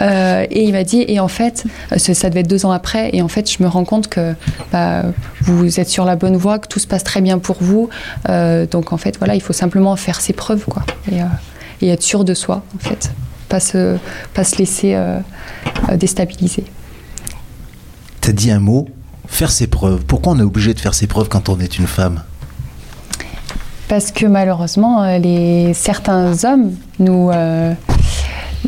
Euh, 0.00 0.46
et 0.50 0.64
il 0.64 0.72
m'a 0.72 0.84
dit, 0.84 1.04
et 1.08 1.18
en 1.18 1.26
fait, 1.26 1.64
ça 1.96 2.28
devait 2.28 2.40
être 2.40 2.48
deux 2.48 2.64
ans 2.64 2.70
après, 2.70 3.10
et 3.12 3.22
en 3.22 3.28
fait, 3.28 3.50
je 3.50 3.62
me 3.62 3.68
rends 3.68 3.84
compte 3.84 4.08
que 4.08 4.34
bah, 4.72 5.02
vous 5.40 5.80
êtes 5.80 5.88
sur 5.88 6.04
la 6.04 6.14
bonne 6.14 6.36
voie, 6.36 6.60
que 6.60 6.68
tout 6.68 6.78
se 6.78 6.86
passe 6.86 7.02
très 7.02 7.20
bien 7.20 7.38
pour 7.38 7.56
vous. 7.60 7.88
Donc 8.70 8.92
en 8.92 8.96
fait, 8.98 9.18
voilà, 9.18 9.34
il 9.34 9.42
faut 9.42 9.52
simplement 9.52 9.96
faire 9.96 10.20
ses 10.20 10.32
preuves, 10.32 10.64
quoi, 10.64 10.84
et, 11.10 11.20
et 11.84 11.88
être 11.90 12.02
sûr 12.02 12.24
de 12.24 12.34
soi, 12.34 12.62
en 12.76 12.78
fait, 12.78 13.10
pas 13.48 13.60
se, 13.60 13.96
pas 14.32 14.44
se 14.44 14.56
laisser 14.58 14.96
déstabiliser. 15.94 16.64
Tu 18.20 18.30
as 18.30 18.32
dit 18.32 18.50
un 18.50 18.60
mot, 18.60 18.86
faire 19.30 19.50
ses 19.50 19.66
preuves. 19.66 20.04
Pourquoi 20.04 20.34
on 20.34 20.38
est 20.38 20.42
obligé 20.42 20.74
de 20.74 20.80
faire 20.80 20.92
ses 20.92 21.06
preuves 21.06 21.28
quand 21.28 21.48
on 21.48 21.58
est 21.60 21.78
une 21.78 21.86
femme? 21.86 22.22
Parce 23.88 24.12
que 24.12 24.26
malheureusement, 24.26 25.02
euh, 25.02 25.18
les, 25.18 25.72
certains 25.72 26.44
hommes 26.44 26.72
nous, 26.98 27.30
euh, 27.30 27.72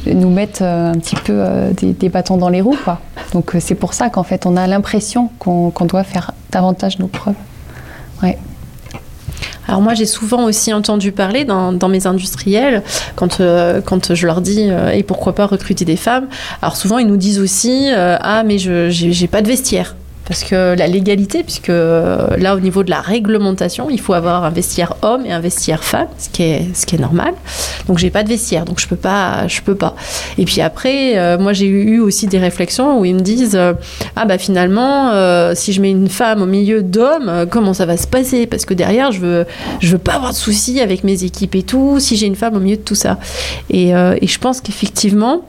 nous 0.06 0.30
mettent 0.30 0.62
euh, 0.62 0.92
un 0.92 0.98
petit 0.98 1.16
peu 1.16 1.34
euh, 1.34 1.72
des, 1.72 1.92
des 1.92 2.08
bâtons 2.08 2.38
dans 2.38 2.48
les 2.48 2.60
roues. 2.60 2.78
Quoi. 2.82 3.00
Donc 3.32 3.54
c'est 3.60 3.74
pour 3.76 3.92
ça 3.94 4.08
qu'en 4.08 4.24
fait, 4.24 4.46
on 4.46 4.56
a 4.56 4.66
l'impression 4.66 5.30
qu'on 5.38 5.70
qu'on 5.70 5.84
doit 5.84 6.04
faire 6.04 6.32
davantage 6.50 6.98
nos 6.98 7.06
preuves. 7.06 7.36
Ouais. 8.22 8.38
Alors 9.68 9.80
moi 9.80 9.94
j'ai 9.94 10.06
souvent 10.06 10.44
aussi 10.44 10.72
entendu 10.72 11.12
parler 11.12 11.44
dans, 11.44 11.72
dans 11.72 11.88
mes 11.88 12.06
industriels 12.06 12.82
quand, 13.14 13.40
euh, 13.40 13.80
quand 13.80 14.12
je 14.12 14.26
leur 14.26 14.40
dis 14.40 14.66
euh, 14.68 14.90
et 14.90 15.04
pourquoi 15.04 15.34
pas 15.34 15.46
recruter 15.46 15.84
des 15.84 15.96
femmes. 15.96 16.26
Alors 16.60 16.76
souvent 16.76 16.98
ils 16.98 17.06
nous 17.06 17.16
disent 17.16 17.38
aussi 17.38 17.90
euh, 17.92 18.16
ah 18.20 18.42
mais 18.42 18.58
je 18.58 18.90
j'ai 18.90 19.28
pas 19.28 19.40
de 19.40 19.46
vestiaire. 19.46 19.94
Parce 20.32 20.44
que 20.44 20.74
la 20.78 20.86
légalité, 20.86 21.42
puisque 21.42 21.68
euh, 21.68 22.38
là 22.38 22.56
au 22.56 22.60
niveau 22.60 22.82
de 22.82 22.88
la 22.88 23.02
réglementation, 23.02 23.90
il 23.90 24.00
faut 24.00 24.14
avoir 24.14 24.44
un 24.44 24.48
vestiaire 24.48 24.94
homme 25.02 25.26
et 25.26 25.30
un 25.30 25.40
vestiaire 25.40 25.84
femme, 25.84 26.06
ce 26.16 26.30
qui 26.30 26.42
est, 26.44 26.74
ce 26.74 26.86
qui 26.86 26.94
est 26.94 26.98
normal. 26.98 27.34
Donc 27.86 27.98
j'ai 27.98 28.08
pas 28.08 28.22
de 28.22 28.30
vestiaire, 28.30 28.64
donc 28.64 28.80
je 28.80 28.88
peux 28.88 28.96
pas, 28.96 29.46
je 29.46 29.60
peux 29.60 29.74
pas. 29.74 29.94
Et 30.38 30.46
puis 30.46 30.62
après, 30.62 31.18
euh, 31.18 31.36
moi 31.36 31.52
j'ai 31.52 31.66
eu 31.66 32.00
aussi 32.00 32.28
des 32.28 32.38
réflexions 32.38 32.98
où 32.98 33.04
ils 33.04 33.14
me 33.14 33.20
disent 33.20 33.56
euh, 33.56 33.74
ah 34.16 34.24
bah 34.24 34.38
finalement 34.38 35.12
si 35.54 35.74
je 35.74 35.82
mets 35.82 35.90
une 35.90 36.08
femme 36.08 36.40
au 36.40 36.46
milieu 36.46 36.82
d'hommes, 36.82 37.44
comment 37.50 37.74
ça 37.74 37.84
va 37.84 37.98
se 37.98 38.06
passer? 38.06 38.46
Parce 38.46 38.64
que 38.64 38.72
derrière 38.72 39.12
je 39.12 39.20
veux 39.20 39.44
je 39.80 39.92
veux 39.92 39.98
pas 39.98 40.14
avoir 40.14 40.30
de 40.30 40.36
soucis 40.36 40.80
avec 40.80 41.04
mes 41.04 41.24
équipes 41.24 41.56
et 41.56 41.62
tout, 41.62 42.00
si 42.00 42.16
j'ai 42.16 42.26
une 42.26 42.36
femme 42.36 42.56
au 42.56 42.60
milieu 42.60 42.78
de 42.78 42.82
tout 42.82 42.94
ça. 42.94 43.18
Et 43.68 43.90
je 43.90 44.38
pense 44.38 44.62
qu'effectivement, 44.62 45.42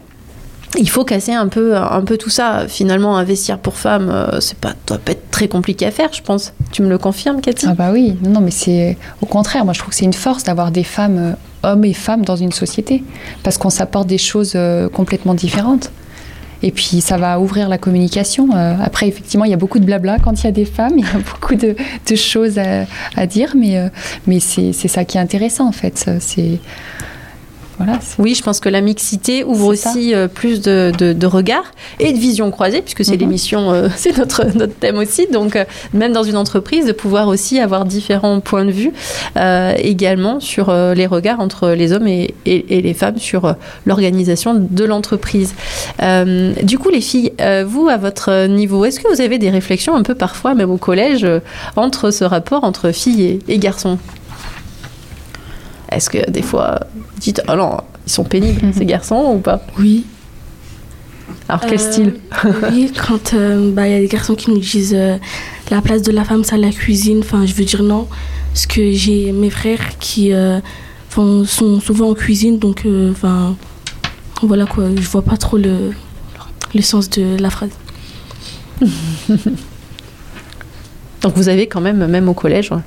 il 0.78 0.90
faut 0.90 1.04
casser 1.04 1.34
un 1.34 1.48
peu, 1.48 1.76
un 1.76 2.02
peu 2.02 2.18
tout 2.18 2.30
ça. 2.30 2.66
Finalement, 2.68 3.18
un 3.18 3.24
vestiaire 3.24 3.60
pour 3.60 3.76
femmes, 3.76 4.10
euh, 4.10 4.40
c'est 4.40 4.58
pas, 4.58 4.74
doit 4.88 4.98
pas 4.98 5.12
être 5.12 5.30
très 5.32 5.48
compliqué 5.48 5.86
à 5.86 5.92
faire, 5.92 6.12
je 6.14 6.22
pense. 6.22 6.54
Tu 6.72 6.82
me 6.82 6.90
le 6.90 6.98
confirmes, 6.98 7.42
Cathy? 7.42 7.68
Ah 7.70 7.74
bah 7.74 7.92
oui, 7.92 8.18
non, 8.24 8.42
mais 8.42 8.52
c'est 8.52 8.98
au 9.22 9.26
contraire, 9.26 9.66
moi 9.66 9.74
je 9.74 9.80
trouve 9.80 9.92
que 9.92 9.96
c'est 9.96 10.06
une 10.06 10.14
force 10.14 10.44
d'avoir 10.44 10.72
des 10.72 10.84
femmes, 10.84 11.18
euh, 11.18 11.72
hommes 11.72 11.86
et 11.86 11.94
femmes 11.94 12.26
dans 12.26 12.36
une 12.36 12.52
société, 12.52 13.04
parce 13.44 13.58
qu'on 13.58 13.70
s'apporte 13.70 14.08
des 14.08 14.18
choses 14.18 14.54
euh, 14.56 14.90
complètement 14.90 15.34
différentes. 15.34 15.92
Et 16.66 16.72
puis 16.72 17.02
ça 17.02 17.18
va 17.18 17.42
ouvrir 17.42 17.68
la 17.68 17.78
communication. 17.78 18.52
Après, 18.82 19.06
effectivement, 19.10 19.44
il 19.44 19.52
y 19.52 19.54
a 19.54 19.58
beaucoup 19.58 19.80
de 19.80 19.86
blabla 19.86 20.18
quand 20.20 20.44
il 20.44 20.46
y 20.46 20.48
a 20.48 20.52
des 20.54 20.64
femmes, 20.64 20.94
il 20.98 21.04
y 21.04 21.10
a 21.10 21.20
beaucoup 21.20 21.56
de, 21.56 21.76
choses 22.16 22.58
à, 22.58 23.26
dire, 23.26 23.54
mais, 23.58 23.92
mais 24.28 24.40
c'est 24.40 24.72
c'est 24.72 24.88
ça 24.88 25.04
qui 25.04 25.18
est 25.18 25.20
intéressant 25.20 25.68
en 25.68 25.74
fait. 25.74 26.10
C'est 26.22 26.60
voilà. 27.78 28.00
Oui, 28.20 28.36
je 28.36 28.44
pense 28.44 28.60
que 28.60 28.70
la 28.70 28.82
mixité 28.82 29.44
ouvre 29.44 29.68
aussi 29.68 30.14
euh, 30.14 30.28
plus 30.28 30.62
de, 30.62 30.92
de, 30.98 31.14
de 31.14 31.28
regards 31.28 31.72
et 32.00 32.14
de 32.14 32.18
visions 32.18 32.52
croisées, 32.52 32.82
puisque 32.82 33.04
c'est 33.04 33.14
Mhm. 33.14 33.20
l'émission, 33.20 33.72
euh, 33.74 33.88
c'est 33.96 34.18
notre, 34.18 34.46
notre 34.58 34.74
thème 34.76 34.98
aussi. 34.98 35.28
Donc, 35.32 35.56
euh, 35.56 35.66
même 35.94 36.14
dans 36.14 36.24
une 36.24 36.38
entreprise, 36.38 36.86
de 36.86 36.92
pouvoir 36.92 37.28
aussi 37.28 37.60
avoir 37.60 37.86
différents 37.86 38.40
points 38.40 38.66
de 38.66 38.72
vue 38.72 38.92
également 39.78 40.40
sur 40.40 40.72
les 40.96 41.06
regards 41.06 41.40
entre 41.40 41.70
les 41.70 41.92
hommes 41.94 42.08
et, 42.08 42.34
et- 42.46 42.78
et 42.78 42.82
les 42.82 42.94
femmes 42.94 43.18
sur 43.18 43.56
l'organisation 43.86 44.54
de 44.56 44.84
l'entreprise. 44.86 45.54
Du 46.64 46.78
coup, 46.78 46.90
les 46.90 47.02
filles, 47.02 47.32
vous, 47.66 47.88
à 47.90 47.98
votre 47.98 48.48
niveau, 48.48 48.86
est-ce 48.86 49.00
que 49.00 49.14
vous 49.14 49.22
avez 49.22 49.38
des 49.38 49.50
réflexions 49.50 49.96
un 49.96 50.04
peu 50.04 50.16
parfois, 50.16 50.54
même 50.56 50.72
au 50.72 50.78
collège, 50.78 51.26
entre 51.76 52.12
ce 52.12 52.24
rapport 52.24 52.64
entre 52.64 52.92
filles 52.92 53.24
et, 53.24 53.40
et 53.54 53.58
garçons? 53.58 53.98
Est-ce 55.96 56.10
que 56.10 56.30
des 56.30 56.42
fois, 56.42 56.80
vous 56.96 57.20
dites, 57.20 57.42
oh 57.48 57.56
non, 57.56 57.78
ils 58.06 58.12
sont 58.12 58.24
pénibles, 58.24 58.66
Mhm. 58.68 58.74
ces 58.74 58.86
garçons, 58.86 59.34
ou 59.36 59.40
pas? 59.40 59.62
Oui. 59.80 60.06
Alors, 61.48 61.62
quel 61.62 61.74
Euh, 61.80 61.92
style? 61.92 62.14
Oui, 62.72 62.92
quand 63.08 63.34
euh, 63.34 63.72
bah, 63.74 63.88
il 63.88 63.92
y 63.94 63.96
a 63.96 64.00
des 64.00 64.08
garçons 64.08 64.36
qui 64.36 64.50
nous 64.52 64.60
disent 64.60 64.94
euh, 64.96 65.18
la 65.72 65.82
place 65.82 66.02
de 66.02 66.12
la 66.12 66.24
femme, 66.24 66.44
c'est 66.44 66.58
la 66.58 66.72
cuisine. 66.72 67.20
Enfin, 67.20 67.46
je 67.46 67.54
veux 67.54 67.66
dire 67.66 67.84
non. 67.84 68.08
Parce 68.54 68.66
que 68.66 68.92
j'ai 68.92 69.32
mes 69.32 69.50
frères 69.50 69.98
qui 70.00 70.32
euh, 70.34 70.60
sont 71.10 71.46
souvent 71.80 72.10
en 72.12 72.14
cuisine, 72.14 72.60
donc 72.60 72.86
enfin 73.12 73.56
voilà 74.42 74.66
quoi. 74.66 74.86
Je 74.96 75.08
vois 75.08 75.22
pas 75.24 75.38
trop 75.38 75.58
le, 75.58 75.92
le 76.76 76.82
sens 76.82 77.10
de 77.10 77.38
la 77.40 77.50
phrase. 77.50 77.70
Donc, 81.22 81.34
vous 81.38 81.48
avez 81.50 81.68
quand 81.68 81.80
même, 81.82 82.06
même 82.08 82.28
au 82.28 82.34
collège, 82.34 82.72
ouais, 82.72 82.80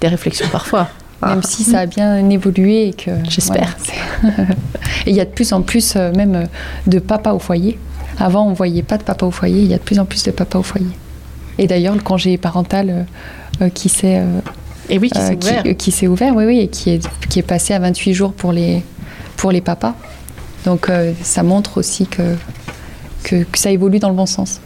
des 0.00 0.08
réflexions 0.08 0.46
parfois. 0.50 0.88
Même 1.22 1.42
si 1.42 1.64
ça 1.64 1.80
a 1.80 1.86
bien 1.86 2.30
évolué 2.30 2.88
et 2.88 2.92
que. 2.92 3.10
J'espère. 3.28 3.76
voilà, 4.22 4.36
et 5.06 5.10
il 5.10 5.16
y 5.16 5.20
a 5.20 5.24
de 5.24 5.30
plus 5.30 5.52
en 5.52 5.62
plus 5.62 5.94
euh, 5.96 6.12
même 6.12 6.34
euh, 6.34 6.44
de 6.86 6.98
papas 6.98 7.32
au 7.32 7.38
foyer. 7.38 7.78
Avant, 8.18 8.46
on 8.46 8.52
voyait 8.52 8.82
pas 8.82 8.98
de 8.98 9.02
papa 9.02 9.26
au 9.26 9.30
foyer. 9.30 9.62
Il 9.62 9.68
y 9.68 9.74
a 9.74 9.78
de 9.78 9.82
plus 9.82 9.98
en 9.98 10.04
plus 10.04 10.22
de 10.22 10.30
papas 10.30 10.58
au 10.60 10.62
foyer. 10.62 10.86
Et 11.58 11.66
d'ailleurs, 11.66 11.94
le 11.94 12.00
congé 12.00 12.36
parental 12.38 13.06
euh, 13.60 13.68
qui 13.68 13.88
s'est 13.88 14.18
euh, 14.18 14.40
Et 14.88 14.98
oui, 14.98 15.10
qui 15.10 15.20
s'est 15.20 15.34
ouvert. 15.36 15.62
qui 15.76 15.90
s'est 15.90 16.06
ouvert, 16.06 16.36
oui, 16.36 16.44
oui, 16.44 16.60
et 16.60 16.68
qui 16.68 16.90
est, 16.90 17.08
qui 17.28 17.40
est 17.40 17.42
passé 17.42 17.74
à 17.74 17.80
28 17.80 18.14
jours 18.14 18.32
pour 18.32 18.52
les, 18.52 18.84
pour 19.36 19.50
les 19.50 19.60
papas. 19.60 19.94
Donc 20.64 20.90
ça 21.22 21.42
montre 21.44 21.78
aussi 21.78 22.06
que, 22.06 22.34
que, 23.22 23.44
que 23.44 23.58
ça 23.58 23.70
évolue 23.70 24.00
dans 24.00 24.10
le 24.10 24.16
bon 24.16 24.26
sens. 24.26 24.60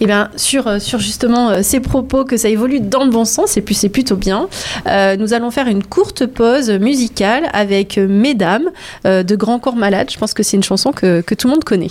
Et 0.00 0.06
bien, 0.06 0.30
sur, 0.36 0.66
euh, 0.68 0.78
sur 0.78 0.98
justement 0.98 1.50
euh, 1.50 1.58
ces 1.62 1.80
propos, 1.80 2.24
que 2.24 2.36
ça 2.36 2.48
évolue 2.48 2.80
dans 2.80 3.04
le 3.04 3.10
bon 3.10 3.24
sens, 3.24 3.56
et 3.56 3.62
puis 3.62 3.74
c'est 3.74 3.88
plutôt 3.88 4.16
bien, 4.16 4.48
euh, 4.86 5.16
nous 5.16 5.32
allons 5.32 5.50
faire 5.50 5.66
une 5.66 5.82
courte 5.82 6.26
pause 6.26 6.70
musicale 6.70 7.48
avec 7.52 7.98
Mesdames 7.98 8.70
de 9.04 9.36
Grand 9.36 9.58
Corps 9.58 9.76
Malade. 9.76 10.10
Je 10.10 10.18
pense 10.18 10.34
que 10.34 10.42
c'est 10.42 10.56
une 10.56 10.62
chanson 10.62 10.92
que 10.92 11.34
tout 11.34 11.48
le 11.48 11.54
monde 11.54 11.64
connaît. 11.64 11.90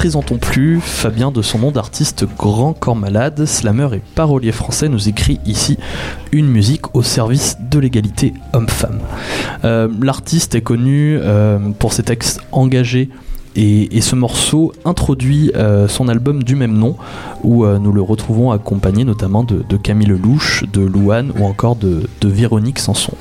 présentons 0.00 0.38
plus, 0.38 0.80
Fabien 0.80 1.30
de 1.30 1.42
son 1.42 1.58
nom 1.58 1.72
d'artiste 1.72 2.24
Grand 2.38 2.72
Corps 2.72 2.96
Malade, 2.96 3.44
slammer 3.44 3.88
et 3.92 4.00
parolier 4.14 4.50
français 4.50 4.88
nous 4.88 5.10
écrit 5.10 5.40
ici 5.44 5.76
une 6.32 6.46
musique 6.46 6.94
au 6.96 7.02
service 7.02 7.58
de 7.70 7.78
l'égalité 7.78 8.32
homme-femme. 8.54 9.00
Euh, 9.64 9.88
L'artiste 10.00 10.54
est 10.54 10.62
connu 10.62 11.18
euh, 11.20 11.58
pour 11.78 11.92
ses 11.92 12.02
textes 12.02 12.40
engagés 12.50 13.10
et, 13.56 14.00
ce 14.00 14.16
morceau 14.16 14.72
introduit 14.86 15.52
euh, 15.54 15.86
son 15.86 16.08
album 16.08 16.44
du 16.44 16.56
même 16.56 16.78
nom 16.78 16.96
où 17.44 17.66
nous 17.66 17.92
le 17.92 18.00
retrouvons 18.00 18.52
accompagné 18.52 19.04
notamment 19.04 19.44
de, 19.44 19.76
Camille 19.76 20.08
Lelouch, 20.08 20.64
de 20.72 20.80
Louane 20.80 21.30
ou 21.38 21.44
encore 21.44 21.76
de, 21.76 22.08
de 22.22 22.28
Véronique 22.30 22.78
Sanson. 22.78 23.12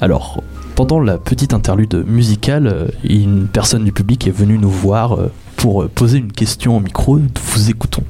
Alors, 0.00 0.42
pendant 0.80 1.00
la 1.00 1.18
petite 1.18 1.52
interlude 1.52 2.06
musicale, 2.06 2.66
euh, 2.66 2.88
une 3.04 3.48
personne 3.48 3.84
du 3.84 3.92
public 3.92 4.26
est 4.26 4.30
venue 4.30 4.56
nous 4.56 4.70
voir 4.70 5.12
euh, 5.12 5.30
pour 5.56 5.82
euh, 5.82 5.90
poser 5.94 6.16
une 6.16 6.32
question 6.32 6.74
au 6.74 6.80
micro. 6.80 7.18
Vous 7.18 7.68
écoutons. 7.68 8.02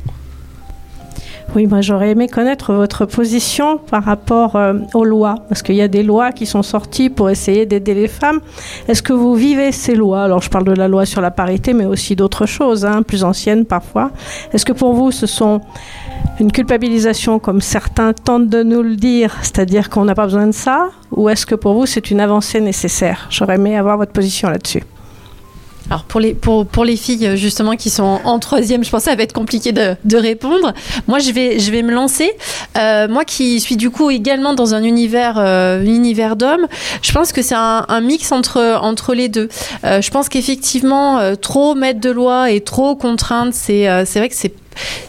Oui, 1.57 1.67
moi 1.67 1.81
j'aurais 1.81 2.11
aimé 2.11 2.29
connaître 2.29 2.73
votre 2.73 3.07
position 3.07 3.79
par 3.79 4.05
rapport 4.05 4.55
euh, 4.55 4.75
aux 4.95 5.05
lois, 5.05 5.35
parce 5.49 5.63
qu'il 5.63 5.75
y 5.75 5.83
a 5.83 5.89
des 5.89 6.05
lois 6.05 6.31
qui 6.31 6.47
sont 6.47 6.63
sorties 6.63 7.11
pour 7.11 7.29
essayer 7.29 7.67
d'aider 7.67 7.93
les 7.93 8.07
femmes. 8.07 8.41
Est-ce 8.87 9.03
que 9.03 9.13
vous 9.13 9.35
vivez 9.35 9.73
ces 9.73 9.97
lois? 9.97 10.23
Alors 10.23 10.43
je 10.43 10.49
parle 10.49 10.65
de 10.65 10.73
la 10.73 10.87
loi 10.87 11.07
sur 11.07 11.21
la 11.21 11.33
parité, 11.33 11.73
mais 11.73 11.87
aussi 11.87 12.15
d'autres 12.15 12.47
choses, 12.47 12.85
hein, 12.85 13.03
plus 13.03 13.25
anciennes 13.25 13.65
parfois. 13.65 14.13
Est-ce 14.53 14.65
que 14.65 14.73
pour 14.73 14.95
vous 14.95 15.11
ce 15.11 15.27
sont 15.27 15.61
une 16.39 16.53
culpabilisation 16.53 17.41
comme 17.41 17.61
certains 17.61 18.13
tentent 18.13 18.49
de 18.49 18.63
nous 18.63 18.83
le 18.83 18.95
dire, 18.95 19.37
c'est-à-dire 19.43 19.91
qu'on 19.91 20.05
n'a 20.05 20.15
pas 20.15 20.27
besoin 20.27 20.47
de 20.47 20.53
ça, 20.53 20.91
ou 21.11 21.29
est-ce 21.29 21.47
que 21.47 21.57
pour 21.57 21.75
vous 21.75 21.85
c'est 21.85 22.13
une 22.13 22.21
avancée 22.21 22.61
nécessaire? 22.61 23.27
J'aurais 23.29 23.57
aimé 23.57 23.77
avoir 23.77 23.97
votre 23.97 24.13
position 24.13 24.51
là-dessus. 24.51 24.85
Alors 25.91 26.05
pour 26.05 26.21
les, 26.21 26.35
pour, 26.35 26.67
pour 26.67 26.85
les 26.85 26.97
filles 26.97 27.37
justement 27.37 27.77
qui 27.77 27.91
sont 27.91 28.21
en 28.25 28.39
troisième, 28.39 28.85
je 28.85 28.91
pense 28.91 29.05
que 29.05 29.11
ça 29.11 29.17
va 29.17 29.23
être 29.25 29.33
compliqué 29.33 29.73
de, 29.73 29.97
de 30.05 30.17
répondre. 30.17 30.73
Moi 31.09 31.19
je 31.19 31.33
vais, 31.33 31.59
je 31.59 31.71
vais 31.73 31.83
me 31.83 31.93
lancer. 31.93 32.31
Euh, 32.79 33.09
moi 33.09 33.25
qui 33.25 33.61
suis 33.61 33.77
du 33.77 33.91
coup 33.91 34.11
également 34.11 34.55
dans 34.55 34.75
un 34.75 34.83
univers, 34.85 35.35
euh, 35.39 35.83
univers 35.83 36.37
d'hommes, 36.37 36.67
je 37.03 37.13
pense 37.13 37.33
que 37.33 37.43
c'est 37.43 37.57
un, 37.57 37.85
un, 37.89 38.01
mix 38.01 38.31
entre, 38.33 38.79
entre 38.83 39.15
les 39.15 39.29
deux. 39.29 39.49
Euh, 39.85 40.01
je 40.01 40.11
pense 40.11 40.29
qu'effectivement 40.29 41.19
euh, 41.19 41.35
trop 41.35 41.75
mettre 41.75 42.01
de 42.01 42.11
loi 42.11 42.51
et 42.51 42.61
trop 42.61 42.95
contraindre, 42.95 43.53
c'est 43.53 43.89
euh, 43.89 44.05
c'est 44.07 44.21
vrai 44.21 44.29
que 44.29 44.37
c'est 44.37 44.55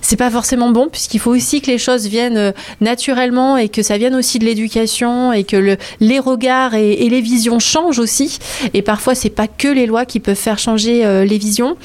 c'est 0.01 0.17
pas 0.17 0.29
forcément 0.29 0.69
bon 0.71 0.87
puisqu'il 0.89 1.19
faut 1.19 1.31
aussi 1.31 1.61
que 1.61 1.67
les 1.67 1.77
choses 1.77 2.07
viennent 2.07 2.37
euh, 2.37 2.51
naturellement 2.81 3.57
et 3.57 3.69
que 3.69 3.81
ça 3.81 3.97
vienne 3.97 4.15
aussi 4.15 4.39
de 4.39 4.45
l'éducation 4.45 5.33
et 5.33 5.43
que 5.43 5.55
le, 5.55 5.77
les 5.99 6.19
regards 6.19 6.75
et, 6.75 7.09
les 7.11 7.21
visions 7.21 7.59
changent 7.59 7.99
aussi. 7.99 8.39
Et 8.73 8.81
parfois 8.81 9.15
c'est 9.15 9.29
pas 9.29 9.47
que 9.47 9.67
les 9.67 9.85
lois 9.85 10.05
qui 10.05 10.19
peuvent 10.19 10.35
faire 10.35 10.59
changer 10.59 11.05
euh, 11.05 11.25
les 11.25 11.37
visions. 11.37 11.75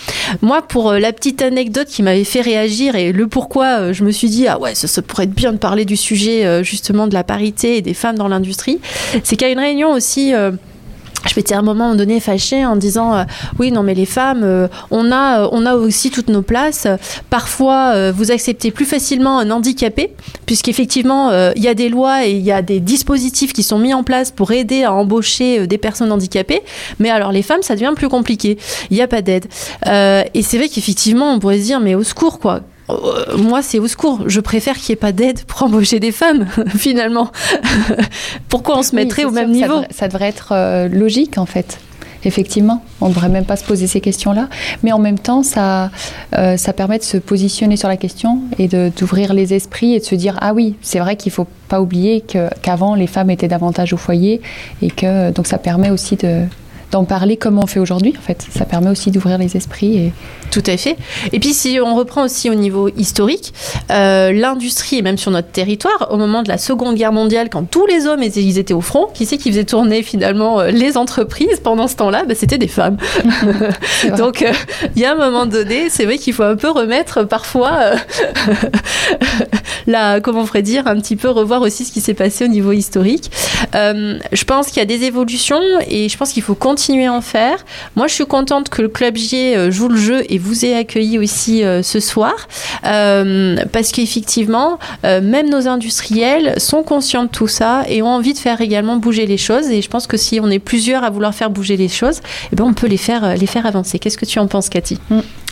Moi 0.43 0.63
pour 0.63 0.91
euh, 0.91 0.99
la 0.99 1.13
petite 1.13 1.43
anecdote 1.43 1.89
qui 1.89 2.03
m'avait 2.03 2.25
fait 2.25 2.41
réagir 2.41 2.97
et 2.97 3.13
le 3.13 3.27
pourquoi 3.27 3.93
je 3.93 4.05
me 4.05 4.11
suis 4.11 4.29
dit 4.29 4.47
ah 4.47 4.59
ouais 4.59 4.75
ça, 4.75 4.87
ça, 4.87 5.03
pourrait 5.03 5.25
être 5.25 5.35
bien 5.35 5.53
de 5.53 5.59
parler 5.59 5.85
du 5.85 5.97
sujet 5.97 6.65
justement 6.65 7.07
de 7.07 7.15
la 7.15 7.25
parité 7.25 7.77
et 7.77 7.83
des 7.83 7.95
femmes 7.95 8.17
dans 8.17 8.29
l'industrie 8.29 8.81
c'est 9.25 9.37
qu'à 9.37 9.49
une 9.49 9.59
réunion 9.59 9.93
aussi 9.93 10.33
je 11.29 11.35
m'étais 11.37 11.55
à 11.55 11.59
un 11.59 11.63
moment 11.63 11.95
donné 11.95 12.21
fâchée 12.21 12.65
en 12.65 12.77
disant 12.77 13.15
euh, 13.15 13.25
oui 13.59 13.73
non 13.73 13.83
mais 13.83 13.95
les 13.95 14.07
femmes 14.07 14.43
euh, 14.45 14.69
on 14.91 15.11
a 15.13 15.43
euh, 15.43 15.49
on 15.53 15.67
a 15.67 15.75
aussi 15.75 16.11
toutes 16.11 16.29
nos 16.29 16.43
places. 16.43 16.87
Parfois 17.31 18.11
vous 18.13 18.31
acceptez 18.31 18.71
plus 18.71 18.85
facilement 18.85 19.39
un 19.39 19.51
handicapé 19.51 20.13
puisqu'effectivement 20.47 21.31
il 21.55 21.63
y 21.63 21.69
a 21.69 21.75
des 21.75 21.89
lois 21.89 22.27
et 22.27 22.33
il 22.33 22.43
y 22.43 22.53
a 22.53 22.63
des 22.63 22.81
dispositifs 22.81 23.53
qui 23.53 23.63
sont 23.63 23.79
mis 23.79 23.95
en 23.95 24.03
place 24.03 24.31
pour 24.31 24.53
aider 24.53 24.85
à 24.85 24.93
embaucher 24.93 25.67
des 25.67 25.79
personnes 25.79 26.13
handicapées. 26.13 26.63
Mais 26.99 27.11
alors 27.11 27.33
les 27.33 27.43
femmes 27.43 27.63
ça 27.63 27.75
devient 27.75 27.93
plus 27.97 28.09
compliqué. 28.09 28.59
Il 28.91 28.97
n'y 28.97 29.03
a 29.03 29.09
pas 29.09 29.23
d'aide. 29.23 29.47
Et 29.87 30.43
c'est 30.43 30.59
vrai 30.59 30.69
qu'effectivement 30.69 31.33
on 31.33 31.39
pourrait 31.39 31.59
se 31.59 31.65
dire 31.65 31.81
mais 31.81 31.95
au 31.95 32.03
secours 32.03 32.39
quoi 32.39 32.61
euh, 32.91 33.37
moi, 33.37 33.63
c'est 33.63 33.79
au 33.79 33.89
secours. 33.89 34.21
Je 34.27 34.41
préfère 34.41 34.77
qu'il 34.77 34.93
n'y 34.93 34.95
ait 34.95 35.01
pas 35.01 35.13
d'aide 35.13 35.45
pour 35.45 35.63
embaucher 35.63 36.01
des 36.01 36.13
femmes, 36.13 36.47
finalement. 36.77 37.31
Pourquoi 38.49 38.79
on 38.79 38.83
se 38.83 38.95
mettrait 38.95 39.25
oui, 39.25 39.31
au 39.31 39.33
même 39.33 39.51
niveau 39.51 39.63
ça 39.63 39.75
devrait, 39.75 39.89
ça 39.93 40.09
devrait 40.09 40.29
être 40.29 40.49
euh, 40.53 40.89
logique, 40.89 41.39
en 41.39 41.47
fait. 41.47 41.79
Effectivement, 42.25 42.83
on 43.01 43.09
ne 43.09 43.15
devrait 43.15 43.29
même 43.29 43.45
pas 43.45 43.57
se 43.57 43.65
poser 43.65 43.87
ces 43.87 44.01
questions-là. 44.01 44.49
Mais 44.83 44.91
en 44.91 44.99
même 44.99 45.19
temps, 45.19 45.45
ça, 45.45 45.91
euh, 46.37 46.57
ça 46.57 46.73
permet 46.73 46.99
de 46.99 47.05
se 47.05 47.19
positionner 47.19 47.77
sur 47.77 47.89
la 47.89 47.97
question 47.97 48.41
et 48.59 48.67
d'ouvrir 48.69 49.33
les 49.33 49.55
esprits 49.55 49.95
et 49.95 50.01
de 50.01 50.05
se 50.05 50.17
dire 50.17 50.37
ah 50.41 50.53
oui, 50.53 50.75
c'est 50.83 50.99
vrai 50.99 51.15
qu'il 51.15 51.31
ne 51.31 51.35
faut 51.35 51.47
pas 51.69 51.81
oublier 51.81 52.25
qu'avant, 52.63 52.97
les 52.97 53.07
femmes 53.07 53.31
étaient 53.31 53.47
davantage 53.47 53.93
au 53.93 53.97
foyer. 53.97 54.41
Et 54.83 54.91
que 54.91 55.31
donc 55.31 55.47
ça 55.47 55.59
permet 55.59 55.91
aussi 55.91 56.17
de, 56.17 56.47
d'en 56.97 57.05
parler 57.05 57.37
comme 57.37 57.59
on 57.59 57.67
fait 57.67 57.81
aujourd'hui. 57.81 58.15
En 58.19 58.23
fait, 58.23 58.47
ça 58.51 58.65
permet 58.65 58.91
aussi 58.91 59.11
d'ouvrir 59.11 59.39
les 59.39 59.57
esprits. 59.57 59.97
Et... 59.97 60.13
Tout 60.51 60.63
à 60.67 60.77
fait. 60.77 60.97
Et 61.33 61.41
puis, 61.41 61.53
si 61.53 61.79
on 61.85 61.95
reprend 61.95 62.25
aussi 62.25 62.49
au 62.49 62.55
niveau 62.55 62.89
historique, 62.97 63.53
euh, 63.91 64.33
l'industrie, 64.33 64.99
et 64.99 65.03
même 65.03 65.19
sur 65.19 65.31
notre 65.31 65.49
territoire, 65.49 66.09
au 66.11 66.17
moment 66.17 66.43
de 66.43 66.49
la 66.49 66.57
Seconde 66.57 66.95
Guerre 66.95 67.13
mondiale, 67.13 67.49
quand 67.51 67.69
tous 67.69 67.87
les 67.87 68.07
hommes 68.07 68.23
ils 68.23 68.59
étaient 68.59 68.75
au 68.75 68.81
front, 68.81 69.09
qui 69.13 69.27
c'est 69.27 69.37
qui 69.39 69.51
faisait 69.51 69.65
tourner 69.65 70.03
finalement 70.03 70.61
euh, 70.61 70.71
les 70.71 70.97
entreprises 70.97 71.61
pendant 71.63 71.89
ce 71.89 71.97
temps-là? 71.97 72.25
Bah, 72.27 72.35
C'était 72.35 72.59
des 72.59 72.69
femmes. 72.69 72.97
Donc, 74.17 74.41
il 74.41 74.47
euh, 74.47 75.01
y 75.01 75.05
a 75.05 75.13
un 75.13 75.17
moment 75.17 75.47
donné, 75.47 75.91
c'est 75.91 76.05
vrai 76.05 76.19
qu'il 76.19 76.33
faut 76.33 76.43
un 76.43 76.57
peu 76.57 76.71
remettre 76.71 77.25
parfois, 77.25 77.73
euh, 77.81 77.97
la, 79.87 80.21
comment 80.21 80.41
on 80.41 80.47
pourrait 80.47 80.63
dire, 80.63 80.87
un 80.87 80.97
petit 80.97 81.17
peu 81.17 81.29
revoir 81.29 81.63
aussi 81.63 81.85
ce 81.85 81.93
qui 81.93 82.01
s'est 82.01 82.15
passé 82.15 82.45
au 82.45 82.49
niveau 82.49 82.73
historique. 82.73 83.31
Euh, 83.75 84.19
je 84.33 84.45
pense 84.45 84.69
qu'il 84.69 84.79
y 84.79 84.81
a 84.81 84.87
des 84.87 85.05
évolutions 85.05 85.61
et 85.89 86.09
je 86.09 86.17
pense 86.17 86.33
qu'il 86.33 86.43
faut 86.43 86.55
continuer 86.55 86.86
continuer 86.87 87.07
à 87.07 87.13
en 87.13 87.21
faire. 87.21 87.65
Moi, 87.97 88.07
je 88.07 88.15
suis 88.15 88.27
contente 88.27 88.69
que 88.69 88.81
le 88.81 88.87
Club 88.87 89.17
J 89.17 89.57
euh, 89.57 89.73
joue 89.73 89.89
le 89.89 89.97
jeu 89.97 90.23
et 90.29 90.39
vous 90.39 90.65
ait 90.65 90.77
accueilli 90.77 91.19
aussi 91.19 91.65
euh, 91.65 91.83
ce 91.83 91.99
soir. 91.99 92.35
Euh, 92.85 93.57
parce 93.73 93.91
qu'effectivement, 93.91 94.79
même 95.03 95.51
nos 95.51 95.67
industriels 95.67 96.55
sont 96.59 96.85
conscients 96.85 97.25
de 97.25 97.29
tout 97.29 97.49
ça 97.49 97.83
et 97.89 98.03
ont 98.03 98.09
envie 98.09 98.35
de 98.35 98.39
faire 98.39 98.61
également 98.61 98.99
bouger 98.99 99.27
les 99.27 99.37
choses. 99.37 99.69
Et 99.69 99.83
je 99.83 99.89
pense 99.89 100.07
que 100.07 100.17
si 100.17 100.39
on 100.41 100.49
est 100.49 100.61
plusieurs 100.61 101.03
à 101.03 101.11
vouloir 101.11 101.35
faire 101.35 101.51
bouger 101.51 101.77
les 101.77 101.89
choses, 101.89 102.21
eh 102.53 102.57
ben, 102.57 102.65
on 102.65 102.73
peut 102.73 102.87
les 102.87 102.97
faire, 102.97 103.37
les 103.37 103.47
faire 103.47 103.67
avancer. 103.67 103.99
Qu'est-ce 103.99 104.19
que 104.19 104.27
tu 104.27 104.39
en 104.39 104.47
penses, 104.47 104.69
Cathy? 104.69 104.99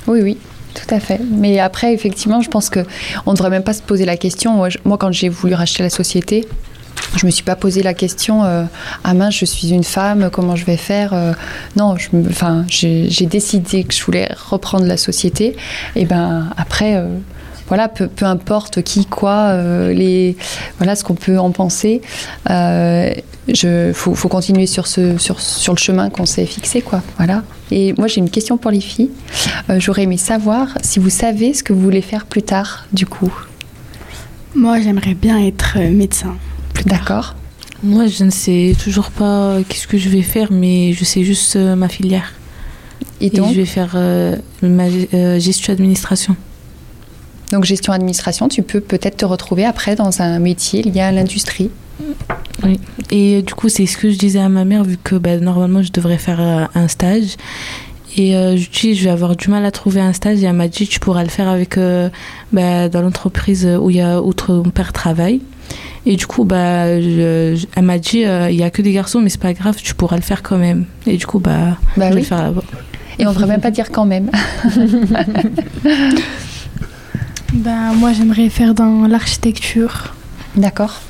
Oui, 0.07 0.21
oui. 0.23 0.39
Tout 0.75 0.95
à 0.95 1.01
fait. 1.01 1.21
Mais 1.31 1.59
après, 1.59 1.93
effectivement, 1.95 2.43
je 2.43 2.49
pense 2.49 2.71
que 2.71 2.81
on 3.27 3.33
devrait 3.33 3.51
même 3.51 3.65
pas 3.65 3.75
se 3.75 3.83
poser 3.83 4.05
la 4.05 4.17
question. 4.17 4.53
Moi, 4.53 4.69
moi, 4.85 4.99
quand 4.99 5.11
j'ai 5.11 5.29
voulu 5.29 5.55
racheter 5.55 5.83
la 5.83 5.91
société, 5.91 6.47
je 7.17 7.27
me 7.27 7.31
suis 7.31 7.45
pas 7.45 7.57
posé 7.57 7.83
la 7.83 7.95
question 7.95 8.45
euh, 8.45 8.65
ah 9.05 9.15
mince, 9.15 9.37
je 9.37 9.45
suis 9.45 9.71
une 9.71 9.85
femme, 9.85 10.31
comment 10.33 10.57
je 10.57 10.65
vais 10.65 10.77
faire 10.77 11.13
euh, 11.13 11.33
Non, 11.77 11.97
j'ai 12.69 13.27
décidé 13.27 13.85
que 13.85 13.95
je 13.95 14.05
voulais 14.05 14.29
reprendre 14.51 14.87
la 14.87 14.97
société. 14.97 15.57
Et 15.97 16.05
ben 16.05 16.51
après. 16.57 16.97
euh, 16.97 17.07
voilà, 17.67 17.89
peu, 17.89 18.11
importe 18.27 18.83
qui, 18.83 19.07
quoi, 19.07 19.49
euh, 19.49 19.95
les, 19.95 20.37
voilà 20.77 20.95
ce 20.97 21.03
qu'on 21.03 21.15
peut 21.15 21.39
en 21.39 21.51
penser. 21.51 22.03
Je, 22.47 23.91
faut, 23.95 24.15
faut 24.15 24.29
continuer 24.29 24.67
sur 24.67 24.87
ce, 24.87 25.17
sur, 25.17 25.41
sur 25.41 25.73
le 25.73 25.79
chemin 25.79 26.11
qu'on 26.11 26.27
s'est 26.27 26.45
fixé, 26.45 26.83
quoi. 26.83 27.01
Voilà. 27.17 27.43
Et 27.71 27.95
moi, 27.97 28.07
j'ai 28.07 28.19
une 28.19 28.29
question 28.29 28.59
pour 28.59 28.71
les 28.71 28.83
filles. 28.83 29.11
J'aurais 29.79 30.03
aimé 30.03 30.19
savoir 30.19 30.77
si 30.83 30.99
vous 30.99 31.09
savez 31.09 31.55
ce 31.55 31.63
que 31.63 31.73
vous 31.73 31.81
voulez 31.81 32.03
faire 32.03 32.27
plus 32.27 32.43
tard, 32.43 32.85
du 32.93 33.07
coup. 33.07 33.33
Moi, 34.55 34.81
j'aimerais 34.81 35.15
bien 35.15 35.43
être 35.43 35.79
médecin. 36.75 36.97
D'accord. 36.97 37.35
Moi, 37.83 38.07
je 38.07 38.25
ne 38.25 38.31
sais 38.31 38.75
toujours 38.83 39.11
pas 39.11 39.25
euh, 39.25 39.63
qu'est-ce 39.69 39.87
que 39.87 39.99
je 39.99 40.09
vais 40.09 40.23
faire, 40.23 40.49
mais 40.51 40.93
je 40.93 41.05
sais 41.05 41.23
juste 41.25 41.57
euh, 41.57 41.77
ma 41.77 41.89
filière. 41.89 42.33
Et 43.21 43.27
Et 43.27 43.31
donc, 43.31 43.51
je 43.53 43.57
vais 43.57 43.67
faire 43.67 43.93
euh, 43.95 44.37
ma 44.63 44.85
euh, 44.85 45.39
gestion 45.39 45.73
administration. 45.73 46.37
donc 47.53 47.65
gestion 47.65 47.93
administration, 47.93 48.49
tu 48.49 48.63
peux 48.63 48.81
peut-être 48.81 49.19
te 49.19 49.25
retrouver 49.25 49.65
après 49.65 49.95
dans 49.97 50.23
un 50.23 50.39
métier 50.39 50.83
lié 50.83 51.01
à 51.01 51.13
l'industrie. 51.13 51.71
Et 53.11 53.37
euh, 53.37 53.43
du 53.43 53.55
coup, 53.55 53.69
c'est 53.69 53.87
ce 53.87 53.97
que 53.97 54.11
je 54.11 54.17
disais 54.17 54.41
à 54.41 54.49
ma 54.49 54.65
mère, 54.65 54.85
vu 54.85 54.97
que 55.03 55.17
bah, 55.17 55.37
normalement, 55.39 55.83
je 55.83 55.93
devrais 55.93 56.19
faire 56.19 56.41
euh, 56.41 56.65
un 56.75 56.89
stage. 56.89 57.37
Et 58.17 58.37
euh, 58.37 58.57
je 58.57 58.71
dis, 58.71 58.95
je 58.95 59.05
vais 59.05 59.11
avoir 59.11 59.37
du 59.37 59.49
mal 59.51 59.65
à 59.65 59.71
trouver 59.71 60.01
un 60.01 60.13
stage. 60.13 60.43
Et 60.43 60.47
elle 60.47 60.55
m'a 60.55 60.69
dit, 60.69 60.87
tu 60.87 61.01
pourras 61.01 61.23
le 61.23 61.29
faire 61.29 61.49
avec, 61.49 61.77
euh, 61.77 62.09
bah, 62.53 62.89
dans 62.89 63.03
l'entreprise 63.03 63.67
où, 63.67 63.91
il 63.91 63.97
y 63.97 64.01
a, 64.01 64.23
où 64.23 64.33
ton 64.33 64.63
père 64.63 64.93
travaille. 64.93 65.41
Et 66.07 66.17
du 66.17 66.27
coup, 66.27 66.45
bah, 66.45 67.01
je- 67.01 67.55
je- 67.57 67.67
elle 67.77 67.85
m'a 67.85 67.99
dit, 67.99 68.25
euh, 68.25 68.51
il 68.51 68.57
y 68.57 68.63
a 68.63 68.71
que 68.71 68.83
des 68.83 68.93
garçons, 68.93 69.21
mais 69.21 69.31
c'est 69.31 69.41
pas 69.41 69.55
grave, 69.55 69.77
tu 69.83 69.95
pourras 69.95 70.17
le 70.17 70.23
faire 70.23 70.43
quand 70.43 70.59
même. 70.59 70.85
Et 71.07 71.17
du 71.17 71.27
coup, 71.27 71.39
bah, 71.39 71.79
Bah 71.97 72.07
je 72.09 72.11
vais 72.11 72.15
oui. 72.17 72.21
le 72.21 72.27
faire 72.27 72.43
là-bas. 72.43 72.63
Et 73.19 73.27
on 73.27 73.31
ne 73.31 73.35
devrait 73.35 73.49
même 73.49 73.61
pas 73.61 73.71
dire 73.71 73.91
quand 73.91 74.05
même. 74.05 74.31
Ben, 77.53 77.93
moi, 77.95 78.13
j'aimerais 78.13 78.49
faire 78.49 78.75
dans 78.75 79.07
l'architecture. 79.07 80.13
D'accord. 80.57 81.01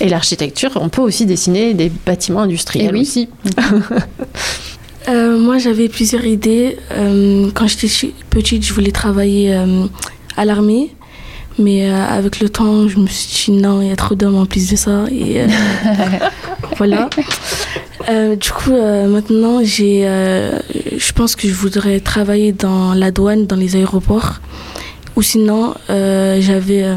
Et 0.00 0.08
l'architecture, 0.08 0.70
on 0.76 0.88
peut 0.88 1.00
aussi 1.02 1.24
dessiner 1.26 1.72
des 1.74 1.90
bâtiments 2.04 2.42
industriels 2.42 2.90
Eh 2.90 2.94
oui. 2.94 3.00
aussi. 3.02 3.28
Euh, 5.08 5.38
moi, 5.38 5.58
j'avais 5.58 5.88
plusieurs 5.88 6.24
idées. 6.26 6.78
Euh, 6.90 7.48
quand 7.54 7.68
j'étais 7.68 7.86
petite, 8.28 8.66
je 8.66 8.72
voulais 8.74 8.90
travailler 8.90 9.54
euh, 9.54 9.84
à 10.36 10.44
l'armée. 10.44 10.95
Mais 11.58 11.90
euh, 11.90 12.04
avec 12.06 12.40
le 12.40 12.48
temps, 12.48 12.86
je 12.88 12.98
me 12.98 13.06
suis 13.06 13.52
dit 13.52 13.58
non, 13.58 13.80
il 13.80 13.88
y 13.88 13.92
a 13.92 13.96
trop 13.96 14.14
d'hommes 14.14 14.36
en 14.36 14.46
plus 14.46 14.70
de 14.70 14.76
ça. 14.76 15.04
Et 15.10 15.40
euh, 15.40 15.46
voilà. 16.76 17.08
Euh, 18.08 18.36
du 18.36 18.50
coup, 18.50 18.72
euh, 18.72 19.08
maintenant, 19.08 19.60
j'ai, 19.62 20.06
euh, 20.06 20.58
je 20.96 21.12
pense 21.12 21.34
que 21.34 21.48
je 21.48 21.54
voudrais 21.54 22.00
travailler 22.00 22.52
dans 22.52 22.94
la 22.94 23.10
douane, 23.10 23.46
dans 23.46 23.56
les 23.56 23.76
aéroports. 23.76 24.34
Ou 25.16 25.22
sinon, 25.22 25.74
euh, 25.88 26.40
j'avais 26.40 26.82
euh, 26.84 26.96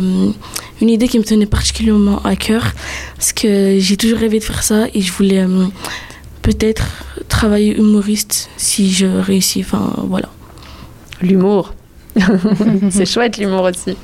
une 0.81 0.89
idée 0.89 1.07
qui 1.07 1.17
me 1.19 1.23
tenait 1.23 1.45
particulièrement 1.45 2.21
à 2.23 2.35
cœur. 2.35 2.73
Parce 3.15 3.31
que 3.31 3.77
j'ai 3.79 3.95
toujours 3.95 4.19
rêvé 4.19 4.39
de 4.39 4.43
faire 4.43 4.61
ça 4.61 4.87
et 4.93 5.01
je 5.01 5.11
voulais 5.13 5.39
euh, 5.39 5.65
peut-être 6.41 6.85
travailler 7.29 7.77
humoriste 7.77 8.49
si 8.57 8.91
je 8.91 9.05
réussis. 9.05 9.61
Enfin, 9.61 9.93
voilà. 10.07 10.29
L'humour. 11.21 11.73
c'est 12.89 13.05
chouette 13.05 13.37
l'humour 13.37 13.63
aussi. 13.63 13.95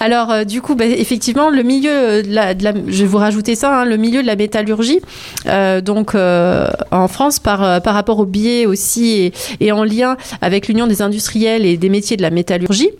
Alors 0.00 0.30
euh, 0.30 0.44
du 0.44 0.60
coup, 0.60 0.74
bah, 0.74 0.84
effectivement, 0.86 1.50
le 1.50 1.62
milieu 1.62 1.90
euh, 1.90 2.22
de 2.22 2.32
la, 2.32 2.74
je 2.86 3.02
vais 3.02 3.08
vous 3.08 3.18
rajouter 3.18 3.54
ça, 3.54 3.80
hein, 3.80 3.84
le 3.84 3.96
milieu 3.96 4.22
de 4.22 4.26
la 4.26 4.36
métallurgie, 4.36 5.00
euh, 5.46 5.80
donc 5.80 6.14
en 6.14 7.08
France 7.08 7.38
par, 7.38 7.82
par 7.82 7.94
rapport 7.94 8.18
au 8.18 8.26
biais 8.26 8.66
aussi 8.66 9.32
et, 9.60 9.72
en 9.72 9.84
lien 9.84 10.16
avec 10.40 10.68
l'Union 10.68 10.86
des 10.86 11.02
industriels 11.02 11.64
et 11.64 11.76
des 11.76 11.88
métiers 11.88 12.16
de 12.16 12.22
la 12.22 12.30
métallurgie, 12.30 12.90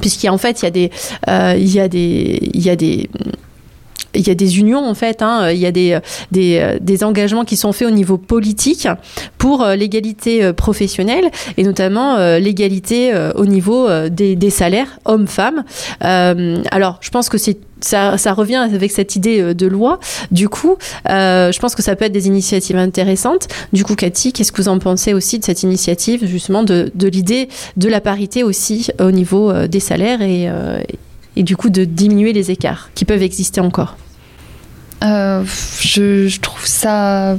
puisqu'il 0.00 0.30
fait 0.38 0.62
il 0.62 0.64
y 0.64 0.66
a 0.66 0.70
des 0.70 0.90
il 1.58 1.72
y 1.72 1.80
a 1.80 1.88
des 1.88 2.50
il 2.52 2.62
y 2.62 2.70
a 2.70 2.76
des 2.76 3.08
il 4.14 4.26
y 4.26 4.30
a 4.30 4.34
des 4.34 4.58
unions 4.58 4.86
en 4.88 4.94
fait, 4.94 5.22
hein, 5.22 5.50
il 5.50 5.58
y 5.58 5.66
a 5.66 5.72
des, 5.72 5.98
des, 6.32 6.76
des 6.80 7.04
engagements 7.04 7.44
qui 7.44 7.56
sont 7.56 7.72
faits 7.72 7.88
au 7.88 7.90
niveau 7.90 8.18
politique 8.18 8.88
pour 9.38 9.62
euh, 9.62 9.76
l'égalité 9.76 10.42
euh, 10.42 10.52
professionnelle 10.52 11.30
et 11.56 11.62
notamment 11.62 12.16
euh, 12.16 12.38
l'égalité 12.38 13.12
au 13.34 13.46
niveau 13.46 13.88
des, 14.08 14.36
des 14.36 14.50
salaires 14.50 14.98
hommes-femmes. 15.04 15.64
Alors, 16.00 16.98
je 17.00 17.10
pense 17.10 17.28
que 17.28 17.38
c'est 17.38 17.58
ça, 17.80 18.16
ça 18.16 18.32
revient 18.32 18.56
avec 18.56 18.90
cette 18.92 19.14
idée 19.14 19.54
de 19.54 19.66
loi. 19.66 20.00
Du 20.30 20.48
coup, 20.48 20.76
je 21.06 21.58
pense 21.58 21.74
que 21.74 21.82
ça 21.82 21.96
peut 21.96 22.06
être 22.06 22.12
des 22.12 22.26
initiatives 22.28 22.76
intéressantes. 22.76 23.48
Du 23.72 23.84
coup, 23.84 23.94
Cathy, 23.94 24.32
qu'est-ce 24.32 24.52
que 24.52 24.62
vous 24.62 24.68
en 24.68 24.78
pensez 24.78 25.12
aussi 25.12 25.38
de 25.38 25.44
cette 25.44 25.62
initiative, 25.62 26.26
justement, 26.26 26.62
de, 26.62 26.90
de 26.94 27.08
l'idée 27.08 27.48
de 27.76 27.88
la 27.88 28.00
parité 28.00 28.42
aussi 28.42 28.88
au 29.00 29.10
niveau 29.10 29.52
des 29.66 29.80
salaires 29.80 30.22
et, 30.22 30.48
euh, 30.48 30.82
et 31.36 31.42
du 31.42 31.56
coup 31.56 31.70
de 31.70 31.84
diminuer 31.84 32.32
les 32.32 32.50
écarts 32.50 32.90
qui 32.94 33.04
peuvent 33.04 33.22
exister 33.22 33.60
encore 33.60 33.96
Euh, 35.02 35.44
je, 35.80 36.40
trouve 36.40 36.64
ça. 36.64 37.36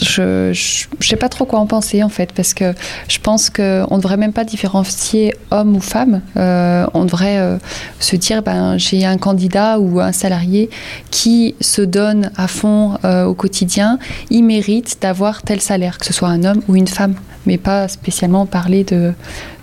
Je, 0.00 0.52
je 0.52 1.08
sais 1.08 1.16
pas 1.16 1.28
trop 1.28 1.44
quoi 1.44 1.60
en 1.60 1.66
penser 1.66 2.02
en 2.02 2.08
fait, 2.08 2.32
parce 2.32 2.52
que 2.52 2.74
je 3.08 3.18
pense 3.18 3.48
qu'on 3.48 3.62
ne 3.62 3.96
devrait 3.96 4.16
même 4.16 4.32
pas 4.32 4.44
différencier 4.44 5.34
homme 5.50 5.76
ou 5.76 5.80
femme. 5.80 6.20
Euh, 6.36 6.84
on 6.94 7.04
devrait 7.04 7.38
euh, 7.38 7.58
se 8.00 8.16
dire 8.16 8.42
ben, 8.42 8.76
j'ai 8.76 9.06
un 9.06 9.18
candidat 9.18 9.78
ou 9.78 10.00
un 10.00 10.12
salarié 10.12 10.68
qui 11.10 11.54
se 11.60 11.80
donne 11.80 12.30
à 12.36 12.48
fond 12.48 12.98
au 13.04 13.34
quotidien, 13.34 13.98
il 14.30 14.42
mérite 14.42 14.98
d'avoir 15.00 15.42
tel 15.42 15.60
salaire, 15.60 15.98
que 15.98 16.06
ce 16.06 16.12
soit 16.12 16.28
un 16.28 16.44
homme 16.44 16.62
ou 16.68 16.76
une 16.76 16.88
femme, 16.88 17.14
mais 17.46 17.56
pas 17.56 17.88
spécialement 17.88 18.46
parler 18.46 18.84
de. 18.84 19.12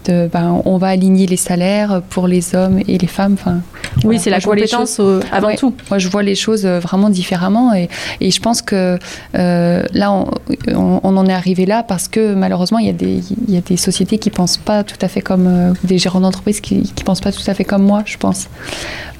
De 0.06 0.30
ben, 0.32 0.62
on 0.66 0.78
va 0.78 0.88
aligner 0.88 1.26
les 1.28 1.38
salaires 1.38 2.01
pour 2.10 2.28
les 2.28 2.56
hommes 2.56 2.80
et 2.88 2.97
les 2.97 3.08
femmes. 3.08 3.34
Enfin, 3.39 3.58
Oui, 4.04 4.20
c'est 4.20 4.30
la 4.30 4.39
compétence 4.41 4.97
euh, 4.99 5.20
avant 5.32 5.47
Ouais. 5.47 5.56
tout. 5.56 5.74
moi, 5.89 5.97
je 5.99 6.08
vois 6.10 6.24
les 6.24 6.36
choses 6.36 6.66
euh, 6.66 6.80
vraiment 6.80 7.10
différemment 7.10 7.74
et, 7.74 7.89
et 8.22 8.32
je 8.32 8.39
pense 8.41 8.62
que 8.62 8.97
euh, 9.36 9.84
là, 9.93 10.12
on, 10.12 10.28
on- 10.74 10.99
on 11.04 11.18
en 11.18 11.26
est 11.28 11.34
arrivé 11.34 11.66
là 11.66 11.84
parce 11.84 12.08
que 12.08 12.34
malheureusement, 12.34 12.80
il 12.80 12.88
y 12.88 12.89
a 12.89 12.93
des, 12.93 13.22
il 13.47 13.54
y 13.54 13.58
a 13.58 13.62
des 13.62 13.78
sociétés 13.78 14.18
qui 14.18 14.30
pensent 14.30 14.58
pas 14.58 14.84
tout 14.84 14.97
à 15.01 15.08
fait 15.08 15.22
comme 15.22 15.47
euh, 15.47 15.74
des 15.84 15.97
gérants 15.97 16.22
d'entreprise 16.22 16.60
qui, 16.62 16.82
qui 16.95 17.04
pensent 17.04 17.22
pas 17.22 17.32
tout 17.32 17.43
à 17.47 17.54
fait 17.54 17.64
comme 17.66 17.84
moi, 17.84 18.04
je 18.06 18.18
pense, 18.18 18.47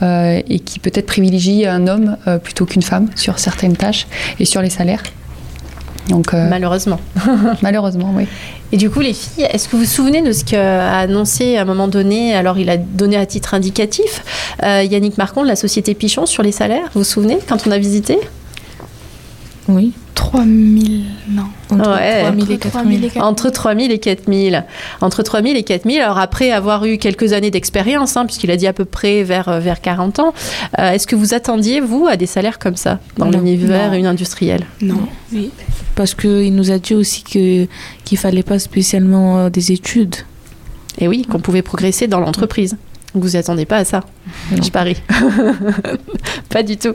Euh, 0.02 0.42
et 0.50 0.60
qui 0.60 0.80
peut-être 0.80 1.06
privilégient 1.06 1.66
un 1.68 1.88
homme 1.88 2.18
euh, 2.28 2.38
plutôt 2.38 2.66
qu'une 2.66 2.82
femme 2.82 3.08
sur 3.16 3.40
certaines 3.40 3.78
tâches 3.78 4.06
et 4.40 4.46
sur 4.46 4.62
les 4.62 4.70
salaires. 4.70 5.04
Donc, 6.10 6.34
euh, 6.34 6.50
Malheureusement. 6.50 7.00
malheureusement, 7.62 8.12
oui. 8.16 8.28
Et 8.72 8.78
du 8.78 8.90
coup, 8.90 9.00
les 9.00 9.14
filles, 9.14 9.48
est-ce 9.50 9.68
que 9.68 9.76
vous 9.76 9.84
vous 9.84 9.90
souvenez 9.90 10.22
de 10.22 10.32
ce 10.32 10.44
qu'a 10.44 10.98
annoncé 11.00 11.58
à 11.58 11.62
un 11.62 11.66
moment 11.66 11.88
donné 11.88 12.36
Alors, 12.36 12.58
il 12.58 12.70
a 12.70 12.78
donné 12.78 13.18
à 13.18 13.26
titre 13.26 13.54
indicatif 13.54 14.24
euh, 14.64 14.84
Yannick 14.84 15.18
Marcon 15.18 15.44
de 15.44 15.48
la 15.48 15.56
société 15.56 15.94
Pichon 15.94 16.26
sur 16.26 16.44
les 16.44 16.52
salaires. 16.52 16.90
Vous 16.94 17.02
vous 17.02 17.06
souvenez 17.06 17.40
quand 17.48 17.68
on 17.68 17.72
a 17.72 17.78
visité? 17.78 18.20
Oui. 19.68 19.94
3000, 20.16 21.04
non. 21.30 21.44
Entre 21.70 21.90
Ouais. 21.90 22.22
3000 22.22 22.52
et 22.52 22.54
Entre 22.56 22.70
4000. 22.70 23.02
4000 23.12 23.22
Entre 23.24 23.50
3000 23.50 23.92
et 23.92 24.00
4000. 24.00 24.66
Entre 25.02 25.24
3000 25.24 25.58
et 25.58 25.64
4000. 25.64 26.00
Alors, 26.02 26.18
après 26.18 26.52
avoir 26.52 26.86
eu 26.86 26.98
quelques 26.98 27.34
années 27.34 27.52
d'expérience, 27.52 28.16
hein, 28.18 28.26
puisqu'il 28.26 28.52
a 28.52 28.58
dit 28.58 28.68
à 28.68 28.74
peu 28.74 28.86
près 28.86 29.24
vers, 29.24 29.50
euh, 29.50 29.60
vers 29.60 29.82
40 29.82 30.20
ans, 30.20 30.34
euh, 30.80 30.92
est-ce 30.92 31.08
que 31.08 31.16
vous 31.16 31.34
attendiez, 31.34 31.82
vous, 31.82 32.08
à 32.08 32.16
des 32.18 32.26
salaires 32.26 32.60
comme 32.60 32.76
ça 32.76 33.00
dans 33.18 33.30
l'univers 33.30 33.92
Non. 33.92 34.10
industriel 34.10 34.66
Non. 34.82 35.08
Oui. 35.32 35.52
Parce 35.96 36.14
qu'il 36.16 36.54
nous 36.56 36.72
a 36.72 36.80
dit 36.80 36.96
aussi 36.96 37.24
que 37.24 37.68
qu'il 38.04 38.18
fallait 38.18 38.44
pas 38.44 38.60
spécialement 38.60 39.38
euh, 39.40 39.50
des 39.50 39.72
études. 39.72 40.16
Et 41.00 41.08
oui, 41.08 41.24
qu'on 41.24 41.40
pouvait 41.40 41.62
progresser 41.64 42.08
dans 42.08 42.20
l'entreprise. 42.20 42.78
Vous 43.16 43.30
n'y 43.30 43.36
attendez 43.38 43.66
pas 43.66 43.78
à 43.78 43.86
ça, 43.86 44.00
je 44.52 44.70
parie. 44.72 44.98
pas 46.50 46.64
du 46.64 46.78
tout. 46.78 46.94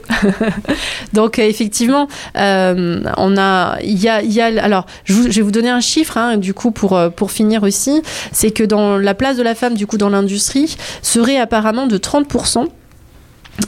Donc 1.12 1.38
euh, 1.38 1.42
effectivement, 1.42 2.08
euh, 2.36 3.00
on 3.16 3.36
a, 3.36 3.78
il 3.82 3.98
y 4.02 4.08
a, 4.08 4.22
y 4.22 4.40
a, 4.40 4.46
alors 4.62 4.86
je, 5.04 5.12
vous- 5.12 5.30
je 5.30 5.36
vais 5.36 5.42
vous 5.42 5.52
donner 5.52 5.70
un 5.70 5.80
chiffre, 5.80 6.16
hein, 6.18 6.36
du 6.36 6.54
coup 6.54 6.70
pour 6.72 6.96
euh, 6.96 7.08
pour 7.08 7.30
finir 7.30 7.62
aussi, 7.62 8.02
c'est 8.32 8.50
que 8.50 8.64
dans 8.64 8.96
la 8.98 9.14
place 9.14 9.36
de 9.36 9.42
la 9.42 9.54
femme 9.54 9.74
du 9.74 9.86
coup 9.86 9.96
dans 9.96 10.08
l'industrie 10.08 10.76
serait 11.02 11.38
apparemment 11.38 11.86
de 11.86 11.96
30 11.96 12.26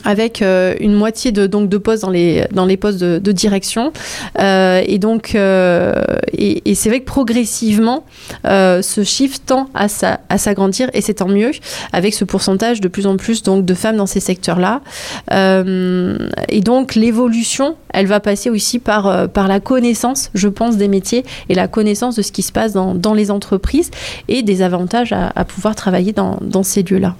avec 0.04 0.40
euh, 0.40 0.74
une 0.80 0.94
moitié 0.94 1.32
de, 1.32 1.46
donc, 1.46 1.68
de 1.68 1.78
postes 1.78 2.02
dans 2.02 2.10
les, 2.10 2.46
dans 2.52 2.64
les 2.64 2.76
postes 2.76 3.00
de, 3.00 3.32
direction. 3.32 3.92
Euh, 4.38 4.82
et 4.86 4.98
donc, 4.98 5.34
euh, 5.34 5.94
et, 6.36 6.74
c'est 6.74 6.88
vrai 6.88 7.00
que 7.00 7.04
progressivement, 7.06 8.04
ce 8.44 9.02
chiffre 9.04 9.38
tend 9.44 9.68
à, 9.74 9.88
sa- 9.88 10.20
à 10.28 10.38
s'agrandir 10.38 10.88
et 10.94 11.00
c'est 11.00 11.14
tant 11.14 11.28
mieux 11.28 11.50
avec 11.92 12.14
ce 12.14 12.24
pourcentage 12.24 12.80
de 12.80 12.88
plus 12.88 13.06
en 13.06 13.16
plus 13.16 13.42
donc, 13.42 13.64
de 13.64 13.74
femmes 13.74 13.96
dans 13.96 14.06
ces 14.06 14.20
secteurs-là. 14.20 14.80
Et 15.30 16.60
donc, 16.60 16.94
l'évolution, 16.94 17.76
elle 17.92 18.06
va 18.06 18.20
passer 18.20 18.50
aussi 18.50 18.78
par, 18.78 19.28
par 19.28 19.48
la 19.48 19.60
connaissance, 19.60 20.30
je 20.34 20.48
pense, 20.48 20.76
des 20.76 20.88
métiers 20.88 21.24
et 21.48 21.54
la 21.54 21.68
connaissance 21.68 22.16
de 22.16 22.22
ce 22.22 22.32
qui 22.32 22.42
se 22.42 22.52
passe 22.52 22.72
dans, 22.72 22.94
dans 22.94 23.14
les 23.14 23.30
entreprises 23.30 23.90
et 24.28 24.42
des 24.42 24.62
avantages 24.62 25.12
à, 25.12 25.32
à 25.34 25.44
pouvoir 25.44 25.74
travailler 25.74 26.12
dans, 26.12 26.38
dans 26.40 26.62
ces 26.62 26.82
lieux-là. 26.82 27.14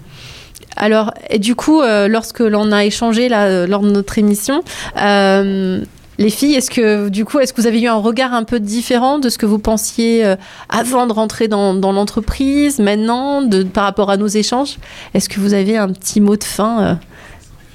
Alors, 0.76 1.12
et 1.28 1.38
du 1.38 1.54
coup, 1.54 1.80
euh, 1.80 2.08
lorsque 2.08 2.40
l'on 2.40 2.72
a 2.72 2.84
échangé 2.84 3.28
là, 3.28 3.46
euh, 3.46 3.66
lors 3.66 3.82
de 3.82 3.90
notre 3.90 4.18
émission, 4.18 4.62
euh, 5.00 5.82
les 6.18 6.30
filles, 6.30 6.54
est-ce 6.54 6.70
que 6.70 7.08
du 7.08 7.24
coup, 7.24 7.38
est-ce 7.38 7.52
que 7.52 7.60
vous 7.60 7.66
avez 7.66 7.80
eu 7.80 7.88
un 7.88 7.96
regard 7.96 8.34
un 8.34 8.44
peu 8.44 8.60
différent 8.60 9.18
de 9.18 9.28
ce 9.28 9.38
que 9.38 9.46
vous 9.46 9.58
pensiez 9.58 10.24
euh, 10.24 10.36
avant 10.68 11.06
de 11.06 11.12
rentrer 11.12 11.48
dans, 11.48 11.74
dans 11.74 11.92
l'entreprise, 11.92 12.78
maintenant, 12.78 13.42
de, 13.42 13.62
par 13.62 13.84
rapport 13.84 14.10
à 14.10 14.16
nos 14.16 14.26
échanges? 14.26 14.78
Est-ce 15.14 15.28
que 15.28 15.40
vous 15.40 15.54
avez 15.54 15.76
un 15.76 15.88
petit 15.88 16.20
mot 16.20 16.36
de 16.36 16.44
fin 16.44 16.98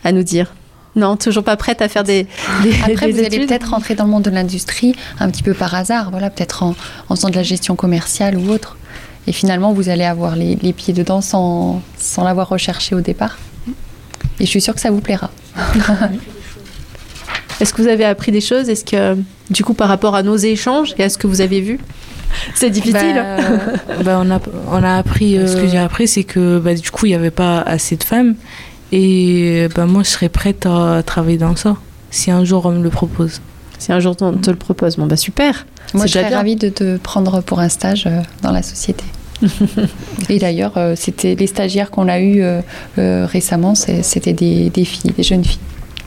à 0.04 0.12
nous 0.12 0.24
dire? 0.24 0.54
Non, 0.96 1.18
toujours 1.18 1.44
pas 1.44 1.58
prête 1.58 1.82
à 1.82 1.90
faire 1.90 2.04
des, 2.04 2.26
des 2.64 2.74
Après, 2.86 3.08
des 3.08 3.12
vous 3.12 3.20
allez 3.20 3.46
peut-être 3.46 3.72
rentrer 3.72 3.96
dans 3.96 4.06
le 4.06 4.12
monde 4.12 4.24
de 4.24 4.30
l'industrie 4.30 4.96
un 5.20 5.30
petit 5.30 5.44
peu 5.44 5.54
par 5.54 5.76
hasard, 5.76 6.10
voilà, 6.10 6.30
peut-être 6.30 6.64
en, 6.64 6.74
en 7.10 7.16
faisant 7.16 7.30
de 7.30 7.36
la 7.36 7.44
gestion 7.44 7.76
commerciale 7.76 8.38
ou 8.38 8.50
autre. 8.50 8.78
Et 9.28 9.32
finalement, 9.32 9.74
vous 9.74 9.90
allez 9.90 10.04
avoir 10.04 10.36
les, 10.36 10.56
les 10.56 10.74
pieds 10.74 10.94
dedans 10.94 11.22
sans, 11.22 11.82
sans 11.98 12.24
l'avoir 12.24 12.50
recherché 12.50 12.96
au 12.96 13.02
départ. 13.02 13.38
Et 14.40 14.46
je 14.46 14.50
suis 14.50 14.62
sûre 14.62 14.76
que 14.76 14.82
ça 14.82 14.92
vous 14.92 15.02
plaira. 15.02 15.32
Est-ce 17.60 17.74
que 17.74 17.82
vous 17.82 17.88
avez 17.88 18.04
appris 18.04 18.32
des 18.32 18.42
choses? 18.42 18.70
Est-ce 18.70 18.84
que, 18.84 19.18
du 19.50 19.64
coup, 19.64 19.74
par 19.74 19.88
rapport 19.88 20.16
à 20.16 20.24
nos 20.24 20.36
échanges 20.36 20.94
et 20.98 21.04
à 21.04 21.10
ce 21.10 21.18
que 21.18 21.28
vous 21.28 21.42
avez 21.42 21.62
vu, 21.62 21.80
c'est 22.56 22.70
difficile 22.70 23.16
Bah, 23.16 23.38
bah, 24.04 24.22
on, 24.24 24.30
a, 24.30 24.40
on 24.70 24.84
a 24.84 24.98
appris, 24.98 25.38
euh, 25.38 25.48
ce 25.48 25.56
que 25.56 25.68
j'ai 25.68 25.78
appris, 25.78 26.08
c'est 26.08 26.26
que 26.26 26.60
bah, 26.60 26.76
du 26.76 26.92
coup, 26.92 27.06
il 27.06 27.10
n'y 27.10 27.16
avait 27.16 27.32
pas 27.32 27.62
assez 27.62 27.96
de 27.96 28.04
femmes. 28.04 28.36
Et 28.92 29.68
bah, 29.74 29.86
moi, 29.86 30.04
je 30.04 30.10
serais 30.10 30.30
prête 30.30 30.66
à 30.66 31.02
travailler 31.04 31.38
dans 31.38 31.56
ça, 31.56 31.78
si 32.12 32.30
un 32.30 32.44
jour 32.44 32.66
on 32.66 32.72
me 32.72 32.84
le 32.84 32.90
propose. 32.90 33.42
Si 33.80 33.92
un 33.92 34.00
jour 34.00 34.16
on 34.22 34.34
te 34.34 34.50
le 34.50 34.56
propose, 34.56 34.96
bon 34.96 35.06
bah 35.06 35.18
super. 35.18 35.66
Moi, 35.94 36.06
je 36.06 36.14
serais 36.14 36.34
ravie 36.34 36.56
de 36.56 36.70
te 36.70 36.98
prendre 36.98 37.42
pour 37.42 37.60
un 37.60 37.70
stage 37.70 38.06
euh, 38.08 38.22
dans 38.42 38.52
la 38.52 38.64
société. 38.64 39.04
Et 40.30 40.40
d'ailleurs, 40.40 40.78
euh, 40.78 40.94
c'était 40.96 41.36
les 41.36 41.48
stagiaires 41.48 41.92
qu'on 41.92 42.08
a 42.08 42.20
eus 42.20 42.42
euh, 42.42 42.62
euh, 42.98 43.26
récemment, 43.26 43.76
c'était 43.76 44.34
des, 44.34 44.70
des 44.70 44.86
filles, 44.86 45.12
des 45.12 45.24
jeunes 45.24 45.44
filles. 45.44 45.60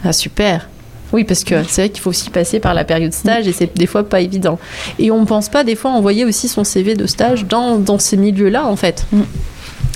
Ah 0.05 0.13
super. 0.13 0.69
Oui, 1.13 1.25
parce 1.25 1.43
que 1.43 1.63
c'est 1.67 1.83
vrai 1.83 1.89
qu'il 1.89 2.03
faut 2.03 2.11
aussi 2.11 2.29
passer 2.29 2.61
par 2.61 2.75
la 2.75 2.85
période 2.85 3.13
stage 3.15 3.49
et 3.49 3.53
c'est 3.53 3.77
des 3.77 3.87
fois 3.87 4.07
pas 4.07 4.21
évident. 4.21 4.59
Et 4.99 5.11
on 5.11 5.21
ne 5.21 5.25
pense 5.25 5.49
pas 5.49 5.65
des 5.65 5.75
fois 5.75 5.91
envoyer 5.91 6.25
aussi 6.27 6.49
son 6.49 6.65
CV 6.65 6.95
de 6.95 7.07
stage 7.07 7.47
dans, 7.47 7.79
dans 7.79 7.99
ces 7.99 8.19
milieux-là, 8.19 8.67
en 8.67 8.77
fait. 8.77 9.07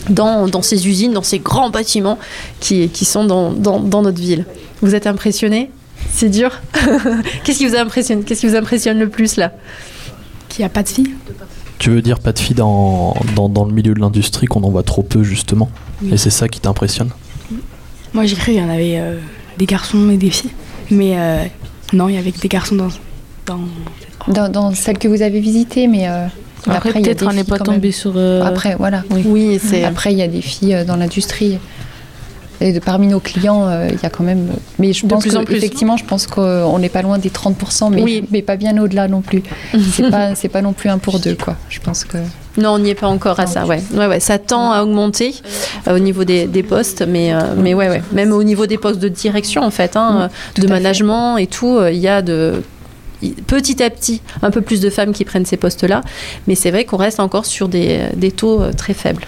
Dans, 0.08 0.48
dans 0.48 0.62
ces 0.62 0.88
usines, 0.88 1.12
dans 1.12 1.22
ces 1.22 1.38
grands 1.38 1.70
bâtiments 1.70 2.18
qui, 2.60 2.88
qui 2.88 3.04
sont 3.04 3.24
dans, 3.24 3.52
dans, 3.52 3.78
dans 3.78 4.02
notre 4.02 4.20
ville. 4.20 4.46
Vous 4.80 4.94
êtes 4.94 5.06
impressionné? 5.06 5.70
C'est 6.10 6.30
dur? 6.30 6.60
Qu'est-ce 7.44 7.58
qui 7.58 7.66
vous 7.66 7.76
impressionne 7.76 8.24
Qu'est-ce 8.24 8.40
qui 8.40 8.48
vous 8.48 8.56
impressionne 8.56 8.98
le 8.98 9.08
plus 9.08 9.36
là? 9.36 9.52
Qu'il 10.48 10.62
n'y 10.62 10.66
a 10.66 10.70
pas 10.70 10.82
de 10.82 10.88
filles. 10.88 11.14
Tu 11.82 11.90
veux 11.90 12.00
dire 12.00 12.20
pas 12.20 12.32
de 12.32 12.38
filles 12.38 12.54
dans, 12.54 13.12
dans, 13.34 13.48
dans 13.48 13.64
le 13.64 13.72
milieu 13.72 13.92
de 13.92 13.98
l'industrie 13.98 14.46
qu'on 14.46 14.62
en 14.62 14.70
voit 14.70 14.84
trop 14.84 15.02
peu 15.02 15.24
justement 15.24 15.68
Oui. 16.00 16.10
Et 16.12 16.16
c'est 16.16 16.30
ça 16.30 16.46
qui 16.46 16.60
t'impressionne 16.60 17.10
Moi, 18.14 18.24
j'ai 18.24 18.36
cru 18.36 18.52
qu'il 18.52 18.60
y 18.60 18.64
en 18.64 18.68
avait 18.68 19.00
euh, 19.00 19.18
des 19.58 19.66
garçons 19.66 20.08
et 20.08 20.16
des 20.16 20.30
filles. 20.30 20.52
Mais 20.92 21.18
euh, 21.18 21.44
non, 21.92 22.08
il 22.08 22.14
y 22.14 22.18
avait 22.18 22.30
que 22.30 22.38
des 22.38 22.46
garçons 22.46 22.76
dans. 22.76 22.88
dans... 23.46 23.58
Dans, 24.28 24.48
dans 24.48 24.72
celles 24.76 24.98
que 24.98 25.08
vous 25.08 25.22
avez 25.22 25.40
visitées, 25.40 25.88
mais 25.88 26.08
euh, 26.08 26.28
Après, 26.68 26.90
il 26.90 26.94
y 26.94 26.98
a 26.98 27.02
peut-être 27.06 27.18
des 27.22 27.26
on 27.26 27.32
n'est 27.32 27.42
pas 27.42 27.58
tombé 27.58 27.90
sur. 27.90 28.12
euh, 28.14 28.44
Après, 28.44 28.76
voilà. 28.76 29.02
Oui, 29.24 29.58
c'est. 29.60 29.82
Après, 29.82 30.12
il 30.12 30.18
y 30.18 30.22
a 30.22 30.28
des 30.28 30.40
filles 30.42 30.84
dans 30.86 30.94
l'industrie. 30.94 31.58
Et 32.62 32.72
de, 32.72 32.78
parmi 32.78 33.08
nos 33.08 33.18
clients, 33.20 33.66
euh, 33.66 33.88
il 33.90 34.00
y 34.00 34.06
a 34.06 34.10
quand 34.10 34.22
même. 34.24 34.48
Mais 34.78 34.92
je 34.92 35.04
De 35.04 35.10
pense 35.10 35.22
plus 35.22 35.32
que, 35.32 35.36
en 35.36 35.44
plus. 35.44 35.56
effectivement, 35.56 35.96
je 35.96 36.04
pense 36.04 36.26
qu'on 36.26 36.78
n'est 36.78 36.88
pas 36.88 37.02
loin 37.02 37.18
des 37.18 37.28
30%, 37.30 37.90
mais, 37.90 38.02
Oui. 38.02 38.24
mais 38.30 38.40
pas 38.42 38.56
bien 38.56 38.80
au-delà 38.80 39.08
non 39.08 39.20
plus. 39.20 39.42
C'est 39.92 40.10
pas, 40.10 40.34
c'est 40.34 40.48
pas 40.48 40.62
non 40.62 40.72
plus 40.72 40.88
un 40.88 40.98
pour 40.98 41.18
deux, 41.18 41.34
quoi. 41.34 41.56
Je 41.68 41.80
pense 41.80 42.04
que. 42.04 42.18
Non, 42.58 42.72
on 42.74 42.78
n'y 42.78 42.90
est 42.90 42.94
pas 42.94 43.08
encore 43.08 43.40
à 43.40 43.46
ça, 43.46 43.64
ouais. 43.66 43.82
Ouais, 43.94 44.06
ouais, 44.06 44.20
ça 44.20 44.38
tend 44.38 44.72
à 44.72 44.82
augmenter 44.82 45.34
euh, 45.88 45.96
au 45.96 45.98
niveau 45.98 46.24
des, 46.24 46.46
des 46.46 46.62
postes, 46.62 47.02
mais, 47.08 47.32
euh, 47.34 47.40
mais 47.56 47.72
ouais, 47.74 47.88
ouais. 47.88 48.02
Même 48.12 48.30
au 48.32 48.42
niveau 48.44 48.66
des 48.66 48.76
postes 48.78 49.00
de 49.00 49.08
direction, 49.08 49.62
en 49.62 49.70
fait, 49.70 49.96
hein, 49.96 50.28
de 50.56 50.60
fait. 50.62 50.68
management 50.68 51.38
et 51.38 51.46
tout, 51.46 51.78
euh, 51.78 51.90
il 51.90 51.98
y 51.98 52.08
a 52.08 52.20
de 52.22 52.62
petit 53.46 53.82
à 53.82 53.88
petit 53.88 54.20
un 54.42 54.50
peu 54.50 54.60
plus 54.60 54.80
de 54.80 54.90
femmes 54.90 55.12
qui 55.12 55.24
prennent 55.24 55.46
ces 55.46 55.56
postes-là, 55.56 56.02
mais 56.46 56.54
c'est 56.54 56.70
vrai 56.70 56.84
qu'on 56.84 56.96
reste 56.98 57.20
encore 57.20 57.46
sur 57.46 57.68
des, 57.68 58.00
des 58.16 58.32
taux 58.32 58.60
très 58.76 58.94
faibles. 58.94 59.22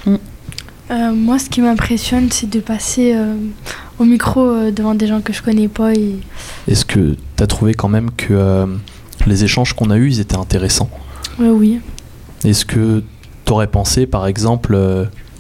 Euh, 0.91 1.13
moi, 1.13 1.39
ce 1.39 1.49
qui 1.49 1.61
m'impressionne, 1.61 2.31
c'est 2.31 2.49
de 2.49 2.61
passer 2.61 3.15
euh, 3.15 3.35
au 3.99 4.05
micro 4.05 4.41
euh, 4.41 4.71
devant 4.71 4.95
des 4.95 5.07
gens 5.07 5.21
que 5.21 5.33
je 5.33 5.43
connais 5.43 5.69
pas. 5.69 5.95
Et... 5.95 6.17
Est-ce 6.69 6.85
que 6.85 7.17
tu 7.37 7.43
as 7.43 7.47
trouvé 7.47 7.75
quand 7.75 7.89
même 7.89 8.11
que 8.11 8.67
les 9.27 9.45
échanges 9.45 9.73
qu'on 9.73 9.91
a 9.91 9.97
eus, 9.97 10.09
ils 10.09 10.21
étaient 10.21 10.37
intéressants? 10.37 10.91
Ouais, 11.39 11.49
oui. 11.49 11.81
Est-ce 12.45 12.67
que 12.67 13.03
tu 13.47 13.53
aurais 13.53 13.67
pensé, 13.67 14.07
par 14.07 14.27
exemple, 14.27 14.79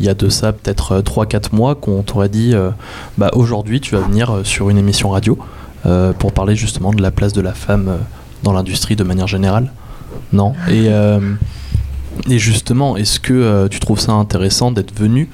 il 0.00 0.06
y 0.06 0.08
a 0.08 0.14
de 0.14 0.28
ça 0.28 0.52
peut-être 0.52 1.02
3-4 1.02 1.54
mois, 1.54 1.74
qu'on 1.74 2.02
t'aurait 2.02 2.30
dit 2.30 2.54
bah, 3.18 3.30
aujourd'hui 3.34 3.80
tu 3.80 3.94
vas 3.94 4.00
venir 4.00 4.40
sur 4.44 4.70
une 4.70 4.78
émission 4.78 5.10
radio 5.10 5.38
pour 6.18 6.32
parler 6.32 6.56
justement 6.56 6.92
de 6.92 7.02
la 7.02 7.10
place 7.10 7.34
de 7.34 7.42
la 7.42 7.52
femme 7.52 7.98
dans 8.42 8.52
l'industrie 8.52 8.96
de 8.96 9.04
manière 9.04 9.28
générale? 9.28 9.70
Non? 10.32 10.54
Et, 10.70 10.88
et 12.30 12.38
justement, 12.38 12.96
est-ce 12.96 13.20
que 13.20 13.32
euh, 13.32 13.68
tu 13.68 13.80
trouves 13.80 14.00
ça 14.00 14.12
intéressant 14.12 14.70
d'être 14.70 14.98
venu 14.98 15.28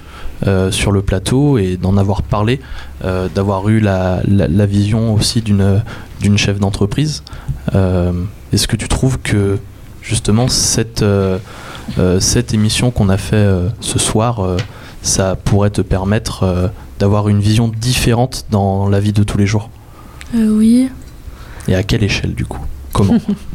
euh, 0.47 0.71
sur 0.71 0.91
le 0.93 1.03
plateau 1.03 1.59
et 1.59 1.77
d'en 1.77 1.97
avoir 1.97 2.23
parlé, 2.23 2.61
euh, 3.05 3.29
d'avoir 3.35 3.69
eu 3.69 3.81
la, 3.81 4.21
la- 4.27 4.49
la 4.49 4.67
vision 4.67 5.15
aussi 5.15 5.43
d'une 5.43 5.83
d'une 6.21 6.37
chef 6.37 6.59
d'entreprise 6.59 7.23
Est-ce 7.73 8.67
que 8.69 8.77
tu 8.77 8.89
trouves 8.89 9.19
que 9.19 9.59
justement 10.03 10.49
cette, 10.49 11.05
cette 12.19 12.53
émission 12.55 12.91
qu'on 12.91 13.09
a 13.09 13.17
fait 13.17 13.49
ce 13.81 13.99
soir, 13.99 14.57
ça 15.03 15.35
pourrait 15.37 15.71
te 15.71 15.81
permettre 15.81 16.71
d'avoir 16.99 17.29
une 17.31 17.41
vision 17.41 17.69
différente 17.69 18.45
dans 18.51 18.87
la 18.89 19.01
vie 19.01 19.13
de 19.15 19.23
tous 19.23 19.39
les 19.39 19.47
jours? 19.47 19.71
Oui. 20.35 20.91
Et 21.69 21.75
à 21.75 21.83
quelle 21.83 22.03
échelle 22.05 22.35
du 22.35 22.45
coup? 22.45 22.61
Comment? 22.93 23.15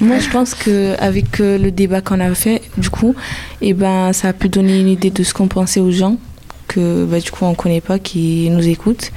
Moi, 0.00 0.18
je 0.18 0.28
pense 0.28 0.54
qu'avec 0.54 1.38
le 1.38 1.70
débat 1.70 2.00
qu'on 2.00 2.20
a 2.20 2.34
fait, 2.34 2.62
du 2.76 2.90
coup, 2.90 3.14
eh 3.60 3.72
ben, 3.72 4.12
ça 4.12 4.28
a 4.28 4.32
pu 4.32 4.48
donner 4.48 4.78
une 4.80 4.88
idée 4.88 5.10
de 5.10 5.22
ce 5.22 5.32
qu'on 5.34 5.48
pensait 5.48 5.80
aux 5.80 5.90
gens 5.90 6.16
que 6.68 7.06
bah, 7.06 7.18
du 7.18 7.30
coup 7.30 7.46
on 7.46 7.54
connaît 7.54 7.80
pas, 7.80 7.98
qui 7.98 8.48
nous 8.50 8.68
écoutent. 8.68 9.10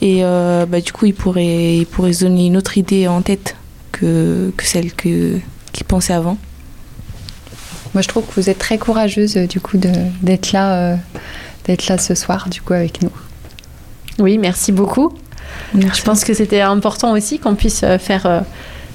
Et 0.00 0.24
euh, 0.24 0.64
bah, 0.66 0.80
du 0.80 0.92
coup, 0.92 1.06
ils 1.06 1.14
pourraient, 1.14 1.76
ils 1.76 1.86
pourraient 1.86 2.12
se 2.12 2.24
donner 2.24 2.46
une 2.46 2.56
autre 2.56 2.78
idée 2.78 3.06
en 3.08 3.20
tête 3.20 3.56
que, 3.92 4.52
que 4.56 4.64
celle 4.64 4.92
que, 4.92 5.38
qu'ils 5.72 5.86
pensaient 5.86 6.14
avant. 6.14 6.38
Moi, 7.94 8.02
je 8.02 8.08
trouve 8.08 8.24
que 8.24 8.40
vous 8.40 8.48
êtes 8.48 8.58
très 8.58 8.78
courageuse, 8.78 9.36
euh, 9.36 9.46
du 9.46 9.60
coup, 9.60 9.76
d'être 9.76 10.52
là, 10.52 10.92
euh, 10.92 10.96
d'être 11.64 11.88
là 11.88 11.98
ce 11.98 12.14
soir, 12.14 12.48
du 12.48 12.60
coup, 12.60 12.74
avec 12.74 13.02
nous. 13.02 13.10
Oui, 14.18 14.38
merci 14.38 14.72
beaucoup. 14.72 15.12
Je 15.74 16.02
pense 16.02 16.24
que 16.24 16.34
c'était 16.34 16.60
important 16.60 17.12
aussi 17.12 17.38
qu'on 17.38 17.54
puisse 17.54 17.82
euh, 17.82 17.98
faire 17.98 18.26
euh, 18.26 18.40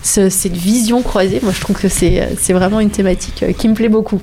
ce- 0.04 0.30
cette 0.30 0.54
vision 0.56 1.02
croisée. 1.02 1.40
Moi, 1.42 1.52
je 1.56 1.62
trouve 1.62 1.80
que 1.80 1.88
c'est 1.90 2.22
euh, 2.22 2.26
c'est 2.40 2.54
vraiment 2.54 2.80
une 2.80 2.92
thématique 2.92 3.42
euh, 3.42 3.54
qui 3.54 3.68
me 3.68 3.74
plaît 3.74 3.90
beaucoup. 3.90 4.22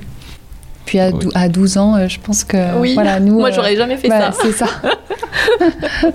Puis 0.85 0.99
à, 0.99 1.11
à 1.35 1.47
12 1.49 1.77
ans, 1.77 1.95
euh, 1.95 2.07
je 2.07 2.19
pense 2.19 2.43
que. 2.43 2.77
Oui. 2.79 2.93
voilà, 2.93 3.19
nous, 3.19 3.33
Moi, 3.39 3.49
euh, 3.49 3.51
j'aurais 3.53 3.75
jamais 3.75 3.97
fait 3.97 4.07
bah, 4.07 4.31
ça. 4.31 4.37
C'est 4.41 4.51
ça. 4.53 4.67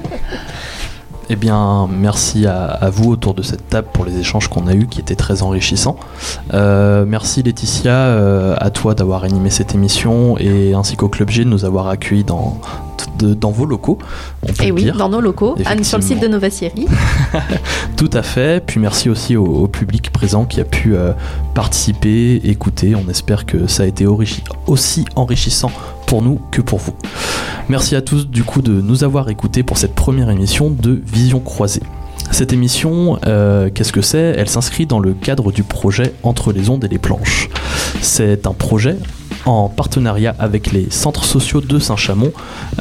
Eh 1.28 1.34
bien, 1.34 1.88
merci 1.90 2.46
à, 2.46 2.66
à 2.66 2.88
vous 2.88 3.10
autour 3.10 3.34
de 3.34 3.42
cette 3.42 3.68
table 3.68 3.88
pour 3.92 4.04
les 4.04 4.16
échanges 4.18 4.46
qu'on 4.46 4.68
a 4.68 4.74
eus 4.74 4.86
qui 4.86 5.00
étaient 5.00 5.16
très 5.16 5.42
enrichissants. 5.42 5.96
Euh, 6.54 7.04
merci 7.04 7.42
Laetitia, 7.42 7.90
euh, 7.90 8.54
à 8.60 8.70
toi 8.70 8.94
d'avoir 8.94 9.24
animé 9.24 9.50
cette 9.50 9.74
émission 9.74 10.38
et 10.38 10.72
ainsi 10.74 10.94
qu'au 10.96 11.08
Club 11.08 11.30
G 11.30 11.42
de 11.44 11.48
nous 11.50 11.64
avoir 11.64 11.88
accueillis 11.88 12.22
dans, 12.22 12.60
de- 13.18 13.34
dans 13.34 13.50
vos 13.50 13.66
locaux. 13.66 13.98
On 14.44 14.46
peut 14.52 14.62
Et 14.62 14.66
le 14.68 14.72
oui, 14.74 14.82
dire. 14.84 14.96
dans 14.96 15.08
nos 15.08 15.20
locaux, 15.20 15.56
sur 15.82 15.98
le 15.98 16.04
site 16.04 16.20
de 16.20 16.28
Nova 16.28 16.48
Sierra. 16.48 16.74
Tout 17.96 18.10
à 18.12 18.22
fait. 18.22 18.64
Puis 18.64 18.78
merci 18.78 19.10
aussi 19.10 19.36
au, 19.36 19.44
au 19.46 19.66
public 19.66 20.12
présent 20.12 20.44
qui 20.44 20.60
a 20.60 20.64
pu 20.64 20.94
euh, 20.94 21.10
participer, 21.54 22.36
écouter. 22.44 22.94
On 22.94 23.10
espère 23.10 23.46
que 23.46 23.66
ça 23.66 23.82
a 23.82 23.86
été 23.86 24.06
aussi 24.06 25.04
enrichissant 25.16 25.72
pour 26.06 26.22
nous 26.22 26.40
que 26.50 26.60
pour 26.60 26.78
vous. 26.78 26.94
Merci 27.68 27.96
à 27.96 28.02
tous 28.02 28.28
du 28.28 28.44
coup 28.44 28.62
de 28.62 28.80
nous 28.80 29.04
avoir 29.04 29.28
écoutés 29.28 29.62
pour 29.62 29.76
cette 29.76 29.94
première 29.94 30.30
émission 30.30 30.70
de 30.70 31.02
Vision 31.04 31.40
Croisée. 31.40 31.82
Cette 32.30 32.52
émission, 32.52 33.18
euh, 33.26 33.70
qu'est-ce 33.72 33.92
que 33.92 34.02
c'est? 34.02 34.34
Elle 34.36 34.48
s'inscrit 34.48 34.86
dans 34.86 34.98
le 34.98 35.14
cadre 35.14 35.52
du 35.52 35.62
projet 35.62 36.14
Entre 36.22 36.52
les 36.52 36.70
ondes 36.70 36.84
et 36.84 36.88
les 36.88 36.98
planches. 36.98 37.48
C'est 38.00 38.46
un 38.46 38.52
projet 38.52 38.96
en 39.46 39.68
partenariat 39.68 40.34
avec 40.38 40.72
les 40.72 40.90
centres 40.90 41.24
sociaux 41.24 41.60
de 41.60 41.78
Saint-Chamond, 41.78 42.32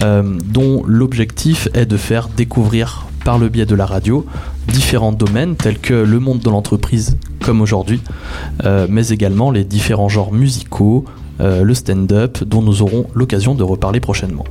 euh, 0.01 0.37
dont 0.45 0.83
l'objectif 0.85 1.67
est 1.73 1.85
de 1.85 1.97
faire 1.97 2.27
découvrir 2.27 3.05
par 3.23 3.37
le 3.37 3.49
biais 3.49 3.65
de 3.65 3.75
la 3.75 3.85
radio 3.85 4.25
différents 4.67 5.11
domaines 5.11 5.55
tels 5.55 5.79
que 5.79 5.93
le 5.93 6.19
monde 6.19 6.39
de 6.39 6.49
l'entreprise 6.49 7.17
comme 7.43 7.61
aujourd'hui, 7.61 8.01
euh, 8.65 8.87
mais 8.89 9.09
également 9.09 9.51
les 9.51 9.63
différents 9.63 10.09
genres 10.09 10.33
musicaux, 10.33 11.05
le 11.39 11.73
stand-up 11.73 12.43
dont 12.43 12.61
nous 12.61 12.81
aurons 12.81 13.05
l'occasion 13.13 13.55
de 13.55 13.63
reparler 13.63 13.99
prochainement. 13.99 14.45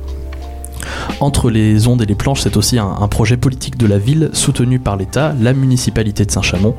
Entre 1.21 1.49
les 1.49 1.87
ondes 1.87 2.01
et 2.01 2.05
les 2.05 2.15
planches, 2.15 2.41
c'est 2.41 2.57
aussi 2.57 2.77
un, 2.77 3.07
projet 3.07 3.37
politique 3.37 3.77
de 3.77 3.87
la 3.87 3.97
ville 3.97 4.29
soutenu 4.33 4.79
par 4.79 4.97
l'État, 4.97 5.33
la 5.39 5.53
municipalité 5.53 6.25
de 6.25 6.31
Saint-Chamond. 6.31 6.75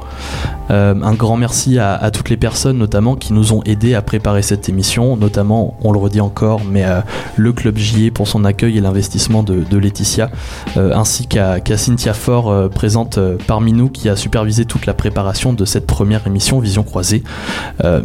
Euh, 0.70 0.94
un 1.02 1.14
grand 1.14 1.36
merci 1.36 1.78
à, 1.78 2.10
toutes 2.10 2.28
les 2.28 2.36
personnes 2.36 2.76
notamment 2.78 3.16
qui 3.16 3.32
nous 3.32 3.52
ont 3.52 3.62
aidés 3.64 3.94
à 3.94 4.02
préparer 4.02 4.42
cette 4.42 4.68
émission, 4.68 5.16
notamment, 5.16 5.78
on 5.82 5.92
le 5.92 5.98
redit 5.98 6.20
encore, 6.20 6.62
mais 6.64 6.84
euh, 6.84 7.00
le 7.36 7.52
Club 7.52 7.78
JE 7.78 8.10
pour 8.10 8.28
son 8.28 8.44
accueil 8.44 8.76
et 8.76 8.80
l'investissement 8.80 9.42
de, 9.42 9.76
Laetitia, 9.76 10.30
euh, 10.76 10.94
ainsi 10.94 11.26
qu'à 11.26 11.60
Cynthia 11.76 12.12
euh, 12.28 12.68
présente 12.68 13.18
parmi 13.46 13.72
nous, 13.72 13.88
qui 13.88 14.08
a 14.08 14.16
supervisé 14.16 14.64
toute 14.64 14.86
la 14.86 14.94
préparation 14.94 15.52
de 15.52 15.64
cette 15.64 15.86
première 15.86 16.26
émission 16.26 16.58
Vision 16.58 16.82
Croisée. 16.82 17.22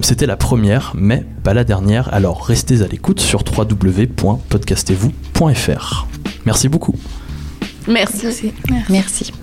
C'était 0.01 0.25
la 0.25 0.37
première, 0.37 0.93
mais 0.95 1.25
pas 1.43 1.53
la 1.53 1.63
dernière, 1.63 2.13
alors 2.13 2.45
restez 2.45 2.81
à 2.81 2.87
l'écoute 2.87 3.19
sur 3.19 3.43
www.podcastez-vous.fr. 3.57 5.30
Merci 6.45 6.69
beaucoup. 6.69 6.95
Merci. 7.87 8.53
Merci. 8.89 9.33